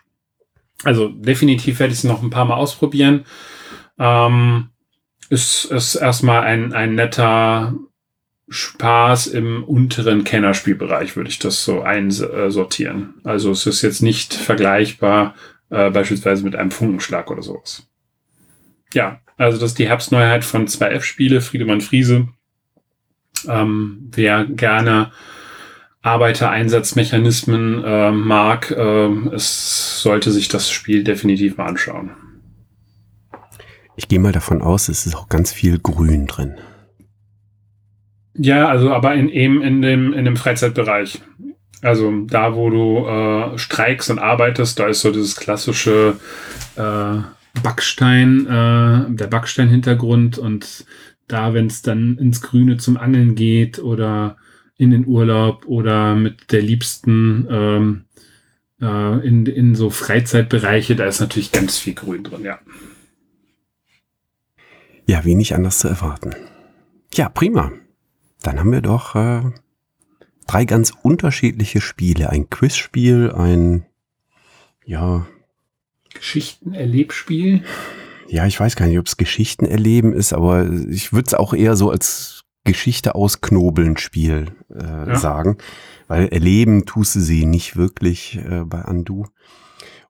Also 0.84 1.08
definitiv 1.08 1.80
werde 1.80 1.94
ich 1.94 2.00
es 2.00 2.04
noch 2.04 2.24
ein 2.24 2.30
paar 2.30 2.46
Mal 2.46 2.56
ausprobieren. 2.56 3.26
Ähm, 4.00 4.70
ist, 5.30 5.66
ist 5.66 5.96
erstmal 5.96 6.44
ein, 6.44 6.74
ein 6.74 6.96
netter 6.96 7.74
Spaß 8.50 9.28
im 9.28 9.64
unteren 9.64 10.24
Kennerspielbereich, 10.24 11.16
würde 11.16 11.30
ich 11.30 11.40
das 11.40 11.64
so 11.64 11.82
einsortieren. 11.82 13.16
Also 13.24 13.52
es 13.52 13.66
ist 13.66 13.82
jetzt 13.82 14.02
nicht 14.02 14.34
vergleichbar 14.34 15.34
äh, 15.70 15.90
beispielsweise 15.90 16.44
mit 16.44 16.56
einem 16.56 16.72
Funkenschlag 16.72 17.32
oder 17.32 17.42
sowas. 17.42 17.88
Ja, 18.94 19.22
also 19.38 19.60
das 19.60 19.72
ist 19.72 19.80
die 19.80 19.88
Herbstneuheit 19.88 20.44
von 20.44 20.68
2F-Spiele, 20.68 21.42
Friedemann 21.42 21.82
Friese. 21.82 22.28
Ähm, 23.48 24.10
wer 24.12 24.46
gerne 24.46 25.12
Arbeitereinsatzmechanismen 26.04 27.84
äh, 27.84 28.12
mag, 28.12 28.72
äh, 28.72 29.08
es 29.34 30.02
sollte 30.02 30.32
sich 30.32 30.48
das 30.48 30.70
Spiel 30.70 31.04
definitiv 31.04 31.58
mal 31.58 31.68
anschauen. 31.68 32.12
Ich 33.96 34.08
gehe 34.08 34.20
mal 34.20 34.32
davon 34.32 34.62
aus, 34.62 34.90
es 34.90 35.06
ist 35.06 35.16
auch 35.16 35.30
ganz 35.30 35.52
viel 35.52 35.80
Grün 35.80 36.26
drin. 36.28 36.56
Ja, 38.36 38.68
also 38.68 38.92
aber 38.92 39.14
in, 39.14 39.30
eben 39.30 39.62
in 39.62 39.82
dem, 39.82 40.14
in 40.14 40.26
dem 40.26 40.38
Freizeitbereich. 40.38 41.22
Also 41.82 42.12
da, 42.26 42.56
wo 42.56 42.70
du 42.70 43.06
äh, 43.06 43.58
streikst 43.58 44.10
und 44.10 44.20
arbeitest, 44.20 44.80
da 44.80 44.88
ist 44.88 45.02
so 45.02 45.12
dieses 45.12 45.36
klassische 45.36 46.18
äh, 46.76 47.18
Backstein, 47.62 48.48
äh, 48.48 49.16
der 49.16 49.28
Backstein-Hintergrund 49.28 50.38
und 50.38 50.86
da, 51.28 51.54
wenn 51.54 51.68
es 51.68 51.82
dann 51.82 52.18
ins 52.18 52.42
Grüne 52.42 52.78
zum 52.78 52.98
Angeln 52.98 53.36
geht 53.36 53.80
oder 53.80 54.38
in 54.78 54.92
den 54.92 55.06
Urlaub 55.06 55.66
oder 55.68 56.16
mit 56.16 56.52
der 56.52 56.62
Liebsten 56.62 57.48
ähm, 57.50 58.06
äh, 58.82 59.28
in, 59.28 59.46
in 59.46 59.76
so 59.76 59.90
Freizeitbereiche, 59.90 60.96
da 60.96 61.06
ist 61.06 61.20
natürlich 61.20 61.52
ganz 61.52 61.78
viel 61.78 61.94
Grün 61.94 62.24
drin, 62.24 62.44
ja. 62.44 62.60
Ja, 65.06 65.26
wenig 65.26 65.56
anders 65.56 65.80
zu 65.80 65.88
erwarten. 65.88 66.34
Ja, 67.14 67.30
prima. 67.30 67.72
Dann 68.42 68.60
haben 68.60 68.72
wir 68.72 68.82
doch 68.82 69.16
äh, 69.16 69.42
drei 70.48 70.66
ganz 70.66 70.94
unterschiedliche 71.02 71.82
Spiele. 71.82 72.30
Ein 72.30 72.50
Quizspiel, 72.50 73.32
ein, 73.32 73.86
ja. 74.86 75.26
Geschichten-Erlebspiel. 76.14 77.64
Ja, 78.28 78.46
ich 78.46 78.60
weiß 78.60 78.76
gar 78.76 78.88
nicht, 78.88 79.00
ob 79.00 79.08
es 79.08 79.18
Geschichten 79.18 79.66
erleben 79.66 80.14
ist, 80.14 80.34
aber 80.34 80.70
ich 80.90 81.14
würde 81.14 81.28
es 81.28 81.34
auch 81.34 81.54
eher 81.54 81.76
so 81.76 81.90
als 81.90 82.44
Geschichte 82.64 83.16
ausknobeln 83.16 83.98
Spiel 83.98 84.56
äh, 84.74 85.10
ja. 85.10 85.16
sagen, 85.16 85.58
weil 86.08 86.28
erleben 86.28 86.86
tust 86.86 87.16
du 87.16 87.20
sie 87.20 87.46
nicht 87.46 87.76
wirklich 87.76 88.38
äh, 88.38 88.64
bei 88.64 88.82
Andu. 88.82 89.26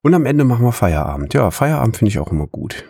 Und 0.02 0.14
am 0.14 0.26
Ende 0.26 0.44
machen 0.44 0.66
wir 0.66 0.72
Feierabend. 0.72 1.34
Ja, 1.34 1.50
Feierabend 1.50 1.98
finde 1.98 2.10
ich 2.10 2.20
auch 2.20 2.32
immer 2.32 2.48
gut. 2.48 2.86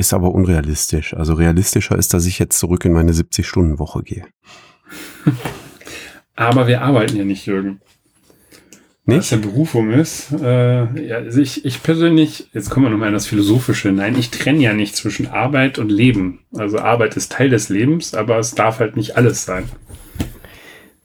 Ist 0.00 0.14
aber 0.14 0.32
unrealistisch. 0.34 1.12
Also 1.12 1.34
realistischer 1.34 1.98
ist, 1.98 2.14
dass 2.14 2.24
ich 2.24 2.38
jetzt 2.38 2.58
zurück 2.58 2.86
in 2.86 2.92
meine 2.94 3.12
70-Stunden-Woche 3.12 4.02
gehe. 4.02 4.24
aber 6.36 6.66
wir 6.66 6.80
arbeiten 6.80 7.18
ja 7.18 7.24
nicht, 7.24 7.44
Jürgen. 7.44 7.82
Nicht? 9.04 9.18
Was 9.18 9.30
ja 9.30 9.36
Berufung 9.36 9.90
ist. 9.90 10.32
Äh, 10.32 11.06
ja, 11.06 11.16
also 11.16 11.38
ich, 11.38 11.66
ich 11.66 11.82
persönlich, 11.82 12.48
jetzt 12.54 12.70
kommen 12.70 12.86
wir 12.86 12.90
nochmal 12.90 13.08
in 13.08 13.14
das 13.14 13.26
Philosophische. 13.26 13.92
Nein, 13.92 14.16
ich 14.18 14.30
trenne 14.30 14.60
ja 14.60 14.72
nicht 14.72 14.96
zwischen 14.96 15.26
Arbeit 15.26 15.78
und 15.78 15.92
Leben. 15.92 16.38
Also 16.54 16.78
Arbeit 16.78 17.18
ist 17.18 17.32
Teil 17.32 17.50
des 17.50 17.68
Lebens, 17.68 18.14
aber 18.14 18.38
es 18.38 18.54
darf 18.54 18.78
halt 18.78 18.96
nicht 18.96 19.18
alles 19.18 19.44
sein. 19.44 19.64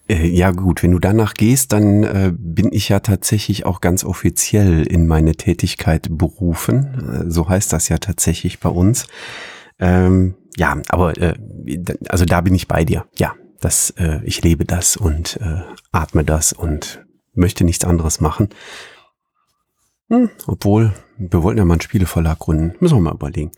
Äh, 0.08 0.28
ja 0.28 0.51
gut, 0.51 0.84
wenn 0.84 0.91
du 0.91 0.99
danach 0.99 1.34
gehst, 1.34 1.74
dann 1.74 2.03
äh, 2.03 2.34
bin 2.38 2.72
ich 2.72 2.89
ja 2.89 2.99
tatsächlich 2.99 3.66
auch 3.66 3.82
ganz 3.82 4.03
offiziell 4.03 4.86
in 4.86 5.08
meine 5.08 5.36
Tätigkeit 5.36 6.08
berufen. 6.12 7.26
Äh, 7.28 7.32
so 7.32 7.49
heißt 7.49 7.74
das 7.74 7.89
ja 7.89 7.97
tatsächlich 7.97 8.60
bei 8.60 8.70
uns. 8.70 9.08
Ähm, 9.80 10.36
ja, 10.58 10.78
aber 10.89 11.18
äh, 11.18 11.36
also 12.08 12.26
da 12.26 12.41
bin 12.41 12.56
ich 12.56 12.68
bei 12.68 12.86
dir. 12.86 13.06
Ja, 13.18 13.34
das, 13.60 13.91
äh, 13.91 14.20
ich 14.24 14.41
lebe 14.43 14.66
das 14.66 14.95
und 14.95 15.39
äh, 15.41 15.62
atme 15.91 16.24
das 16.24 16.53
und 16.53 17.06
möchte 17.34 17.64
nichts 17.64 17.84
anderes 17.84 18.22
machen. 18.22 18.49
Hm, 20.10 20.30
obwohl, 20.45 20.93
wir 21.18 21.41
wollten 21.41 21.58
ja 21.58 21.66
mal 21.66 21.74
einen 21.74 21.82
Spieleverlag 21.82 22.39
gründen. 22.39 22.76
Müssen 22.80 22.97
wir 22.97 23.01
mal 23.01 23.16
überlegen. 23.16 23.51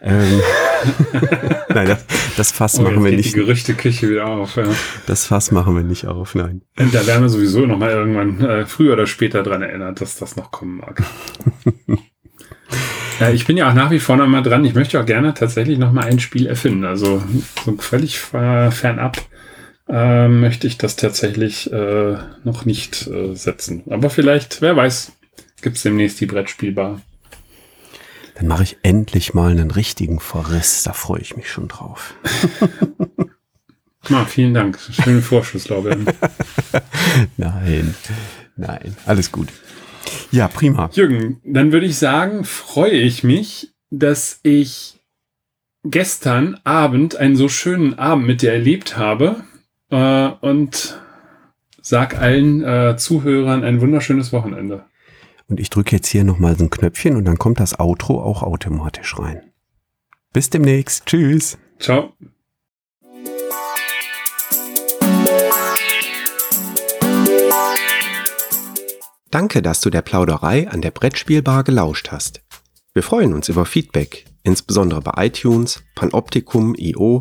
Ähm, 0.00 0.40
nein, 1.68 1.88
das, 1.88 2.04
das 2.36 2.52
Fass 2.52 2.78
oh, 2.78 2.82
machen 2.82 3.04
wir 3.04 3.12
nicht. 3.12 3.34
Die 3.34 3.38
Gerüchteküche 3.38 4.08
wieder 4.08 4.26
auf. 4.26 4.56
Ja. 4.56 4.64
Das 5.06 5.26
Fass 5.26 5.50
machen 5.50 5.76
wir 5.76 5.82
nicht 5.82 6.06
auf, 6.06 6.34
nein. 6.34 6.62
Und 6.78 6.94
da 6.94 7.06
werden 7.06 7.22
wir 7.22 7.28
sowieso 7.28 7.66
noch 7.66 7.78
mal 7.78 7.90
irgendwann 7.90 8.40
äh, 8.40 8.66
früher 8.66 8.94
oder 8.94 9.06
später 9.06 9.42
dran 9.42 9.62
erinnert, 9.62 10.00
dass 10.00 10.16
das 10.16 10.36
noch 10.36 10.50
kommen 10.50 10.78
mag. 10.78 11.02
äh, 13.20 13.34
ich 13.34 13.46
bin 13.46 13.56
ja 13.56 13.70
auch 13.70 13.74
nach 13.74 13.90
wie 13.90 14.00
vor 14.00 14.16
noch 14.16 14.26
mal 14.26 14.42
dran. 14.42 14.64
Ich 14.64 14.74
möchte 14.74 15.00
auch 15.00 15.06
gerne 15.06 15.34
tatsächlich 15.34 15.78
noch 15.78 15.92
mal 15.92 16.04
ein 16.04 16.20
Spiel 16.20 16.46
erfinden. 16.46 16.84
Also 16.84 17.22
so 17.64 17.76
völlig 17.78 18.18
fernab 18.18 19.22
äh, 19.88 20.28
möchte 20.28 20.66
ich 20.66 20.78
das 20.78 20.96
tatsächlich 20.96 21.72
äh, 21.72 22.16
noch 22.44 22.64
nicht 22.64 23.06
äh, 23.08 23.34
setzen. 23.34 23.82
Aber 23.90 24.10
vielleicht, 24.10 24.62
wer 24.62 24.76
weiß, 24.76 25.12
gibt 25.60 25.76
es 25.76 25.82
demnächst 25.82 26.20
die 26.20 26.26
Brettspielbar. 26.26 27.00
Dann 28.42 28.48
mache 28.48 28.64
ich 28.64 28.78
endlich 28.82 29.34
mal 29.34 29.52
einen 29.52 29.70
richtigen 29.70 30.18
Verriss. 30.18 30.82
Da 30.82 30.92
freue 30.92 31.20
ich 31.20 31.36
mich 31.36 31.48
schon 31.48 31.68
drauf. 31.68 32.14
Ah, 34.10 34.24
vielen 34.24 34.52
Dank. 34.52 34.80
Schöne 34.80 35.22
Vorschusslorbeeren. 35.22 36.06
nein, 37.36 37.94
nein, 38.56 38.96
alles 39.06 39.30
gut. 39.30 39.46
Ja, 40.32 40.48
prima. 40.48 40.90
Jürgen, 40.92 41.40
dann 41.44 41.70
würde 41.70 41.86
ich 41.86 41.96
sagen, 41.96 42.42
freue 42.42 42.90
ich 42.90 43.22
mich, 43.22 43.74
dass 43.90 44.40
ich 44.42 44.98
gestern 45.84 46.58
Abend 46.64 47.14
einen 47.14 47.36
so 47.36 47.48
schönen 47.48 47.96
Abend 47.96 48.26
mit 48.26 48.42
dir 48.42 48.52
erlebt 48.52 48.96
habe 48.96 49.44
äh, 49.90 50.30
und 50.40 51.00
sag 51.80 52.18
allen 52.18 52.64
äh, 52.64 52.96
Zuhörern 52.96 53.62
ein 53.62 53.80
wunderschönes 53.80 54.32
Wochenende. 54.32 54.84
Und 55.52 55.60
ich 55.60 55.68
drücke 55.68 55.94
jetzt 55.94 56.08
hier 56.08 56.24
nochmal 56.24 56.56
so 56.56 56.64
ein 56.64 56.70
Knöpfchen 56.70 57.14
und 57.14 57.26
dann 57.26 57.36
kommt 57.36 57.60
das 57.60 57.78
Outro 57.78 58.22
auch 58.22 58.42
automatisch 58.42 59.18
rein. 59.18 59.52
Bis 60.32 60.48
demnächst. 60.48 61.04
Tschüss. 61.04 61.58
Ciao. 61.78 62.14
Danke, 69.30 69.60
dass 69.60 69.82
du 69.82 69.90
der 69.90 70.00
Plauderei 70.00 70.70
an 70.70 70.80
der 70.80 70.90
Brettspielbar 70.90 71.64
gelauscht 71.64 72.12
hast. 72.12 72.40
Wir 72.94 73.02
freuen 73.02 73.34
uns 73.34 73.50
über 73.50 73.66
Feedback, 73.66 74.24
insbesondere 74.44 75.02
bei 75.02 75.26
iTunes, 75.26 75.82
Panoptikum, 75.94 76.74
IO 76.78 77.20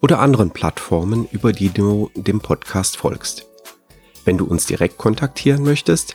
oder 0.00 0.20
anderen 0.20 0.52
Plattformen, 0.52 1.26
über 1.32 1.52
die 1.52 1.70
du 1.70 2.12
dem 2.14 2.38
Podcast 2.38 2.96
folgst. 2.96 3.48
Wenn 4.24 4.38
du 4.38 4.44
uns 4.44 4.66
direkt 4.66 4.98
kontaktieren 4.98 5.64
möchtest, 5.64 6.14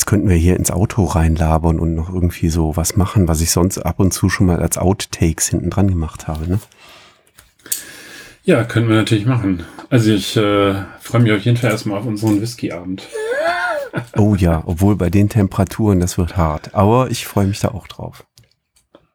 Jetzt 0.00 0.06
könnten 0.06 0.30
wir 0.30 0.36
hier 0.36 0.56
ins 0.56 0.70
Auto 0.70 1.04
reinlabern 1.04 1.78
und 1.78 1.94
noch 1.94 2.08
irgendwie 2.08 2.48
so 2.48 2.74
was 2.74 2.96
machen, 2.96 3.28
was 3.28 3.42
ich 3.42 3.50
sonst 3.50 3.76
ab 3.76 4.00
und 4.00 4.14
zu 4.14 4.30
schon 4.30 4.46
mal 4.46 4.58
als 4.58 4.78
Outtakes 4.78 5.48
hinten 5.48 5.68
dran 5.68 5.88
gemacht 5.88 6.26
habe. 6.26 6.48
Ne? 6.48 6.58
Ja, 8.44 8.64
können 8.64 8.88
wir 8.88 8.96
natürlich 8.96 9.26
machen. 9.26 9.62
Also 9.90 10.12
ich 10.12 10.38
äh, 10.38 10.74
freue 11.00 11.20
mich 11.20 11.32
auf 11.32 11.42
jeden 11.42 11.58
Fall 11.58 11.72
erstmal 11.72 11.98
auf 11.98 12.06
unseren 12.06 12.40
Whisky-Abend. 12.40 13.08
Oh 14.16 14.34
ja, 14.34 14.62
obwohl 14.64 14.96
bei 14.96 15.10
den 15.10 15.28
Temperaturen, 15.28 16.00
das 16.00 16.16
wird 16.16 16.34
hart. 16.34 16.74
Aber 16.74 17.10
ich 17.10 17.26
freue 17.26 17.46
mich 17.46 17.60
da 17.60 17.68
auch 17.68 17.86
drauf. 17.86 18.24